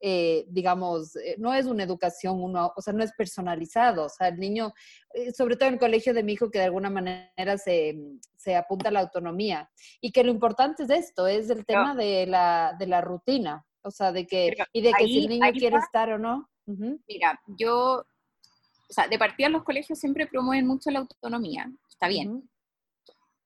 eh, 0.00 0.46
digamos, 0.48 1.16
eh, 1.16 1.36
no 1.38 1.52
es 1.52 1.66
una 1.66 1.82
educación, 1.82 2.42
uno, 2.42 2.72
o 2.74 2.80
sea, 2.80 2.92
no 2.92 3.02
es 3.02 3.12
personalizado. 3.12 4.04
O 4.06 4.08
sea, 4.08 4.28
el 4.28 4.38
niño, 4.38 4.72
eh, 5.14 5.32
sobre 5.32 5.56
todo 5.56 5.68
en 5.68 5.74
el 5.74 5.80
colegio 5.80 6.14
de 6.14 6.22
mi 6.22 6.32
hijo, 6.34 6.50
que 6.50 6.58
de 6.58 6.66
alguna 6.66 6.90
manera 6.90 7.58
se, 7.58 7.98
se 8.36 8.56
apunta 8.56 8.88
a 8.88 8.92
la 8.92 9.00
autonomía. 9.00 9.70
Y 10.00 10.12
que 10.12 10.24
lo 10.24 10.30
importante 10.30 10.84
es 10.84 10.90
esto, 10.90 11.26
es 11.26 11.50
el 11.50 11.64
tema 11.64 11.94
de, 11.94 12.26
la, 12.26 12.74
de 12.78 12.86
la 12.86 13.00
rutina. 13.00 13.64
O 13.82 13.90
sea, 13.90 14.12
de 14.12 14.26
que, 14.26 14.56
y 14.72 14.80
de 14.82 14.92
que 14.92 15.04
si 15.06 15.24
el 15.24 15.28
niño 15.28 15.52
quiere 15.52 15.76
estar 15.76 16.12
o 16.12 16.18
no. 16.18 16.48
Mira, 16.66 17.40
yo, 17.58 18.00
o 18.00 18.92
sea, 18.92 19.08
de 19.08 19.18
partida 19.18 19.48
los 19.48 19.64
colegios 19.64 19.98
siempre 19.98 20.26
promueven 20.26 20.66
mucho 20.66 20.90
la 20.90 20.98
autonomía, 20.98 21.70
está 21.88 22.08
bien. 22.08 22.48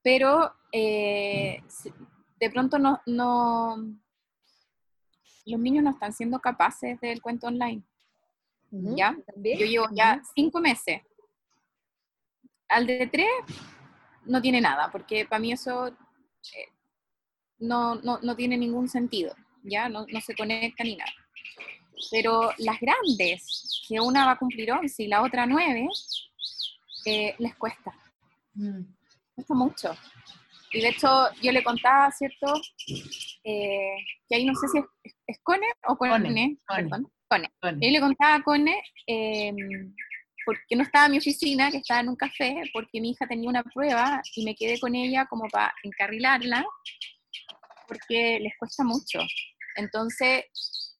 Pero 0.02 0.52
de 2.42 2.50
pronto 2.50 2.80
no, 2.80 3.00
no, 3.06 3.76
los 5.44 5.60
niños 5.60 5.84
no 5.84 5.90
están 5.90 6.12
siendo 6.12 6.38
capaces 6.38 7.00
del 7.00 7.20
cuento 7.20 7.46
online. 7.46 7.82
¿Ya? 8.70 9.14
Yo 9.36 9.66
llevo 9.66 9.86
ya 9.92 10.22
cinco 10.34 10.60
meses. 10.60 11.02
Al 12.68 12.86
de 12.86 13.06
tres 13.06 13.28
no 14.24 14.40
tiene 14.40 14.60
nada, 14.60 14.90
porque 14.90 15.26
para 15.26 15.40
mí 15.40 15.52
eso 15.52 15.88
eh, 15.88 16.68
no, 17.58 17.96
no, 17.96 18.36
tiene 18.36 18.56
ningún 18.56 18.88
sentido, 18.88 19.34
¿ya? 19.62 19.88
No, 19.88 20.06
se 20.24 20.34
conecta 20.34 20.84
ni 20.84 20.96
nada. 20.96 21.12
Pero 22.10 22.50
las 22.58 22.80
grandes, 22.80 23.84
que 23.86 24.00
una 24.00 24.26
va 24.26 24.32
a 24.32 24.38
cumplir 24.38 24.72
11 24.72 25.02
y 25.02 25.08
la 25.08 25.22
otra 25.22 25.44
9, 25.46 25.88
eh, 27.04 27.34
les 27.38 27.54
cuesta. 27.56 27.92
Mm. 28.54 28.82
Cuesta 29.34 29.54
mucho. 29.54 29.94
Y 30.72 30.80
de 30.80 30.88
hecho, 30.88 31.08
yo 31.42 31.52
le 31.52 31.62
contaba, 31.62 32.10
¿cierto? 32.10 32.54
Eh, 33.44 33.96
que 34.28 34.36
ahí 34.36 34.44
no 34.44 34.54
sé 34.54 34.68
si 34.68 34.78
es, 35.26 35.40
Cone 35.42 35.66
o 35.88 35.96
Cone, 35.96 36.56
perdón, 36.68 37.10
Cone. 37.28 37.50
Y 37.80 37.90
le 37.90 38.00
contaba 38.00 38.34
a 38.36 38.42
Cone, 38.42 38.82
eh, 39.06 39.52
porque 40.44 40.76
no 40.76 40.82
estaba 40.82 41.06
en 41.06 41.12
mi 41.12 41.18
oficina, 41.18 41.70
que 41.70 41.78
estaba 41.78 42.00
en 42.00 42.08
un 42.08 42.16
café, 42.16 42.62
porque 42.72 43.00
mi 43.00 43.10
hija 43.10 43.26
tenía 43.26 43.48
una 43.48 43.62
prueba 43.62 44.22
y 44.36 44.44
me 44.44 44.54
quedé 44.54 44.78
con 44.78 44.94
ella 44.94 45.26
como 45.26 45.48
para 45.48 45.74
encarrilarla, 45.82 46.64
porque 47.88 48.38
les 48.40 48.56
cuesta 48.58 48.84
mucho. 48.84 49.20
Entonces, 49.76 50.44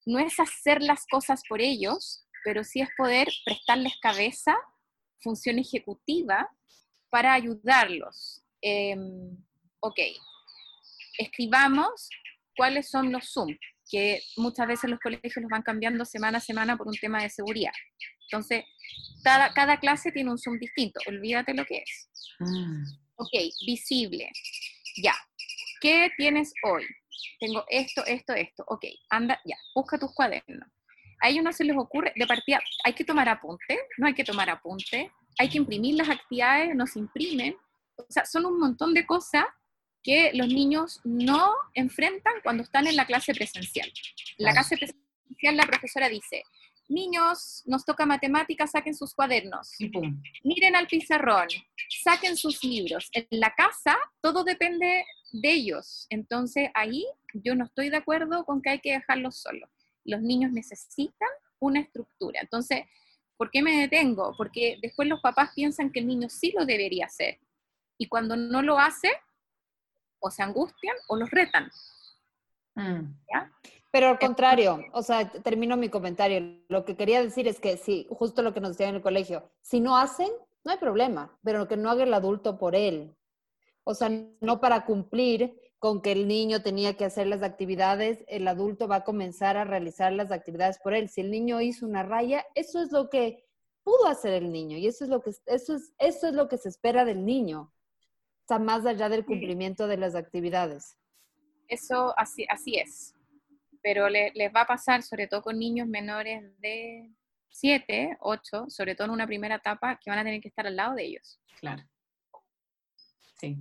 no 0.07 0.19
es 0.19 0.39
hacer 0.41 0.83
las 0.83 1.07
cosas 1.07 1.43
por 1.49 1.61
ellos, 1.61 2.27
pero 2.45 2.65
sí 2.65 2.81
es 2.81 2.89
poder 2.97 3.29
prestarles 3.45 3.95
cabeza 4.01 4.57
función 5.21 5.59
ejecutiva 5.59 6.51
para 7.11 7.35
ayudarlos. 7.35 8.43
Em, 8.61 9.37
ok, 9.81 9.99
escribamos 11.19 12.09
cuáles 12.57 12.91
son 12.91 13.13
los 13.13 13.33
Zoom, 13.33 13.57
que 13.91 14.21
muchas 14.37 14.67
veces 14.67 14.91
los 14.91 15.01
colegios 15.01 15.37
los 15.37 15.51
van 15.51 15.63
cambiando 15.63 16.05
semana 16.05 16.39
a 16.39 16.41
semana 16.41 16.77
por 16.77 16.89
un 16.89 16.95
tema 16.95 17.23
de 17.23 17.31
seguridad. 17.31 17.73
Entonces, 18.31 18.65
cada, 19.23 19.53
cada 19.53 19.79
clase 19.79 20.13
tiene 20.13 20.31
un 20.31 20.39
Zoom 20.39 20.59
distinto, 20.59 21.01
olvídate 21.07 21.55
lo 21.55 21.65
que 21.65 21.79
es. 21.79 22.11
Mm. 22.39 22.85
Ok, 23.17 23.33
visible. 23.67 24.31
Ya. 25.03 25.15
¿Qué 25.81 26.11
tienes 26.17 26.53
hoy? 26.65 26.87
Tengo 27.41 27.65
esto, 27.69 28.05
esto, 28.07 28.33
esto. 28.33 28.65
Ok, 28.69 28.85
anda, 29.11 29.41
ya, 29.45 29.57
busca 29.75 29.99
tus 29.99 30.15
cuadernos. 30.15 30.69
A 31.21 31.29
ellos 31.29 31.45
no 31.45 31.53
se 31.53 31.65
les 31.65 31.77
ocurre, 31.77 32.13
de 32.17 32.27
partida, 32.27 32.61
hay 32.85 32.95
que 32.95 33.05
tomar 33.05 33.29
apunte, 33.29 33.79
no 33.97 34.07
hay 34.09 34.15
que 34.15 34.25
tomar 34.25 34.51
apunte, 34.51 35.13
hay 35.39 35.49
que 35.49 35.59
imprimir 35.59 35.95
las 35.95 36.09
actividades, 36.09 36.75
no 36.75 36.87
se 36.87 36.99
imprimen. 36.99 37.55
O 37.97 38.07
sea, 38.09 38.25
son 38.25 38.47
un 38.47 38.59
montón 38.59 38.93
de 38.93 39.07
cosas 39.07 39.45
que 40.03 40.33
los 40.35 40.49
niños 40.49 41.01
no 41.05 41.55
enfrentan 41.75 42.35
cuando 42.43 42.63
están 42.63 42.87
en 42.87 42.97
la 42.97 43.07
clase 43.07 43.35
presencial. 43.35 43.91
En 44.39 44.45
la 44.47 44.53
clase 44.53 44.77
presencial 44.77 45.57
la 45.57 45.67
profesora 45.67 46.09
dice, 46.09 46.43
niños, 46.89 47.63
nos 47.67 47.85
toca 47.85 48.07
matemáticas, 48.07 48.73
saquen 48.73 48.95
sus 48.95 49.15
cuadernos. 49.15 49.73
Miren 50.45 50.77
al 50.77 50.87
pizarrón, 50.87 51.49
saquen 52.03 52.37
sus 52.37 52.63
libros. 52.63 53.09
En 53.13 53.27
la 53.31 53.55
casa 53.55 53.97
todo 54.21 54.45
depende 54.45 55.05
de 55.33 55.51
ellos. 55.51 56.07
Entonces 56.11 56.69
ahí 56.75 57.05
yo 57.35 57.55
no 57.55 57.65
estoy 57.65 57.91
de 57.91 57.97
acuerdo 57.97 58.45
con 58.45 58.63
que 58.63 58.71
hay 58.71 58.81
que 58.81 58.93
dejarlos 58.93 59.39
solos. 59.39 59.71
Los 60.05 60.21
niños 60.21 60.53
necesitan 60.53 61.29
una 61.59 61.81
estructura. 61.81 62.41
Entonces, 62.41 62.83
¿por 63.37 63.51
qué 63.51 63.63
me 63.63 63.81
detengo? 63.81 64.35
Porque 64.37 64.79
después 64.83 65.09
los 65.09 65.21
papás 65.21 65.51
piensan 65.55 65.91
que 65.91 66.01
el 66.01 66.07
niño 66.07 66.29
sí 66.29 66.53
lo 66.57 66.67
debería 66.67 67.07
hacer. 67.07 67.39
Y 67.99 68.09
cuando 68.09 68.37
no 68.37 68.63
lo 68.63 68.79
hace, 68.79 69.11
o 70.23 70.31
se 70.31 70.43
angustian 70.43 70.97
o 71.09 71.17
los 71.17 71.31
retan. 71.31 71.71
Mm. 72.75 73.15
Pero 73.91 74.09
al 74.09 74.19
contrario, 74.19 74.81
o 74.93 75.03
sea, 75.03 75.31
termino 75.31 75.77
mi 75.77 75.91
comentario. 75.91 76.63
Lo 76.69 76.87
que 76.87 76.97
quería 76.97 77.23
decir 77.23 77.47
es 77.47 77.61
que 77.61 77.77
sí, 77.77 78.07
justo 78.09 78.41
lo 78.41 78.55
que 78.55 78.61
nos 78.61 78.71
decían 78.71 78.91
en 78.91 78.97
el 78.97 79.03
colegio, 79.03 79.51
si 79.61 79.81
no 79.81 79.99
hacen, 79.99 80.31
no 80.65 80.73
hay 80.73 80.79
problema, 80.79 81.39
pero 81.45 81.69
que 81.69 81.77
no 81.77 81.91
haga 81.91 82.05
el 82.05 82.15
adulto 82.15 82.59
por 82.59 82.75
él. 82.75 83.15
O 83.85 83.95
sea, 83.95 84.09
no 84.41 84.61
para 84.61 84.87
cumplir 84.87 85.59
con 85.79 86.01
que 86.01 86.13
el 86.13 86.29
niño 86.29 86.63
tenía 86.63 86.97
que 86.97 87.05
hacer 87.05 87.27
las 87.27 87.43
actividades, 87.43 88.25
el 88.29 88.49
adulto 88.49 88.89
va 88.89 88.97
a 88.97 89.05
comenzar 89.05 89.57
a 89.57 89.65
realizar 89.65 90.13
las 90.13 90.31
actividades 90.31 90.79
por 90.79 90.95
él. 90.95 91.09
Si 91.09 91.21
el 91.21 91.31
niño 91.31 91.61
hizo 91.61 91.85
una 91.85 92.03
raya, 92.05 92.47
eso 92.55 92.81
es 92.81 92.93
lo 92.93 93.11
que 93.11 93.45
pudo 93.83 94.07
hacer 94.07 94.33
el 94.33 94.53
niño 94.53 94.79
y 94.79 94.87
eso 94.87 95.05
es 95.05 95.11
lo 95.11 95.21
que 95.21 95.31
eso 95.47 95.75
es 95.75 95.93
eso 95.99 96.29
es 96.29 96.35
lo 96.35 96.49
que 96.49 96.57
se 96.57 96.69
espera 96.69 97.05
del 97.05 97.25
niño 97.25 97.73
está 98.43 98.59
más 98.59 98.85
allá 98.85 99.09
del 99.09 99.25
cumplimiento 99.25 99.87
de 99.87 99.97
las 99.97 100.15
actividades. 100.15 100.99
Eso 101.69 102.13
así, 102.19 102.45
así 102.51 102.77
es, 102.77 103.15
pero 103.83 104.09
les 104.09 104.55
va 104.55 104.63
a 104.63 104.67
pasar, 104.67 105.03
sobre 105.03 105.27
todo 105.27 105.43
con 105.43 105.59
niños 105.59 105.89
menores 105.89 106.43
de 106.61 107.11
7, 107.51 108.19
8, 108.21 108.67
sobre 108.69 108.95
todo 108.95 109.07
en 109.07 109.13
una 109.13 109.27
primera 109.27 109.57
etapa, 109.57 109.99
que 110.03 110.11
van 110.11 110.19
a 110.19 110.25
tener 110.25 110.41
que 110.41 110.49
estar 110.49 110.67
al 110.67 110.77
lado 110.77 110.95
de 110.95 111.05
ellos. 111.05 111.41
Claro. 111.61 111.83
Sí. 113.41 113.59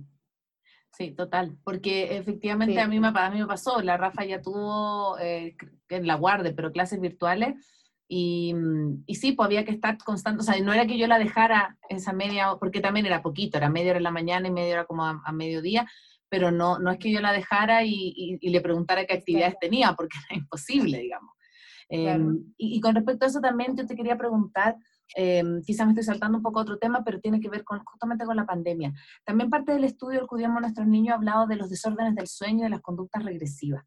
Sí, 0.94 1.12
total, 1.12 1.56
porque 1.64 2.18
efectivamente 2.18 2.78
a, 2.78 2.86
mí 2.86 3.00
me, 3.00 3.08
a 3.08 3.30
mí 3.30 3.40
me 3.40 3.46
pasó, 3.46 3.80
la 3.80 3.96
Rafa 3.96 4.26
ya 4.26 4.42
tuvo 4.42 5.18
eh, 5.18 5.56
en 5.88 6.06
la 6.06 6.16
guardia, 6.16 6.52
pero 6.54 6.70
clases 6.70 7.00
virtuales, 7.00 7.54
y, 8.08 8.52
mm, 8.54 9.04
y, 9.06 9.14
sí, 9.14 9.32
pues 9.32 9.46
había 9.46 9.64
que 9.64 9.72
estar 9.72 9.96
constante, 9.98 10.40
o 10.40 10.44
sea, 10.44 10.60
no 10.60 10.72
era 10.72 10.86
que 10.86 10.98
yo 10.98 11.06
la 11.06 11.18
dejara 11.18 11.76
esa 11.88 12.12
media, 12.12 12.56
porque 12.60 12.80
también 12.80 13.06
era 13.06 13.22
poquito, 13.22 13.58
era 13.58 13.70
media 13.70 13.90
hora 13.90 13.98
en 13.98 14.04
la 14.04 14.10
mañana 14.10 14.48
y 14.48 14.52
media 14.52 14.74
hora 14.74 14.84
como 14.84 15.04
a, 15.04 15.32
mediodía, 15.32 15.86
pero 16.28 16.50
no, 16.50 16.78
no 16.78 16.90
es 16.90 16.98
que 16.98 17.10
yo 17.10 17.20
la 17.20 17.32
dejara 17.32 17.84
y, 17.84 18.38
y, 18.40 18.50
le 18.50 18.60
preguntara 18.60 19.06
qué 19.06 19.14
actividades 19.14 19.58
tenía, 19.60 19.94
porque 19.94 20.18
era 20.30 20.38
imposible, 20.38 20.98
digamos. 20.98 21.32
Em, 21.88 22.54
y, 22.56 22.80
con 22.80 22.94
respecto 22.94 23.26
a 23.26 23.28
eso 23.28 23.40
también 23.40 23.76
yo 23.76 23.86
te 23.86 23.94
quería 23.94 24.16
preguntar, 24.16 24.76
eh, 25.14 25.44
quizás 25.66 25.86
me 25.86 25.92
estoy 25.92 26.04
saltando 26.04 26.38
un 26.38 26.42
poco 26.42 26.58
a 26.58 26.62
otro 26.62 26.78
tema, 26.78 27.04
pero 27.04 27.20
tiene 27.20 27.38
que 27.38 27.50
ver 27.50 27.64
con, 27.64 27.84
justamente 27.84 28.24
con 28.24 28.36
la 28.36 28.46
pandemia. 28.46 28.92
También 29.24 29.50
parte 29.50 29.72
del 29.72 29.84
estudio 29.84 30.20
del 30.20 30.26
cuidamos 30.26 30.58
a 30.58 30.60
nuestros 30.60 30.86
niños 30.86 31.12
ha 31.12 31.16
hablado 31.16 31.46
de 31.46 31.56
los 31.56 31.68
desórdenes 31.68 32.14
del 32.14 32.28
sueño 32.28 32.60
y 32.60 32.62
de 32.62 32.70
las 32.70 32.80
conductas 32.80 33.24
regresivas. 33.24 33.84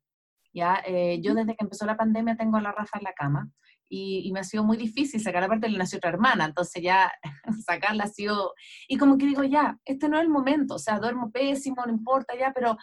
¿ya? 0.54 0.84
Eh, 0.86 1.20
yo 1.22 1.34
desde 1.34 1.56
que 1.56 1.64
empezó 1.64 1.86
la 1.86 1.98
pandemia 1.98 2.38
tengo 2.38 2.58
a 2.58 2.62
la 2.62 2.72
Rafa 2.72 3.00
en 3.00 3.04
la 3.06 3.14
cama 3.14 3.50
y, 3.90 4.32
me 4.32 4.40
ha 4.40 4.44
sido 4.44 4.64
muy 4.64 4.78
difícil 4.78 5.22
sacar, 5.22 5.44
aparte 5.44 5.70
le 5.70 5.78
nació 5.78 5.98
otra 5.98 6.10
hermana, 6.10 6.46
entonces 6.46 6.82
ya 6.82 7.12
sacarla 7.66 8.06
ha 8.06 8.08
sido, 8.08 8.54
y 8.88 8.98
como 8.98 9.18
que 9.18 9.26
digo, 9.26 9.44
ya, 9.44 9.78
este 9.86 10.10
no 10.10 10.18
es 10.18 10.24
el 10.24 10.30
momento, 10.30 10.76
o 10.76 10.80
sea, 10.80 11.00
duermo 11.00 11.32
pésimo, 11.32 11.84
no 11.86 11.92
importa 11.92 12.34
ya, 12.38 12.52
pero 12.54 12.78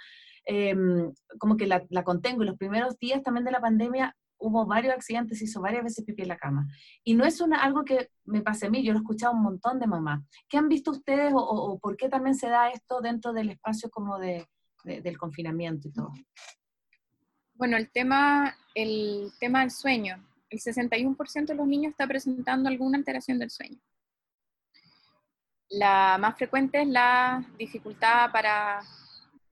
em, 0.44 1.12
como 1.38 1.57
que 1.57 1.66
la, 1.66 1.84
la, 1.90 2.05
contengo 2.05 2.42
y 2.42 2.46
los 2.46 2.57
primeros 2.57 2.98
días 2.98 3.22
también 3.22 3.44
de 3.44 3.53
la 3.53 3.61
pandemia 3.61 4.16
hubo 4.38 4.66
varios 4.66 4.94
accidentes, 4.94 5.40
hizo 5.40 5.61
varias 5.61 5.84
veces 5.84 6.05
pipí 6.05 6.22
en 6.22 6.28
la 6.28 6.36
cama. 6.36 6.66
Y 7.05 7.14
no 7.14 7.24
es 7.24 7.40
una, 7.40 7.62
algo 7.62 7.84
que 7.84 8.11
me 8.24 8.42
pase 8.42 8.66
a 8.66 8.70
mí, 8.70 8.82
yo 8.82 8.92
lo 8.92 8.98
he 8.98 9.03
escuchado 9.03 9.34
un 9.34 9.42
montón 9.42 9.78
de 9.78 9.86
mamás. 9.86 10.20
¿Qué 10.48 10.59
han 10.59 10.68
visto 10.68 10.90
ustedes 10.90 11.32
o, 11.32 11.38
o, 11.38 11.78
por 11.78 11.96
qué 11.96 12.09
también 12.09 12.34
se 12.34 12.48
da 12.48 12.70
esto 12.70 13.00
dentro 13.00 13.32
del 13.32 13.50
espacio 13.50 13.88
como 13.90 14.18
de, 14.18 14.46
del 14.84 15.16
confinamiento 15.16 15.88
y 15.88 15.92
todo? 15.92 16.12
Bueno, 17.55 17.76
el 17.76 17.90
tema, 17.92 18.57
el 18.74 19.30
tema 19.38 19.61
del 19.61 19.70
sueño 19.70 20.16
el 20.53 20.61
61% 20.61 21.46
de 21.46 21.55
los 21.55 21.66
niños 21.66 21.92
está 21.92 22.07
presentando 22.07 22.68
alguna 22.68 22.98
alteración 22.98 23.38
del 23.38 23.50
sueño. 23.50 23.80
La 25.70 26.18
más 26.20 26.36
frecuente 26.36 26.82
es 26.82 26.88
la 26.88 27.42
dificultad 27.59 28.30
para, 28.30 28.80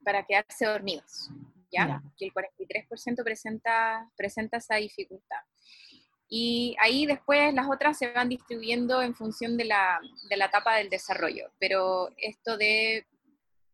para 0.03 0.23
quedarse 0.23 0.67
dormidos, 0.67 1.31
¿ya? 1.71 2.03
Que 2.15 2.25
el 2.25 2.33
43% 2.33 3.23
presenta, 3.23 4.07
presenta 4.15 4.57
esa 4.57 4.75
dificultad. 4.75 5.39
Y 6.29 6.75
ahí 6.79 7.07
después 7.07 7.51
las 7.55 7.67
otras 7.67 7.97
se 7.97 8.11
van 8.11 8.29
distribuyendo 8.29 9.01
en 9.01 9.15
función 9.15 9.57
de 9.57 9.65
la, 9.65 9.99
de 10.29 10.37
la 10.37 10.45
etapa 10.45 10.75
del 10.75 10.89
desarrollo. 10.89 11.51
Pero 11.59 12.09
esto 12.15 12.57
de, 12.57 13.07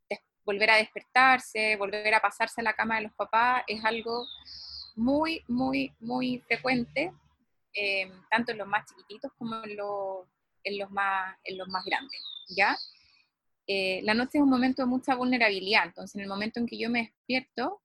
de, 0.10 0.22
volver 0.46 0.72
a 0.72 0.78
despertarse, 0.78 1.76
volver 1.76 2.16
a 2.16 2.22
pasarse 2.22 2.62
a 2.62 2.64
la 2.64 2.74
cama 2.74 2.96
de 2.96 3.02
los 3.04 3.14
papás, 3.14 3.64
es 3.68 3.84
algo 3.84 4.26
muy, 4.98 5.44
muy, 5.48 5.94
muy 6.00 6.40
frecuente, 6.48 7.14
eh, 7.74 8.12
tanto 8.30 8.52
en 8.52 8.58
los 8.58 8.68
más 8.68 8.86
chiquititos 8.86 9.32
como 9.38 9.64
en, 9.64 9.78
en, 10.64 10.78
los, 10.78 10.92
más, 10.92 11.38
en 11.44 11.58
los 11.58 11.68
más 11.70 11.86
grandes, 11.86 12.20
¿ya? 12.50 12.76
Eh, 13.68 14.02
la 14.04 14.14
noche 14.14 14.40
es 14.40 14.42
un 14.42 14.50
momento 14.50 14.82
de 14.82 14.88
mucha 14.88 15.16
vulnerabilidad, 15.16 15.86
entonces 15.86 16.16
en 16.16 16.22
el 16.22 16.28
momento 16.28 16.60
en 16.60 16.66
que 16.66 16.80
yo 16.80 16.90
me 16.90 17.04
despierto, 17.04 17.82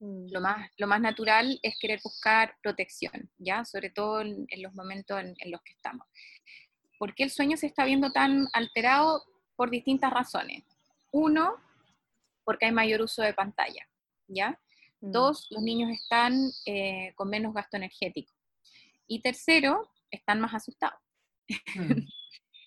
mm. 0.00 0.32
lo, 0.32 0.40
más, 0.40 0.70
lo 0.76 0.86
más 0.86 1.00
natural 1.00 1.58
es 1.62 1.78
querer 1.80 2.00
buscar 2.04 2.54
protección, 2.62 3.30
¿ya? 3.38 3.64
Sobre 3.64 3.90
todo 3.90 4.20
en, 4.20 4.46
los 4.58 4.74
momentos 4.74 5.18
en, 5.18 5.34
en, 5.38 5.50
los 5.50 5.62
que 5.62 5.72
estamos. 5.72 6.06
¿Por 6.98 7.14
qué 7.14 7.24
el 7.24 7.30
sueño 7.30 7.56
se 7.56 7.66
está 7.66 7.86
viendo 7.86 8.12
tan 8.12 8.48
alterado? 8.52 9.24
Por 9.56 9.70
distintas 9.70 10.12
razones. 10.12 10.64
Uno, 11.10 11.56
porque 12.44 12.66
hay 12.66 12.72
mayor 12.72 13.00
uso 13.00 13.22
de 13.22 13.32
pantalla, 13.32 13.86
¿ya? 14.26 14.58
Mm. 15.00 15.12
Dos, 15.12 15.46
los 15.50 15.62
niños 15.62 15.90
están 15.90 16.50
eh, 16.66 17.12
con 17.14 17.28
menos 17.28 17.54
gasto 17.54 17.76
energético. 17.76 18.32
Y 19.06 19.22
tercero, 19.22 19.90
están 20.10 20.40
más 20.40 20.54
asustados. 20.54 21.00
Mm. 21.74 22.06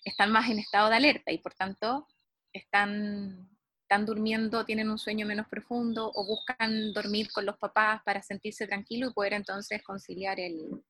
están 0.04 0.30
más 0.30 0.50
en 0.50 0.58
estado 0.58 0.90
de 0.90 0.96
alerta 0.96 1.32
y 1.32 1.38
por 1.38 1.54
tanto 1.54 2.06
están, 2.52 3.48
están 3.82 4.04
durmiendo, 4.06 4.64
tienen 4.64 4.90
un 4.90 4.98
sueño 4.98 5.26
menos 5.26 5.48
profundo 5.48 6.12
o 6.14 6.26
buscan 6.26 6.92
dormir 6.92 7.32
con 7.32 7.46
los 7.46 7.56
papás 7.56 8.02
para 8.04 8.22
sentirse 8.22 8.66
tranquilo 8.66 9.08
y 9.08 9.12
poder 9.12 9.32
entonces 9.32 9.82
conciliar 9.82 10.38
el, 10.38 10.84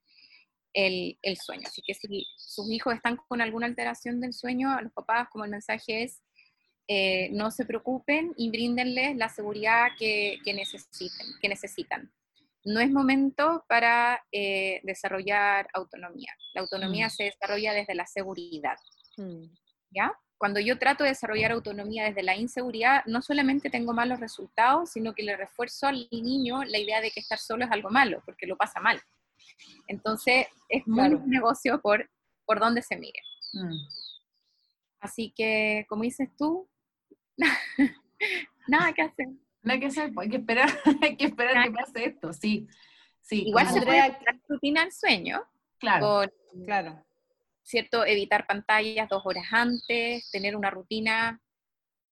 el, 0.72 1.18
el, 1.22 1.36
sueño. 1.36 1.62
Así 1.66 1.80
que 1.82 1.94
si 1.94 2.26
sus 2.36 2.68
hijos 2.70 2.94
están 2.94 3.16
con 3.16 3.40
alguna 3.40 3.66
alteración 3.66 4.20
del 4.20 4.32
sueño, 4.32 4.70
a 4.70 4.82
los 4.82 4.92
papás 4.92 5.28
como 5.30 5.44
el 5.44 5.50
mensaje 5.50 6.02
es 6.02 6.22
eh, 6.86 7.30
no 7.32 7.50
se 7.50 7.64
preocupen 7.64 8.34
y 8.36 8.50
bríndenles 8.50 9.16
la 9.16 9.28
seguridad 9.28 9.88
que, 9.98 10.38
necesiten, 10.46 11.26
que 11.40 11.48
necesitan. 11.48 12.12
No 12.64 12.80
es 12.80 12.90
momento 12.90 13.64
para 13.68 14.22
eh, 14.32 14.80
desarrollar 14.84 15.68
autonomía. 15.72 16.32
La 16.54 16.62
autonomía 16.62 17.08
mm. 17.08 17.10
se 17.10 17.24
desarrolla 17.24 17.72
desde 17.72 17.94
la 17.94 18.06
seguridad. 18.06 18.76
Mm. 19.16 19.44
¿Ya? 19.90 20.12
Cuando 20.36 20.60
yo 20.60 20.78
trato 20.78 21.04
de 21.04 21.10
desarrollar 21.10 21.52
autonomía 21.52 22.04
desde 22.04 22.22
la 22.22 22.36
inseguridad, 22.36 23.02
no 23.06 23.22
solamente 23.22 23.70
tengo 23.70 23.94
malos 23.94 24.20
resultados, 24.20 24.90
sino 24.90 25.14
que 25.14 25.22
le 25.22 25.36
refuerzo 25.36 25.86
al 25.86 26.08
niño 26.10 26.64
la 26.64 26.78
idea 26.78 27.00
de 27.00 27.10
que 27.10 27.20
estar 27.20 27.38
solo 27.38 27.64
es 27.64 27.70
algo 27.70 27.88
malo, 27.88 28.22
porque 28.26 28.46
lo 28.46 28.56
pasa 28.56 28.80
mal. 28.80 29.00
Entonces, 29.86 30.46
es 30.68 30.86
muy 30.86 31.14
un 31.14 31.30
negocio 31.30 31.80
por, 31.80 32.10
por 32.44 32.60
donde 32.60 32.82
se 32.82 32.96
mire. 32.96 33.20
Mm. 33.54 33.86
Así 35.00 35.32
que, 35.36 35.86
como 35.88 36.02
dices 36.02 36.28
tú, 36.36 36.68
Nada 38.68 38.92
que 38.92 39.02
hacer. 39.02 39.28
Nada 39.62 39.80
que 39.80 39.86
hacer, 39.86 40.12
hay 40.16 40.28
que 40.28 40.36
esperar, 40.36 40.68
hay 41.02 41.16
que 41.16 41.24
esperar 41.26 41.64
que 41.64 41.70
pase 41.72 42.04
esto, 42.04 42.32
sí. 42.32 42.68
sí 43.22 43.44
Igual 43.46 43.68
se 43.68 43.82
puede 43.82 43.98
la 43.98 44.40
rutina 44.48 44.82
al 44.82 44.92
sueño. 44.92 45.42
Claro, 45.78 46.30
claro. 46.64 47.04
¿cierto? 47.64 48.04
Evitar 48.04 48.46
pantallas 48.46 49.08
dos 49.08 49.22
horas 49.24 49.46
antes, 49.50 50.30
tener 50.30 50.54
una 50.54 50.70
rutina 50.70 51.40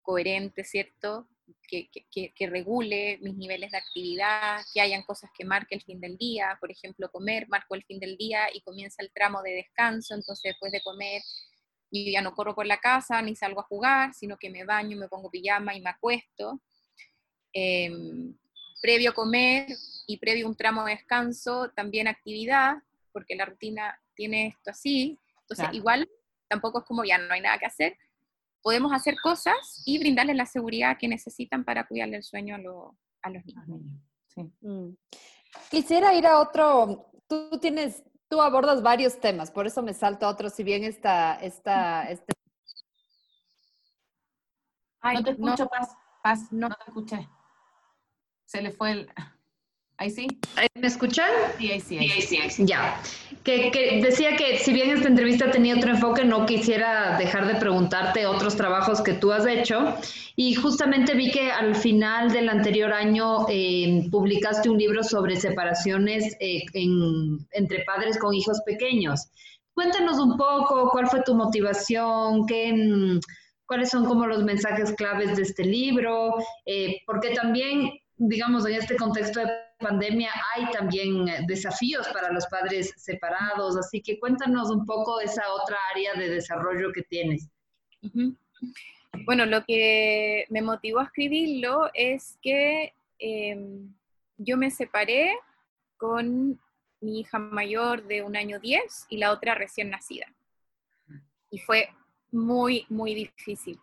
coherente, 0.02 0.62
¿cierto? 0.62 1.26
Que, 1.66 1.88
que, 2.10 2.46
regule 2.46 3.18
mis 3.22 3.34
niveles 3.34 3.70
de 3.70 3.78
actividad, 3.78 4.60
que 4.72 4.82
hayan 4.82 5.02
cosas 5.02 5.30
que 5.36 5.46
marque 5.46 5.74
el 5.74 5.82
fin 5.82 6.00
del 6.00 6.18
día, 6.18 6.56
por 6.60 6.70
ejemplo, 6.70 7.10
comer, 7.10 7.48
marco 7.48 7.74
el 7.74 7.84
fin 7.84 7.98
del 7.98 8.16
día 8.18 8.48
y 8.52 8.60
comienza 8.60 9.02
el 9.02 9.10
tramo 9.12 9.42
de 9.42 9.52
descanso, 9.52 10.14
entonces 10.14 10.52
después 10.52 10.72
de 10.72 10.82
comer 10.82 11.22
yo 11.90 12.12
ya 12.12 12.22
no 12.22 12.34
corro 12.34 12.54
por 12.54 12.66
la 12.66 12.78
casa 12.78 13.20
ni 13.22 13.34
salgo 13.34 13.60
a 13.60 13.64
jugar, 13.64 14.14
sino 14.14 14.36
que 14.36 14.50
me 14.50 14.64
baño, 14.64 14.96
me 14.96 15.08
pongo 15.08 15.30
pijama 15.30 15.74
y 15.74 15.80
me 15.80 15.90
acuesto. 15.90 16.60
Em, 17.52 18.36
previo 18.80 19.14
comer 19.14 19.68
y 20.06 20.18
previo 20.18 20.46
un 20.46 20.56
tramo 20.56 20.84
de 20.84 20.92
descanso, 20.92 21.70
también 21.70 22.08
actividad, 22.08 22.76
porque 23.12 23.34
la 23.34 23.46
rutina 23.46 24.00
tiene 24.14 24.48
esto 24.48 24.70
así. 24.70 25.18
Entonces, 25.42 25.68
igual 25.72 26.08
tampoco 26.48 26.80
es 26.80 26.84
como 26.84 27.04
ya 27.04 27.18
no 27.18 27.32
hay 27.32 27.40
nada 27.40 27.58
que 27.58 27.66
hacer. 27.66 27.96
Podemos 28.62 28.92
hacer 28.92 29.16
cosas 29.22 29.82
y 29.86 29.98
brindarles 29.98 30.36
la 30.36 30.46
seguridad 30.46 30.98
que 30.98 31.08
necesitan 31.08 31.64
para 31.64 31.86
cuidarle 31.86 32.16
el 32.16 32.22
sueño 32.22 32.56
a, 32.56 33.30
los 33.30 33.44
niños. 33.44 33.64
Mm. 34.60 34.90
Quisiera 35.70 36.14
ir 36.14 36.26
a 36.26 36.40
otro, 36.40 37.10
tú 37.28 37.58
tienes 37.60 38.02
tú 38.28 38.40
abordas 38.40 38.82
varios 38.82 39.18
temas, 39.20 39.50
por 39.50 39.66
eso 39.66 39.82
me 39.82 39.94
salto 39.94 40.26
a 40.26 40.28
otro, 40.28 40.50
si 40.50 40.62
bien 40.62 40.84
esta, 40.84 41.34
esta, 41.36 42.08
este... 42.10 42.34
Ay, 45.00 45.16
no 45.16 45.24
te 45.24 45.30
escucho, 45.30 45.68
Paz, 45.68 45.96
Paz, 46.22 46.52
no 46.52 46.68
te 46.68 46.84
escuché. 46.86 47.28
Se 48.44 48.60
le 48.62 48.70
fue 48.70 48.92
el... 48.92 49.12
Ahí 49.98 50.10
sí. 50.10 50.28
¿Me 50.76 50.86
escuchan? 50.86 51.28
Sí, 51.58 51.72
ahí 51.72 51.80
sí. 51.80 51.98
Ahí 51.98 52.22
sí. 52.22 52.64
Ya. 52.64 53.00
Que, 53.42 54.00
decía 54.00 54.36
que 54.36 54.58
si 54.58 54.72
bien 54.72 54.90
esta 54.90 55.08
entrevista 55.08 55.50
tenía 55.50 55.74
otro 55.74 55.90
enfoque, 55.90 56.24
no 56.24 56.46
quisiera 56.46 57.18
dejar 57.18 57.48
de 57.48 57.56
preguntarte 57.56 58.26
otros 58.26 58.56
trabajos 58.56 59.00
que 59.00 59.14
tú 59.14 59.32
has 59.32 59.44
hecho. 59.44 59.96
Y 60.36 60.54
justamente 60.54 61.14
vi 61.14 61.32
que 61.32 61.50
al 61.50 61.74
final 61.74 62.30
del 62.30 62.48
anterior 62.48 62.92
año 62.92 63.46
eh, 63.48 64.06
publicaste 64.10 64.70
un 64.70 64.78
libro 64.78 65.02
sobre 65.02 65.34
separaciones 65.34 66.36
eh, 66.38 66.62
entre 66.74 67.84
padres 67.84 68.18
con 68.18 68.34
hijos 68.34 68.60
pequeños. 68.64 69.28
Cuéntanos 69.74 70.18
un 70.18 70.36
poco 70.36 70.90
cuál 70.90 71.08
fue 71.08 71.22
tu 71.22 71.34
motivación, 71.34 72.46
qué, 72.46 73.18
cuáles 73.66 73.90
son 73.90 74.04
como 74.04 74.26
los 74.26 74.44
mensajes 74.44 74.92
claves 74.92 75.36
de 75.36 75.42
este 75.42 75.64
libro, 75.64 76.34
eh, 76.66 77.00
porque 77.04 77.30
también 77.30 77.90
digamos, 78.18 78.66
en 78.66 78.74
este 78.74 78.96
contexto 78.96 79.40
de 79.40 79.46
pandemia 79.78 80.30
hay 80.54 80.70
también 80.70 81.28
eh, 81.28 81.44
desafíos 81.46 82.06
para 82.08 82.32
los 82.32 82.46
padres 82.46 82.92
separados, 82.96 83.76
así 83.76 84.00
que 84.00 84.18
cuéntanos 84.18 84.70
un 84.70 84.84
poco 84.84 85.20
esa 85.20 85.42
otra 85.52 85.76
área 85.94 86.14
de 86.14 86.28
desarrollo 86.28 86.92
que 86.92 87.02
tienes. 87.02 87.48
Bueno, 89.24 89.46
lo 89.46 89.64
que 89.64 90.46
me 90.50 90.62
motivó 90.62 91.00
a 91.00 91.04
escribirlo 91.04 91.90
es 91.94 92.38
que 92.42 92.92
em, 93.18 93.92
yo 94.36 94.56
me 94.56 94.70
separé 94.70 95.34
con 95.96 96.60
mi 97.00 97.20
hija 97.20 97.38
mayor 97.38 98.04
de 98.04 98.22
un 98.22 98.36
año 98.36 98.58
10 98.58 99.06
y 99.08 99.18
la 99.18 99.32
otra 99.32 99.54
recién 99.54 99.90
nacida. 99.90 100.26
Y 101.50 101.58
fue 101.58 101.88
muy, 102.30 102.86
muy 102.88 103.14
difícil, 103.14 103.78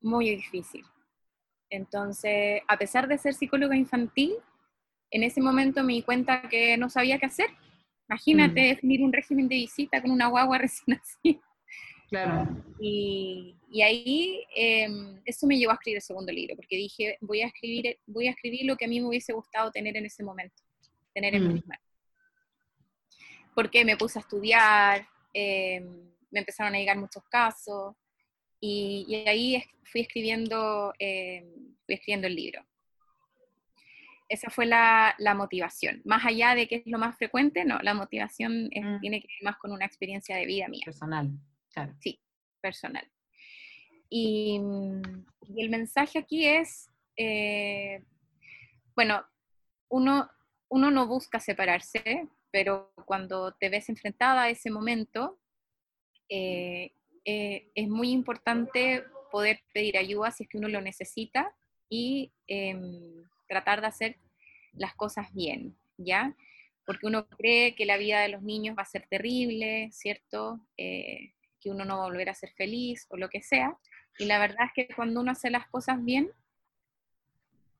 muy 0.00 0.30
difícil. 0.30 0.84
Entonces, 1.70 2.62
a 2.68 2.76
pesar 2.76 3.08
de 3.08 3.18
ser 3.18 3.34
psicóloga 3.34 3.76
infantil, 3.76 4.34
en 5.14 5.22
ese 5.22 5.40
momento 5.40 5.84
me 5.84 5.92
di 5.92 6.02
cuenta 6.02 6.42
que 6.48 6.76
no 6.76 6.90
sabía 6.90 7.20
qué 7.20 7.26
hacer. 7.26 7.48
Imagínate 8.08 8.60
mm. 8.60 8.68
definir 8.74 9.02
un 9.02 9.12
régimen 9.12 9.46
de 9.46 9.54
visita 9.54 10.02
con 10.02 10.10
una 10.10 10.26
guagua 10.26 10.58
recién 10.58 10.98
nacida. 10.98 11.40
Claro. 12.08 12.64
Y, 12.80 13.56
ahí 13.80 14.44
em, 14.56 15.20
eso 15.24 15.46
me 15.46 15.56
llevó 15.56 15.70
a 15.70 15.74
escribir 15.74 15.98
el 15.98 16.02
segundo 16.02 16.32
libro, 16.32 16.56
porque 16.56 16.76
dije, 16.76 17.16
voy 17.20 17.42
a 17.42 17.46
escribir, 17.46 17.98
voy 18.06 18.26
a 18.26 18.32
escribir 18.32 18.66
lo 18.66 18.76
que 18.76 18.86
a 18.86 18.88
mí 18.88 19.00
me 19.00 19.06
hubiese 19.06 19.32
gustado 19.32 19.70
tener 19.70 19.96
en 19.96 20.06
ese 20.06 20.24
momento, 20.24 20.62
tener 21.12 21.34
en 21.36 21.44
mm. 21.44 21.52
mis 21.52 21.66
manos. 21.66 21.84
Porque 23.54 23.84
me 23.84 23.96
puse 23.96 24.18
a 24.18 24.22
estudiar, 24.22 25.06
em, 25.32 26.10
me 26.32 26.40
empezaron 26.40 26.74
a 26.74 26.78
llegar 26.78 26.98
muchos 26.98 27.22
casos, 27.30 27.94
y, 28.60 29.14
ahí 29.26 29.62
fui 29.84 30.00
escribiendo, 30.00 30.92
eh, 30.98 31.44
fui 31.86 31.94
escribiendo 31.94 32.26
el 32.26 32.34
libro. 32.34 32.64
Esa 34.28 34.50
fue 34.50 34.66
la, 34.66 35.16
motivación. 35.36 36.00
Más 36.04 36.24
allá 36.24 36.54
de 36.54 36.66
que 36.66 36.76
es 36.76 36.82
lo 36.86 36.98
más 36.98 37.16
frecuente, 37.16 37.64
no, 37.64 37.78
la 37.80 37.94
motivación 37.94 38.66
mm. 38.66 39.00
tiene 39.00 39.20
que 39.20 39.28
ver 39.28 39.42
más 39.42 39.56
con 39.58 39.72
una 39.72 39.84
experiencia 39.84 40.36
de 40.36 40.46
vida 40.46 40.68
mía. 40.68 40.82
Personal, 40.84 41.30
claro. 41.72 41.94
Sí, 42.00 42.20
personal. 42.60 43.06
Y, 44.08 44.60
el 45.56 45.68
mensaje 45.68 46.18
aquí 46.18 46.46
es, 46.46 46.90
eh, 47.16 48.02
bueno, 48.96 49.24
uno, 49.88 50.30
uno 50.68 50.90
no 50.90 51.06
busca 51.06 51.38
separarse, 51.38 52.28
pero 52.50 52.92
cuando 53.04 53.52
te 53.52 53.68
ves 53.68 53.88
enfrentada 53.88 54.44
a 54.44 54.48
ese 54.48 54.70
momento, 54.70 55.38
eh, 56.28 56.92
eh, 57.24 57.70
es 57.74 57.88
muy 57.88 58.10
importante 58.10 59.04
poder 59.30 59.60
pedir 59.72 59.98
ayuda 59.98 60.30
si 60.30 60.44
es 60.44 60.48
que 60.48 60.58
uno 60.58 60.68
lo 60.68 60.80
necesita 60.80 61.54
y 61.88 62.32
em, 62.46 63.24
tratar 63.48 63.80
de 63.80 63.86
hacer 63.86 64.16
las 64.72 64.94
cosas 64.94 65.32
bien, 65.32 65.76
¿ya? 65.96 66.34
Porque 66.86 67.06
uno 67.06 67.26
cree 67.26 67.74
que 67.74 67.86
la 67.86 67.96
vida 67.96 68.20
de 68.20 68.28
los 68.28 68.42
niños 68.42 68.76
va 68.76 68.82
a 68.82 68.86
ser 68.86 69.06
terrible, 69.08 69.88
¿cierto? 69.92 70.60
Eh, 70.76 71.32
que 71.60 71.70
uno 71.70 71.84
no 71.84 71.98
va 71.98 72.04
a 72.04 72.08
volver 72.08 72.28
a 72.28 72.34
ser 72.34 72.50
feliz 72.52 73.06
o 73.08 73.16
lo 73.16 73.28
que 73.28 73.42
sea. 73.42 73.76
Y 74.18 74.26
la 74.26 74.38
verdad 74.38 74.66
es 74.66 74.72
que 74.74 74.94
cuando 74.94 75.20
uno 75.20 75.32
hace 75.32 75.50
las 75.50 75.66
cosas 75.68 76.04
bien, 76.04 76.30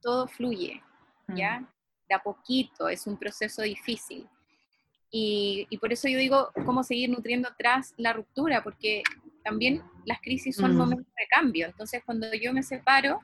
todo 0.01 0.27
fluye, 0.27 0.83
¿ya? 1.29 1.61
Mm. 1.61 1.69
De 2.09 2.15
a 2.15 2.23
poquito, 2.23 2.89
es 2.89 3.07
un 3.07 3.19
proceso 3.19 3.63
difícil. 3.63 4.29
Y, 5.11 5.67
y, 5.71 5.79
por 5.79 5.93
eso 5.93 6.09
yo 6.09 6.19
digo, 6.19 6.51
cómo 6.65 6.83
seguir 6.83 7.09
nutriendo 7.09 7.49
tras 7.57 7.95
la 7.97 8.13
ruptura, 8.13 8.65
porque 8.65 9.03
también 9.45 9.83
las 10.07 10.21
crisis 10.21 10.57
son 10.57 10.75
mm. 10.75 10.77
momentos 10.77 11.15
de 11.17 11.27
cambio. 11.29 11.67
Entonces, 11.67 12.03
cuando 12.05 12.33
yo 12.35 12.53
me 12.53 12.63
separo, 12.63 13.21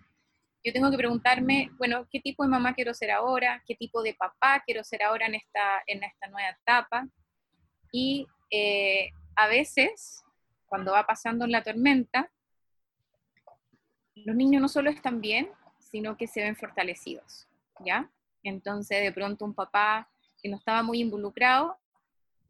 yo 0.63 0.73
tengo 0.73 0.91
que 0.91 0.97
preguntarme, 0.97 1.71
bueno, 1.79 2.07
¿qué 2.11 2.21
tipo 2.21 2.43
de 2.43 2.51
mamá 2.51 2.75
quiero 2.75 2.93
ser 2.93 3.11
ahora? 3.11 3.63
¿Qué 3.67 3.75
tipo 3.75 4.03
de 4.03 4.15
papá 4.15 4.63
quiero 4.65 4.85
ser 4.85 5.03
ahora 5.03 5.27
en 5.27 5.35
esta, 5.37 5.83
en 5.87 6.05
esta 6.05 6.29
nueva 6.29 6.51
etapa? 6.51 7.09
Y 7.93 8.27
eh, 8.51 9.11
a 9.37 9.49
veces, 9.49 10.23
cuando 10.67 10.93
va 10.93 11.07
pasando 11.07 11.45
en 11.45 11.53
la 11.53 11.63
tormenta, 11.63 12.31
los 14.15 14.37
niños 14.37 14.61
no 14.61 14.69
solo 14.69 14.91
están 14.91 15.21
bien, 15.21 15.51
sino 15.79 16.17
que 16.17 16.27
se 16.27 16.43
ven 16.43 16.57
fortalecidos, 16.57 17.49
¿ya? 17.79 18.11
Entonces, 18.43 19.03
de 19.03 19.13
pronto 19.13 19.45
un 19.45 19.55
papá 19.55 20.09
que 20.43 20.49
no 20.49 20.57
estaba 20.57 20.83
muy 20.83 21.01
involucrado 21.01 21.79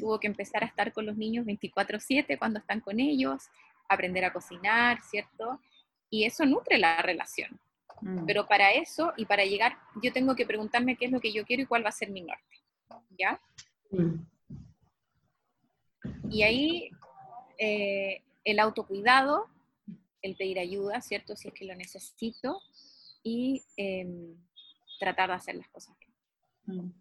tuvo 0.00 0.18
que 0.18 0.26
empezar 0.26 0.64
a 0.64 0.66
estar 0.66 0.92
con 0.92 1.06
los 1.06 1.16
niños 1.16 1.44
24/7 1.44 2.38
cuando 2.38 2.58
están 2.58 2.80
con 2.80 2.98
ellos, 2.98 3.48
aprender 3.88 4.24
a 4.24 4.32
cocinar, 4.32 5.02
¿cierto? 5.02 5.60
Y 6.08 6.24
eso 6.24 6.44
nutre 6.46 6.78
la 6.78 7.02
relación. 7.02 7.60
Mm. 8.00 8.24
Pero 8.26 8.46
para 8.46 8.72
eso 8.72 9.12
y 9.16 9.26
para 9.26 9.44
llegar, 9.44 9.76
yo 10.02 10.12
tengo 10.12 10.34
que 10.34 10.46
preguntarme 10.46 10.96
qué 10.96 11.06
es 11.06 11.12
lo 11.12 11.20
que 11.20 11.32
yo 11.32 11.44
quiero 11.44 11.62
y 11.62 11.66
cuál 11.66 11.84
va 11.84 11.90
a 11.90 11.92
ser 11.92 12.10
mi 12.10 12.22
norte. 12.22 12.56
¿Ya? 13.18 13.40
Mm. 13.90 14.26
Y 16.30 16.42
ahí 16.42 16.90
eh, 17.58 18.22
el 18.44 18.58
autocuidado, 18.58 19.46
el 20.22 20.36
pedir 20.36 20.58
ayuda, 20.58 21.00
¿cierto? 21.00 21.36
Si 21.36 21.48
es 21.48 21.54
que 21.54 21.64
lo 21.64 21.74
necesito, 21.74 22.60
y 23.22 23.62
em, 23.76 24.36
tratar 24.98 25.28
de 25.28 25.34
hacer 25.34 25.54
las 25.56 25.68
cosas 25.68 25.96
bien. 25.98 26.12
Mm. 26.66 26.92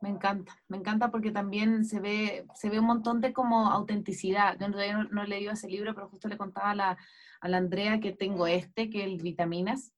Me 0.00 0.08
encanta, 0.08 0.60
me 0.66 0.78
encanta 0.78 1.12
porque 1.12 1.30
también 1.30 1.84
se 1.84 2.00
ve, 2.00 2.44
se 2.56 2.68
ve 2.68 2.80
un 2.80 2.86
montón 2.86 3.20
de 3.20 3.32
como 3.32 3.70
autenticidad. 3.70 4.58
Yo 4.58 4.68
no, 4.68 5.04
no 5.04 5.22
he 5.22 5.28
leído 5.28 5.52
ese 5.52 5.68
libro, 5.68 5.94
pero 5.94 6.08
justo 6.08 6.26
le 6.26 6.36
contaba 6.36 6.72
a 6.72 6.74
la, 6.74 6.98
a 7.40 7.48
la 7.48 7.56
Andrea 7.58 8.00
que 8.00 8.10
tengo 8.10 8.48
este, 8.48 8.90
que 8.90 9.04
es 9.04 9.06
el 9.06 9.22
Vitaminas. 9.22 9.92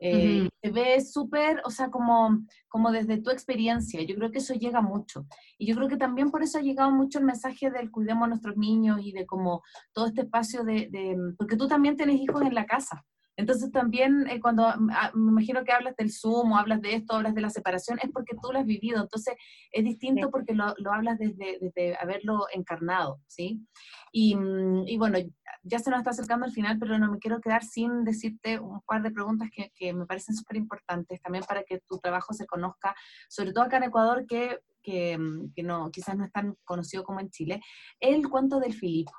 Eh, 0.00 0.48
se 0.62 0.70
ve 0.70 1.00
súper, 1.00 1.60
o 1.64 1.70
sea, 1.70 1.90
como, 1.90 2.44
como 2.68 2.90
desde 2.90 3.20
tu 3.20 3.30
experiencia. 3.30 4.02
Yo 4.02 4.14
creo 4.14 4.30
que 4.30 4.38
eso 4.38 4.54
llega 4.54 4.80
mucho. 4.80 5.26
Y 5.58 5.66
yo 5.66 5.74
creo 5.74 5.88
que 5.88 5.96
también 5.96 6.30
por 6.30 6.42
eso 6.42 6.58
ha 6.58 6.62
llegado 6.62 6.90
mucho 6.90 7.18
el 7.18 7.24
mensaje 7.24 7.70
del 7.70 7.90
cuidemos 7.90 8.24
a 8.24 8.28
nuestros 8.28 8.56
niños 8.56 9.00
y 9.02 9.12
de 9.12 9.26
como 9.26 9.62
todo 9.92 10.06
este 10.06 10.22
espacio 10.22 10.64
de, 10.64 10.88
de 10.90 11.16
porque 11.36 11.56
tú 11.56 11.66
también 11.66 11.96
tienes 11.96 12.20
hijos 12.20 12.42
en 12.42 12.54
la 12.54 12.66
casa. 12.66 13.04
Entonces 13.38 13.70
también 13.70 14.26
eh, 14.28 14.40
cuando 14.40 14.66
ah, 14.66 15.12
me 15.14 15.30
imagino 15.30 15.62
que 15.62 15.70
hablas 15.70 15.94
del 15.96 16.10
Zoom 16.10 16.50
o 16.50 16.58
hablas 16.58 16.82
de 16.82 16.94
esto, 16.94 17.14
hablas 17.14 17.36
de 17.36 17.40
la 17.40 17.50
separación, 17.50 18.00
es 18.02 18.10
porque 18.10 18.34
tú 18.42 18.52
lo 18.52 18.58
has 18.58 18.66
vivido. 18.66 19.00
Entonces 19.00 19.36
es 19.70 19.84
distinto 19.84 20.28
porque 20.32 20.54
lo, 20.54 20.74
lo 20.78 20.92
hablas 20.92 21.18
desde, 21.20 21.56
desde, 21.60 21.96
haberlo 21.98 22.46
encarnado, 22.52 23.20
¿sí? 23.28 23.64
Y, 24.10 24.34
mm, 24.34 24.88
y, 24.88 24.98
bueno, 24.98 25.18
ya 25.62 25.78
se 25.78 25.90
nos 25.90 26.00
está 26.00 26.10
acercando 26.10 26.46
al 26.46 26.52
final, 26.52 26.78
pero 26.80 26.98
no 26.98 27.12
me 27.12 27.20
quiero 27.20 27.40
quedar 27.40 27.62
sin 27.62 28.02
decirte 28.02 28.58
un 28.58 28.80
par 28.80 29.02
de 29.02 29.12
preguntas 29.12 29.48
que, 29.54 29.70
que 29.76 29.92
me 29.94 30.04
parecen 30.04 30.34
súper 30.34 30.56
importantes 30.56 31.22
también 31.22 31.44
para 31.44 31.62
que 31.62 31.78
tu 31.86 31.98
trabajo 31.98 32.32
se 32.32 32.44
conozca, 32.44 32.92
sobre 33.28 33.52
todo 33.52 33.64
acá 33.64 33.76
en 33.76 33.84
Ecuador, 33.84 34.26
que 34.26 34.58
que, 34.82 35.18
que, 35.54 35.62
no, 35.62 35.90
quizás 35.90 36.16
no 36.16 36.24
es 36.24 36.32
tan 36.32 36.56
conocido 36.64 37.04
como 37.04 37.20
en 37.20 37.28
Chile, 37.28 37.60
el 38.00 38.26
cuento 38.28 38.58
del 38.58 38.72
Filipo. 38.72 39.12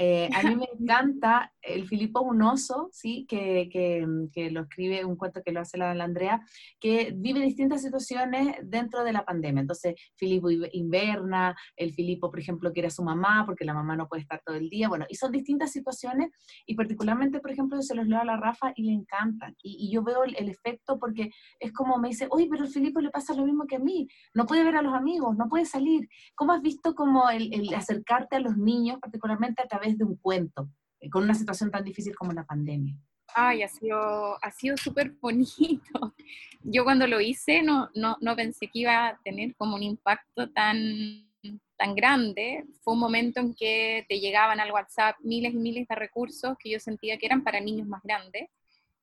Eh, 0.00 0.30
a 0.32 0.44
mí 0.44 0.54
me 0.54 0.68
encanta 0.78 1.52
el 1.60 1.88
Filipo 1.88 2.20
un 2.20 2.40
oso, 2.42 2.88
¿sí? 2.92 3.26
Que, 3.28 3.68
que, 3.68 4.50
lo 4.50 4.62
escribe, 4.62 5.04
un 5.04 5.16
cuento 5.16 5.42
que 5.44 5.50
lo 5.50 5.60
hace 5.60 5.76
la, 5.76 5.90
Andrea, 5.90 6.40
que 6.78 7.12
vive 7.16 7.40
distintas 7.40 7.82
situaciones 7.82 8.56
dentro 8.62 9.02
de 9.02 9.12
la 9.12 9.24
pandemia. 9.24 9.60
Entonces, 9.60 9.96
Filipo 10.14 10.50
inverna, 10.50 11.56
el 11.76 11.92
Filipo, 11.92 12.30
por 12.30 12.38
ejemplo, 12.38 12.72
quiere 12.72 12.86
a 12.86 12.92
su 12.92 13.02
mamá 13.02 13.42
porque 13.44 13.64
la 13.64 13.74
mamá 13.74 13.96
no 13.96 14.06
puede 14.06 14.22
estar 14.22 14.40
todo 14.46 14.54
el 14.54 14.70
día. 14.70 14.88
Bueno, 14.88 15.04
y 15.08 15.16
son 15.16 15.32
distintas 15.32 15.72
situaciones 15.72 16.30
y 16.64 16.76
particularmente, 16.76 17.40
por 17.40 17.50
ejemplo, 17.50 17.76
yo 17.76 17.82
se 17.82 17.96
los 17.96 18.06
leo 18.06 18.20
a 18.20 18.24
la 18.24 18.36
Rafa 18.36 18.72
y 18.76 18.84
le 18.84 18.92
encantan. 18.92 19.56
Y, 19.60 19.90
yo 19.90 20.04
veo 20.04 20.22
el, 20.22 20.48
efecto 20.48 20.98
porque 20.98 21.30
es 21.58 21.72
como 21.72 21.98
me 21.98 22.08
dice, 22.08 22.26
oye, 22.30 22.46
pero 22.48 22.62
al 22.62 22.70
Filipo 22.70 23.00
le 23.00 23.10
pasa 23.10 23.34
lo 23.34 23.44
mismo 23.44 23.66
que 23.66 23.76
a 23.76 23.80
mí. 23.80 24.08
No 24.32 24.46
puede 24.46 24.62
ver 24.62 24.76
a 24.76 24.82
los 24.82 24.94
amigos, 24.94 25.36
no 25.36 25.48
puede 25.48 25.64
salir. 25.64 26.08
¿Cómo 26.36 26.52
has 26.52 26.62
visto 26.62 26.94
como 26.94 27.28
el, 27.30 27.52
el 27.52 27.74
acercarte 27.74 28.36
a 28.36 28.40
los 28.40 28.56
niños, 28.56 28.98
particularmente 29.00 29.62
a 29.62 29.66
través 29.66 29.87
de 29.96 30.04
un 30.04 30.16
cuento? 30.16 30.68
Eh, 31.00 31.08
con 31.08 31.22
una 31.22 31.34
situación 31.34 31.70
tan 31.70 31.84
difícil 31.84 32.14
como 32.16 32.32
la 32.32 32.44
pandemia. 32.44 32.96
Ay, 33.34 33.62
ha 33.62 33.68
sido, 33.68 34.42
ha 34.42 34.50
sido 34.50 34.76
súper 34.76 35.12
bonito. 35.20 36.14
Yo 36.62 36.84
cuando 36.84 37.06
lo 37.06 37.20
hice 37.20 37.62
no, 37.62 37.88
no, 37.94 38.16
no, 38.20 38.34
pensé 38.34 38.66
que 38.66 38.80
iba 38.80 39.08
a 39.08 39.18
tener 39.22 39.54
como 39.56 39.76
un 39.76 39.82
impacto 39.82 40.50
tan, 40.50 41.28
tan 41.76 41.94
grande. 41.94 42.64
Fue 42.80 42.94
un 42.94 43.00
momento 43.00 43.40
en 43.40 43.54
que 43.54 44.04
te 44.08 44.18
llegaban 44.18 44.60
al 44.60 44.72
WhatsApp 44.72 45.16
miles 45.20 45.54
y 45.54 45.58
miles 45.58 45.86
de 45.86 45.94
recursos 45.94 46.56
que 46.58 46.70
yo 46.70 46.80
sentía 46.80 47.18
que 47.18 47.26
eran 47.26 47.44
para 47.44 47.60
niños 47.60 47.86
más 47.86 48.02
grandes. 48.02 48.48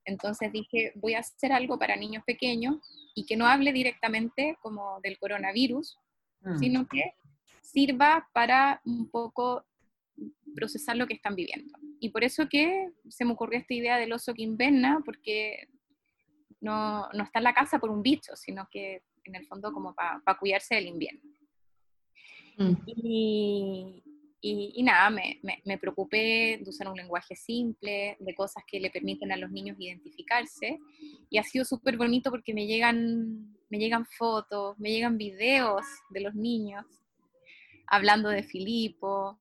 Entonces 0.04 0.52
dije, 0.52 0.92
voy 0.96 1.14
a 1.14 1.20
hacer 1.20 1.52
algo 1.52 1.80
para 1.80 1.96
niños 1.96 2.24
pequeños 2.26 2.78
y 3.16 3.26
que 3.26 3.38
no 3.38 3.48
hable 3.48 3.74
directamente 3.74 4.58
como 4.62 5.00
del 5.02 5.18
coronavirus, 5.18 5.98
mm. 6.42 6.58
sino 6.60 6.88
que 6.88 7.14
sirva 7.62 8.28
para 8.34 8.82
un 8.86 9.10
poco 9.10 9.66
procesar 10.56 10.96
lo 10.98 11.08
que 11.08 11.14
están 11.14 11.36
viviendo. 11.36 11.78
Y 12.00 12.10
por 12.10 12.24
eso 12.24 12.48
que 12.50 12.90
se 13.10 13.26
me 13.26 13.34
ocurrió 13.34 13.60
esta 13.60 13.74
idea 13.74 13.98
del 13.98 14.14
oso 14.14 14.34
que 14.34 14.44
inverna, 14.44 15.02
porque 15.06 15.68
no, 16.62 17.08
no, 17.14 17.24
está 17.24 17.40
en 17.40 17.44
la 17.44 17.54
casa 17.54 17.80
por 17.80 17.92
un 17.92 18.02
bicho, 18.02 18.36
sino 18.36 18.68
que 18.72 19.04
en 19.24 19.36
el 19.36 19.46
fondo 19.46 19.72
como 19.72 19.94
para 19.94 20.38
cuidarse 20.40 20.76
del 20.76 20.88
invierno. 20.88 21.22
Mm. 22.58 22.74
Y, 22.88 24.04
y, 24.42 24.84
nada, 24.84 25.10
me, 25.10 25.40
me, 25.42 25.78
preocupé 25.80 26.60
de 26.62 26.70
usar 26.70 26.88
un 26.88 26.96
lenguaje 26.96 27.36
simple, 27.36 28.16
de 28.20 28.36
cosas 28.36 28.64
que 28.68 28.80
le 28.80 28.92
permiten 28.92 29.32
a 29.32 29.38
los 29.38 29.50
niños 29.50 29.78
identificarse. 29.80 30.80
Y 31.32 31.40
ha 31.40 31.44
sido 31.44 31.66
súper 31.66 31.98
bonito 31.98 32.30
porque 32.30 32.54
me 32.54 32.68
llegan, 32.68 33.58
me 33.70 33.80
llegan 33.80 34.06
fotos, 34.06 34.78
me 34.78 34.92
llegan 34.92 35.18
videos 35.18 35.84
de 36.12 36.22
los 36.22 36.36
niños 36.36 36.86
hablando 37.88 38.30
de 38.30 38.44
Filipo, 38.44 39.40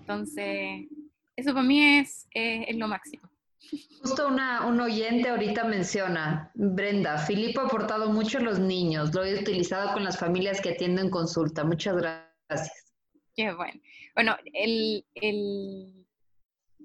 entonces, 0.00 0.86
eso 1.36 1.52
para 1.54 1.66
mí 1.66 1.98
es, 1.98 2.26
es, 2.32 2.76
lo 2.76 2.88
máximo. 2.88 3.28
Justo 4.02 4.28
una, 4.28 4.66
un 4.66 4.80
oyente 4.80 5.28
ahorita 5.28 5.64
menciona, 5.64 6.50
Brenda, 6.54 7.18
Filipo 7.18 7.60
ha 7.60 7.66
aportado 7.66 8.10
mucho 8.10 8.38
a 8.38 8.42
los 8.42 8.58
niños, 8.58 9.14
lo 9.14 9.24
he 9.24 9.38
utilizado 9.38 9.92
con 9.92 10.04
las 10.04 10.18
familias 10.18 10.60
que 10.60 10.70
atienden 10.70 11.10
consulta. 11.10 11.64
Muchas 11.64 11.96
gracias. 11.96 12.94
Qué 13.34 13.52
bueno. 13.52 13.80
Bueno, 14.14 14.36
el, 14.52 15.06
el, 15.14 16.06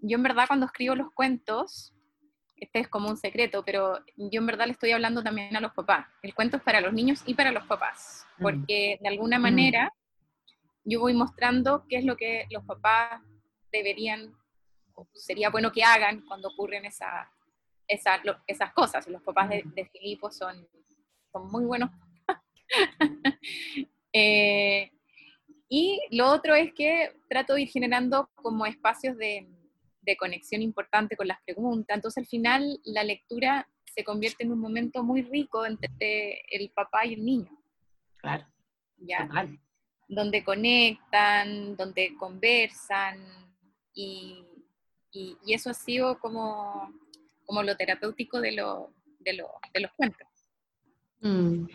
yo 0.01 0.17
en 0.17 0.23
verdad 0.23 0.45
cuando 0.47 0.65
escribo 0.65 0.95
los 0.95 1.11
cuentos, 1.11 1.93
este 2.55 2.79
es 2.79 2.87
como 2.87 3.09
un 3.09 3.17
secreto, 3.17 3.63
pero 3.65 3.99
yo 4.15 4.39
en 4.39 4.45
verdad 4.45 4.65
le 4.65 4.71
estoy 4.71 4.91
hablando 4.91 5.23
también 5.23 5.55
a 5.55 5.61
los 5.61 5.73
papás. 5.73 6.07
El 6.21 6.33
cuento 6.33 6.57
es 6.57 6.63
para 6.63 6.81
los 6.81 6.93
niños 6.93 7.21
y 7.25 7.33
para 7.33 7.51
los 7.51 7.65
papás, 7.65 8.25
mm. 8.37 8.41
porque 8.41 8.97
de 9.01 9.07
alguna 9.07 9.39
mm. 9.39 9.43
Yo 10.87 11.01
voy 11.01 11.13
mostrando 11.13 11.85
qué 11.89 11.97
es 11.97 12.05
lo 12.05 12.15
que 12.15 12.45
los 12.49 12.63
papás 12.63 13.21
deberían, 13.71 14.33
sería 15.13 15.49
bueno 15.49 15.71
que 15.71 15.83
hagan 15.83 16.25
cuando 16.25 16.47
ocurren 16.47 16.85
esa, 16.85 17.29
esas 17.87 18.73
cosas. 18.73 19.05
Los 19.07 19.21
papás 19.21 19.49
de, 19.49 19.63
de 19.65 19.85
Filipo 19.85 20.31
son, 20.31 20.65
son 21.31 21.51
muy 21.51 21.65
buenos. 21.65 21.89
Eh, 24.13 24.89
y 25.69 26.01
lo 26.11 26.31
otro 26.31 26.55
es 26.55 26.73
que 26.73 27.19
trato 27.29 27.53
de 27.53 27.63
ir 27.63 27.69
generando 27.69 28.31
como 28.35 28.65
espacios 28.65 29.15
de, 29.17 29.47
de 30.01 30.17
conexión 30.17 30.63
importante 30.63 31.15
con 31.15 31.27
las 31.27 31.39
preguntas. 31.43 31.95
Entonces 31.95 32.23
al 32.23 32.25
final 32.25 32.79
la 32.85 33.03
lectura 33.03 33.69
se 33.85 34.03
convierte 34.03 34.43
en 34.43 34.53
un 34.53 34.59
momento 34.59 35.03
muy 35.03 35.21
rico 35.21 35.65
entre 35.67 36.41
el 36.49 36.71
papá 36.71 37.05
y 37.05 37.13
el 37.13 37.25
niño. 37.25 37.61
Claro. 38.17 38.47
¿Ya? 38.97 39.29
Donde 40.07 40.43
conectan, 40.43 41.75
donde 41.75 42.15
conversan 42.17 43.19
y, 43.93 44.45
y, 45.11 45.37
eso 45.47 45.69
ha 45.69 45.73
sido 45.73 46.19
como, 46.19 46.93
como 47.45 47.63
lo 47.63 47.75
terapéutico 47.75 48.39
de, 48.39 48.53
lo, 48.53 48.93
de, 49.19 49.33
lo, 49.33 49.47
de 49.73 49.79
los 49.81 49.91
cuentos. 49.93 50.27
Mm. 51.21 51.65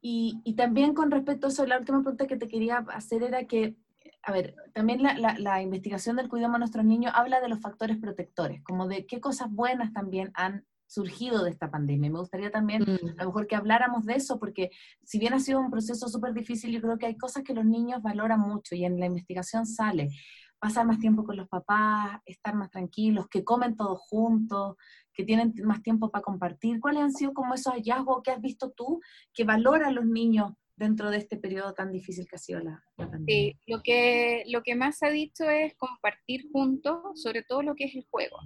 Y, 0.00 0.40
y, 0.44 0.54
también 0.54 0.94
con 0.94 1.10
respecto 1.10 1.46
a 1.46 1.66
la 1.66 1.78
última 1.78 2.02
pregunta 2.02 2.26
que 2.26 2.36
te 2.36 2.48
quería 2.48 2.78
hacer 2.88 3.22
era 3.22 3.44
que, 3.46 3.76
a 4.22 4.32
ver, 4.32 4.54
también 4.74 5.02
la, 5.02 5.14
la, 5.14 5.38
la 5.38 5.62
investigación 5.62 6.16
del 6.16 6.28
cuidado 6.28 6.52
de 6.52 6.58
nuestros 6.60 6.84
niños 6.84 7.12
habla 7.14 7.40
de 7.40 7.48
los 7.48 7.60
factores 7.60 7.98
protectores, 7.98 8.62
como 8.62 8.86
de 8.86 9.06
qué 9.06 9.20
cosas 9.20 9.50
buenas 9.50 9.92
también 9.92 10.30
han 10.34 10.66
surgido 10.92 11.42
de 11.42 11.50
esta 11.50 11.70
pandemia. 11.70 12.10
Me 12.10 12.18
gustaría 12.18 12.50
también, 12.50 12.82
mm. 12.82 13.18
a 13.18 13.22
lo 13.22 13.30
mejor, 13.30 13.46
que 13.46 13.56
habláramos 13.56 14.04
de 14.04 14.14
eso, 14.14 14.38
porque 14.38 14.70
si 15.02 15.18
bien 15.18 15.32
ha 15.32 15.40
sido 15.40 15.58
un 15.60 15.70
proceso 15.70 16.06
súper 16.08 16.34
difícil, 16.34 16.70
yo 16.70 16.82
creo 16.82 16.98
que 16.98 17.06
hay 17.06 17.16
cosas 17.16 17.42
que 17.42 17.54
los 17.54 17.64
niños 17.64 18.02
valoran 18.02 18.40
mucho 18.40 18.74
y 18.74 18.84
en 18.84 19.00
la 19.00 19.06
investigación 19.06 19.66
sale. 19.66 20.10
Pasar 20.58 20.86
más 20.86 21.00
tiempo 21.00 21.24
con 21.24 21.36
los 21.36 21.48
papás, 21.48 22.20
estar 22.26 22.54
más 22.54 22.70
tranquilos, 22.70 23.26
que 23.28 23.42
comen 23.42 23.74
todos 23.74 24.00
juntos, 24.00 24.76
que 25.12 25.24
tienen 25.24 25.54
más 25.64 25.82
tiempo 25.82 26.10
para 26.10 26.22
compartir. 26.22 26.78
¿Cuáles 26.78 27.02
han 27.02 27.12
sido 27.12 27.32
como 27.32 27.54
esos 27.54 27.72
hallazgos 27.72 28.22
que 28.22 28.30
has 28.30 28.40
visto 28.40 28.70
tú 28.70 29.00
que 29.32 29.44
valoran 29.44 29.94
los 29.94 30.04
niños 30.04 30.52
dentro 30.76 31.10
de 31.10 31.16
este 31.16 31.36
periodo 31.36 31.72
tan 31.72 31.90
difícil 31.90 32.26
que 32.28 32.36
ha 32.36 32.38
sido 32.38 32.60
la, 32.60 32.84
pandemia? 32.96 33.24
Sí, 33.26 33.58
lo 33.66 33.82
que, 33.82 34.44
lo 34.46 34.62
que 34.62 34.76
más 34.76 35.02
ha 35.02 35.08
dicho 35.08 35.48
es 35.48 35.74
compartir 35.74 36.48
juntos, 36.52 37.00
sobre 37.14 37.42
todo 37.42 37.62
lo 37.62 37.74
que 37.74 37.84
es 37.84 37.94
el 37.96 38.06
juego. 38.08 38.36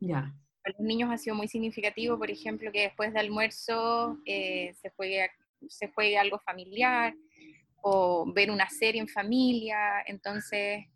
Ya 0.00 0.34
para 0.64 0.78
los 0.78 0.86
niños 0.86 1.10
ha 1.12 1.18
sido 1.18 1.36
muy 1.36 1.46
significativo, 1.46 2.18
por 2.18 2.30
ejemplo, 2.30 2.72
que 2.72 2.82
después 2.82 3.12
de 3.12 3.20
almuerzo 3.20 4.18
eh, 4.24 4.72
se, 4.80 4.90
juegue, 4.96 5.30
se 5.68 5.88
juegue 5.88 6.16
algo 6.16 6.38
familiar 6.38 7.14
o 7.82 8.24
ver 8.32 8.50
una 8.50 8.70
serie 8.70 9.02
en 9.02 9.08
familia. 9.08 10.02
Entonces, 10.06 10.86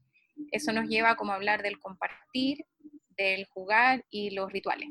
eso 0.53 0.73
nos 0.73 0.89
lleva 0.89 1.17
como 1.17 1.33
a 1.33 1.35
hablar 1.35 1.63
del 1.63 1.79
compartir, 1.79 2.65
del 3.11 3.45
jugar 3.47 4.03
y 4.11 4.31
los 4.31 4.51
rituales. 4.51 4.89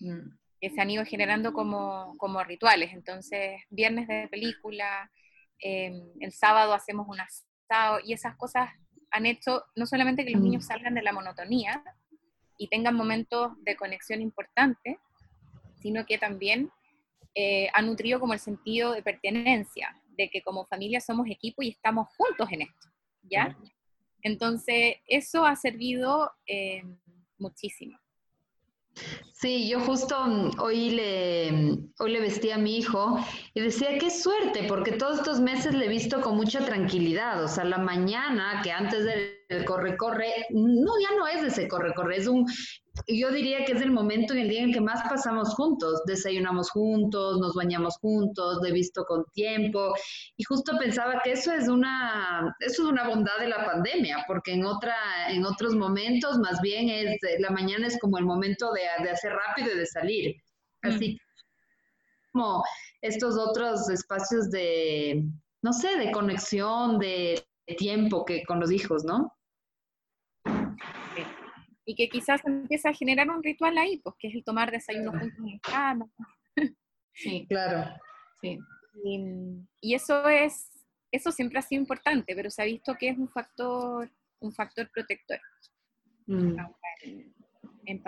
Mm. 0.00 0.38
que 0.62 0.70
se 0.70 0.80
han 0.80 0.90
ido 0.90 1.04
generando 1.04 1.52
como, 1.52 2.14
como 2.18 2.42
rituales. 2.42 2.92
Entonces, 2.92 3.62
viernes 3.70 4.08
de 4.08 4.28
película, 4.28 5.10
em, 5.58 6.02
el 6.20 6.32
sábado 6.32 6.74
hacemos 6.74 7.06
un 7.08 7.20
asado 7.20 8.00
y 8.04 8.12
esas 8.12 8.36
cosas 8.36 8.70
han 9.10 9.26
hecho 9.26 9.62
no 9.76 9.86
solamente 9.86 10.24
que 10.24 10.32
los 10.32 10.40
mm. 10.40 10.44
niños 10.44 10.66
salgan 10.66 10.94
de 10.94 11.02
la 11.02 11.12
monotonía, 11.12 11.82
y 12.60 12.68
tengan 12.68 12.94
momentos 12.94 13.52
de 13.64 13.74
conexión 13.74 14.20
importantes, 14.20 14.98
sino 15.80 16.04
que 16.04 16.18
también 16.18 16.70
eh, 17.34 17.70
ha 17.72 17.80
nutrido 17.80 18.20
como 18.20 18.34
el 18.34 18.38
sentido 18.38 18.92
de 18.92 19.02
pertenencia, 19.02 19.96
de 20.10 20.28
que 20.28 20.42
como 20.42 20.66
familia 20.66 21.00
somos 21.00 21.26
equipo 21.30 21.62
y 21.62 21.70
estamos 21.70 22.08
juntos 22.18 22.48
en 22.52 22.60
esto, 22.60 22.88
¿ya? 23.22 23.56
Entonces, 24.20 24.96
eso 25.06 25.46
ha 25.46 25.56
servido 25.56 26.32
eh, 26.46 26.82
muchísimo. 27.38 27.98
Sí, 29.32 29.70
yo 29.70 29.80
justo 29.80 30.22
mm, 30.26 30.60
hoy 30.60 30.90
le, 30.90 31.52
mm, 31.52 31.92
hoy 32.00 32.12
le 32.12 32.20
vestí 32.20 32.50
a 32.50 32.58
mi 32.58 32.76
hijo 32.76 33.18
y 33.54 33.60
decía, 33.60 33.98
qué 33.98 34.10
suerte, 34.10 34.64
porque 34.68 34.92
todos 34.92 35.18
estos 35.18 35.40
meses 35.40 35.74
le 35.74 35.86
he 35.86 35.88
visto 35.88 36.20
con 36.20 36.36
mucha 36.36 36.64
tranquilidad. 36.64 37.42
O 37.42 37.48
sea, 37.48 37.64
la 37.64 37.78
mañana, 37.78 38.60
que 38.62 38.70
antes 38.70 39.04
del 39.04 39.64
corre-corre, 39.64 40.46
no, 40.50 40.92
ya 41.00 41.16
no 41.16 41.26
es 41.26 41.42
ese 41.42 41.68
corre-corre, 41.68 42.18
es 42.18 42.26
un, 42.26 42.46
yo 43.06 43.30
diría 43.30 43.64
que 43.64 43.72
es 43.72 43.80
el 43.80 43.90
momento 43.90 44.32
en 44.32 44.40
el 44.40 44.48
día 44.48 44.62
en 44.62 44.72
que 44.72 44.80
más 44.80 45.02
pasamos 45.08 45.54
juntos, 45.54 46.02
desayunamos 46.06 46.70
juntos, 46.70 47.38
nos 47.38 47.54
bañamos 47.54 47.96
juntos, 47.98 48.60
de 48.62 48.72
visto 48.72 49.04
con 49.04 49.24
tiempo, 49.32 49.94
y 50.36 50.44
justo 50.44 50.78
pensaba 50.78 51.20
que 51.22 51.32
eso 51.32 51.52
es 51.52 51.68
una, 51.68 52.54
eso 52.60 52.82
es 52.84 52.88
una 52.88 53.08
bondad 53.08 53.38
de 53.38 53.48
la 53.48 53.64
pandemia, 53.64 54.24
porque 54.26 54.52
en 54.52 54.64
otra, 54.64 54.96
en 55.28 55.44
otros 55.44 55.74
momentos 55.74 56.38
más 56.38 56.60
bien 56.60 56.88
es, 56.88 57.18
la 57.38 57.50
mañana 57.50 57.86
es 57.86 57.98
como 57.98 58.18
el 58.18 58.24
momento 58.24 58.72
de, 58.72 58.88
hacer 59.10 59.32
rápido 59.32 59.74
y 59.74 59.78
de 59.78 59.86
salir. 59.86 60.36
Así 60.82 61.18
como 62.32 62.62
estos 63.02 63.36
otros 63.36 63.88
espacios 63.88 64.50
de, 64.50 65.24
no 65.62 65.72
sé, 65.72 65.96
de 65.98 66.12
conexión, 66.12 66.98
de 66.98 67.44
tiempo 67.78 68.24
que 68.24 68.44
con 68.44 68.60
los 68.60 68.70
hijos, 68.70 69.04
¿no? 69.04 69.32
Y 71.90 71.94
que 71.96 72.08
quizás 72.08 72.40
empieza 72.46 72.90
a 72.90 72.94
generar 72.94 73.28
un 73.28 73.42
ritual 73.42 73.76
ahí, 73.76 73.98
pues 73.98 74.14
que 74.16 74.28
es 74.28 74.34
el 74.36 74.44
tomar 74.44 74.70
desayuno 74.70 75.10
juntos 75.10 75.44
en 75.44 75.58
cama. 75.58 76.06
Sí, 77.12 77.44
claro. 77.48 77.92
Sí. 78.40 78.58
Y, 79.04 79.94
eso 79.94 80.26
es, 80.28 80.70
eso 81.10 81.32
siempre 81.32 81.58
ha 81.58 81.62
sido 81.62 81.82
importante, 81.82 82.34
pero 82.34 82.48
se 82.50 82.62
ha 82.62 82.64
visto 82.64 82.94
que 82.94 83.08
es 83.10 83.18
un 83.18 83.28
factor, 83.28 84.08
un 84.38 84.52
factor 84.52 84.88
protector. 84.90 85.38
Mm. 86.26 86.56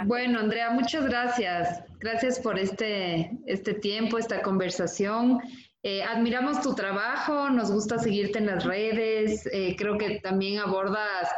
Bueno, 0.07 0.39
Andrea, 0.39 0.71
muchas 0.71 1.05
gracias. 1.05 1.85
Gracias 1.99 2.39
por 2.39 2.59
este, 2.59 3.33
este 3.47 3.75
tiempo, 3.75 4.17
esta 4.17 4.41
conversación. 4.41 5.41
Eh, 5.83 6.05
admiramos 6.05 6.63
tu 6.63 6.75
trabajo, 6.75 7.51
nos 7.51 7.73
gusta 7.73 7.99
seguirte 7.99 8.39
en 8.39 8.47
las 8.47 8.65
redes, 8.65 9.47
eh, 9.53 9.75
creo 9.77 9.99
que 9.99 10.21
también 10.21 10.61
abordas, 10.61 11.29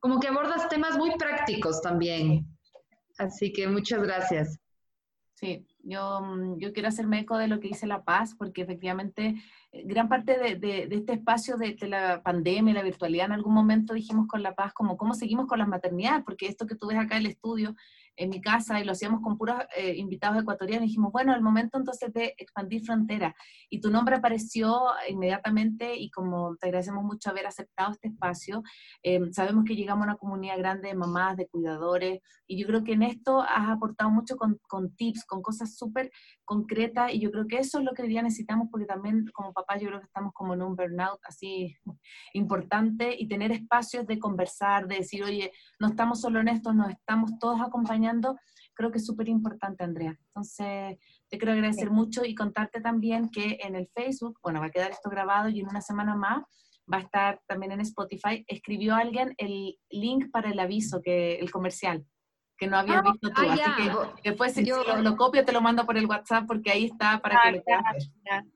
como 0.00 0.20
que 0.20 0.28
abordas 0.28 0.68
temas 0.68 0.96
muy 0.98 1.10
prácticos 1.16 1.80
también. 1.82 2.46
Así 3.18 3.52
que 3.52 3.66
muchas 3.66 4.02
gracias. 4.02 4.58
Sí, 5.36 5.66
yo, 5.82 6.20
mm, 6.22 6.58
yo 6.58 6.72
quiero 6.72 6.88
hacerme 6.88 7.20
eco 7.20 7.36
de 7.36 7.46
lo 7.46 7.60
que 7.60 7.68
dice 7.68 7.86
La 7.86 8.04
Paz, 8.04 8.34
porque 8.34 8.62
efectivamente 8.62 9.34
eh, 9.70 9.82
gran 9.84 10.08
parte 10.08 10.38
de, 10.38 10.56
de, 10.56 10.88
este 10.90 11.12
espacio 11.12 11.58
de, 11.58 11.76
la 11.86 12.22
pandemia, 12.22 12.72
la 12.72 12.82
virtualidad, 12.82 13.26
en 13.26 13.32
algún 13.32 13.52
momento 13.52 13.92
dijimos 13.92 14.26
con 14.28 14.42
La 14.42 14.54
Paz, 14.54 14.72
como 14.72 14.96
cómo 14.96 15.12
seguimos 15.12 15.46
con 15.46 15.58
las 15.58 15.68
maternidades, 15.68 16.24
porque 16.24 16.46
esto 16.46 16.66
que 16.66 16.74
tú 16.74 16.86
ves 16.86 16.98
acá 16.98 17.16
en 17.16 17.26
el 17.26 17.32
estudio 17.32 17.76
en 18.16 18.30
mi 18.30 18.40
casa 18.40 18.80
y 18.80 18.84
lo 18.84 18.92
hacíamos 18.92 19.20
con 19.20 19.36
puros 19.36 19.56
eh, 19.76 19.94
invitados 19.96 20.40
ecuatorianos. 20.40 20.86
Dijimos, 20.86 21.12
bueno, 21.12 21.34
el 21.34 21.42
momento 21.42 21.78
entonces 21.78 22.12
de 22.12 22.34
expandir 22.38 22.84
frontera. 22.84 23.34
Y 23.70 23.80
tu 23.80 23.90
nombre 23.90 24.16
apareció 24.16 24.80
inmediatamente 25.08 25.96
y 25.96 26.10
como 26.10 26.56
te 26.56 26.66
agradecemos 26.66 27.04
mucho 27.04 27.30
haber 27.30 27.46
aceptado 27.46 27.92
este 27.92 28.08
espacio, 28.08 28.62
eh, 29.02 29.20
sabemos 29.32 29.64
que 29.64 29.76
llegamos 29.76 30.02
a 30.02 30.10
una 30.10 30.16
comunidad 30.16 30.58
grande 30.58 30.88
de 30.88 30.94
mamás, 30.94 31.36
de 31.36 31.46
cuidadores, 31.46 32.20
y 32.46 32.60
yo 32.60 32.66
creo 32.66 32.84
que 32.84 32.92
en 32.92 33.02
esto 33.02 33.42
has 33.42 33.68
aportado 33.68 34.10
mucho 34.10 34.36
con, 34.36 34.58
con 34.68 34.94
tips, 34.94 35.24
con 35.24 35.42
cosas 35.42 35.76
súper 35.76 36.10
concretas, 36.44 37.12
y 37.12 37.20
yo 37.20 37.30
creo 37.30 37.46
que 37.46 37.58
eso 37.58 37.78
es 37.78 37.84
lo 37.84 37.92
que 37.92 38.02
hoy 38.02 38.08
día 38.08 38.22
necesitamos 38.22 38.68
porque 38.70 38.86
también 38.86 39.26
como 39.34 39.52
papás 39.52 39.80
yo 39.80 39.88
creo 39.88 40.00
que 40.00 40.06
estamos 40.06 40.32
como 40.32 40.54
en 40.54 40.62
un 40.62 40.76
burnout 40.76 41.18
así 41.24 41.76
importante 42.32 43.14
y 43.18 43.28
tener 43.28 43.52
espacios 43.52 44.06
de 44.06 44.18
conversar, 44.18 44.86
de 44.86 44.96
decir, 44.96 45.22
oye, 45.22 45.52
no 45.80 45.88
estamos 45.88 46.20
solo 46.20 46.40
en 46.40 46.48
esto, 46.48 46.72
nos 46.72 46.90
estamos 46.90 47.38
todos 47.38 47.60
acompañando 47.60 48.05
creo 48.74 48.90
que 48.90 48.98
es 48.98 49.06
súper 49.06 49.28
importante, 49.28 49.82
Andrea. 49.84 50.16
Entonces, 50.28 50.98
te 51.28 51.38
quiero 51.38 51.52
agradecer 51.52 51.90
mucho 51.90 52.24
y 52.24 52.34
contarte 52.34 52.80
también 52.80 53.30
que 53.30 53.58
en 53.62 53.74
el 53.74 53.88
Facebook, 53.88 54.38
bueno, 54.42 54.60
va 54.60 54.66
a 54.66 54.70
quedar 54.70 54.90
esto 54.90 55.10
grabado 55.10 55.48
y 55.48 55.60
en 55.60 55.68
una 55.68 55.80
semana 55.80 56.14
más 56.14 56.44
va 56.92 56.98
a 56.98 57.00
estar 57.00 57.40
también 57.46 57.72
en 57.72 57.80
Spotify, 57.80 58.44
escribió 58.46 58.94
alguien 58.94 59.34
el 59.38 59.76
link 59.90 60.30
para 60.30 60.50
el 60.50 60.58
aviso, 60.60 61.00
que 61.02 61.34
el 61.34 61.50
comercial, 61.50 62.06
que 62.56 62.66
no 62.66 62.76
habías 62.76 62.98
ah, 62.98 63.10
visto 63.10 63.28
tú. 63.30 63.42
Ah, 63.44 63.52
así 63.52 64.22
que 64.22 64.30
después 64.30 64.54
si, 64.54 64.64
yo, 64.64 64.82
lo, 65.02 65.16
copio 65.16 65.44
te 65.44 65.52
lo 65.52 65.60
mando 65.60 65.84
por 65.84 65.96
el 65.96 66.06
WhatsApp 66.06 66.46
porque 66.46 66.70
ahí 66.70 66.84
está 66.84 67.20
para 67.20 67.40
que 67.42 67.52
lo 67.52 67.62
veas. 67.66 68.12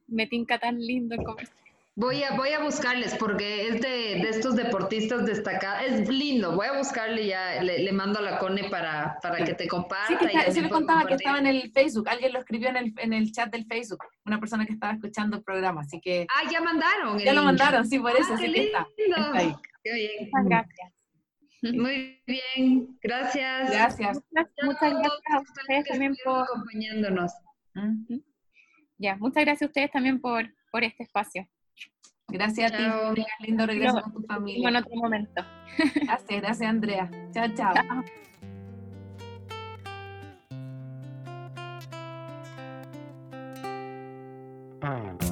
Me 0.07 0.26
tinca 0.26 0.59
tan 0.59 0.78
lindo 0.78 1.14
el 1.14 1.24
comercial. 1.24 1.60
Voy 1.97 2.22
a, 2.22 2.34
voy 2.36 2.51
a 2.51 2.61
buscarles 2.61 3.14
porque 3.16 3.68
es 3.68 3.80
de, 3.80 4.20
estos 4.20 4.57
deportistas 4.57 5.26
destacados. 5.26 5.84
Es 5.84 6.09
lindo. 6.09 6.55
Voy 6.55 6.66
a 6.66 6.78
buscarle 6.78 7.26
ya, 7.26 7.62
le, 7.62 7.93
mando 7.93 8.20
a 8.20 8.22
la 8.22 8.38
Cone 8.38 8.70
para, 8.70 9.18
para 9.20 9.45
que 9.45 9.55
te 9.55 9.66
comparta. 9.68 10.07
Sí, 10.07 10.16
que 10.16 10.53
sí 10.53 10.61
me 10.62 10.70
contaba 10.70 11.05
que 11.05 11.14
estaba 11.14 11.38
en 11.38 11.47
el 11.47 11.70
Facebook. 11.72 12.09
Alguien 12.09 12.32
lo 12.32 12.38
escribió 12.38 12.68
en 12.68 12.76
el, 12.76 12.95
en 12.97 13.12
el 13.12 13.32
chat 13.32 13.51
del 13.51 13.66
Facebook. 13.66 14.05
Una 14.24 14.38
persona 14.38 14.64
que 14.64 14.72
estaba 14.72 14.95
escuchando 14.95 15.36
el 15.36 15.43
programa. 15.43 15.82
Así 15.82 16.01
que. 16.01 16.26
Ah, 16.30 16.49
ya 16.51 16.61
mandaron. 16.61 17.18
Ya 17.18 17.34
lo 17.34 17.43
mandaron, 17.43 17.86
sí, 17.86 17.99
por 17.99 18.12
eso. 18.12 18.34
Ah, 18.34 18.38
qué 18.41 18.49
lindo. 18.49 18.78
Qué 19.82 19.93
bien. 19.93 20.30
Muchas 20.32 20.45
gracias. 20.45 20.93
Muy 21.62 22.22
bien, 22.26 22.99
gracias. 23.03 23.70
Gracias. 23.70 24.20
Muchas, 24.62 24.93
gracias 24.93 25.12
a 25.28 25.41
ustedes 25.41 25.84
también 25.86 26.16
por 26.24 26.43
acompañándonos. 26.45 27.32
Ya, 28.97 29.16
muchas 29.16 29.45
gracias 29.45 29.62
a 29.62 29.66
ustedes 29.66 29.91
también 29.91 30.20
por, 30.20 30.49
por 30.70 30.84
este 30.84 31.03
espacio. 31.03 31.47
Gracias 32.31 32.72
a 32.72 32.76
ti, 32.76 33.24
lindo 33.41 33.66
regreso 33.66 34.01
con 34.03 34.12
tu 34.12 34.22
familia. 34.22 34.68
En 34.68 34.76
otro 34.76 34.97
momento. 34.97 35.45
Gracias, 35.78 36.41
gracias 36.41 36.68
Andrea. 36.68 37.11
chao. 37.33 37.49
chao. 37.55 37.74
chao. 44.81 45.30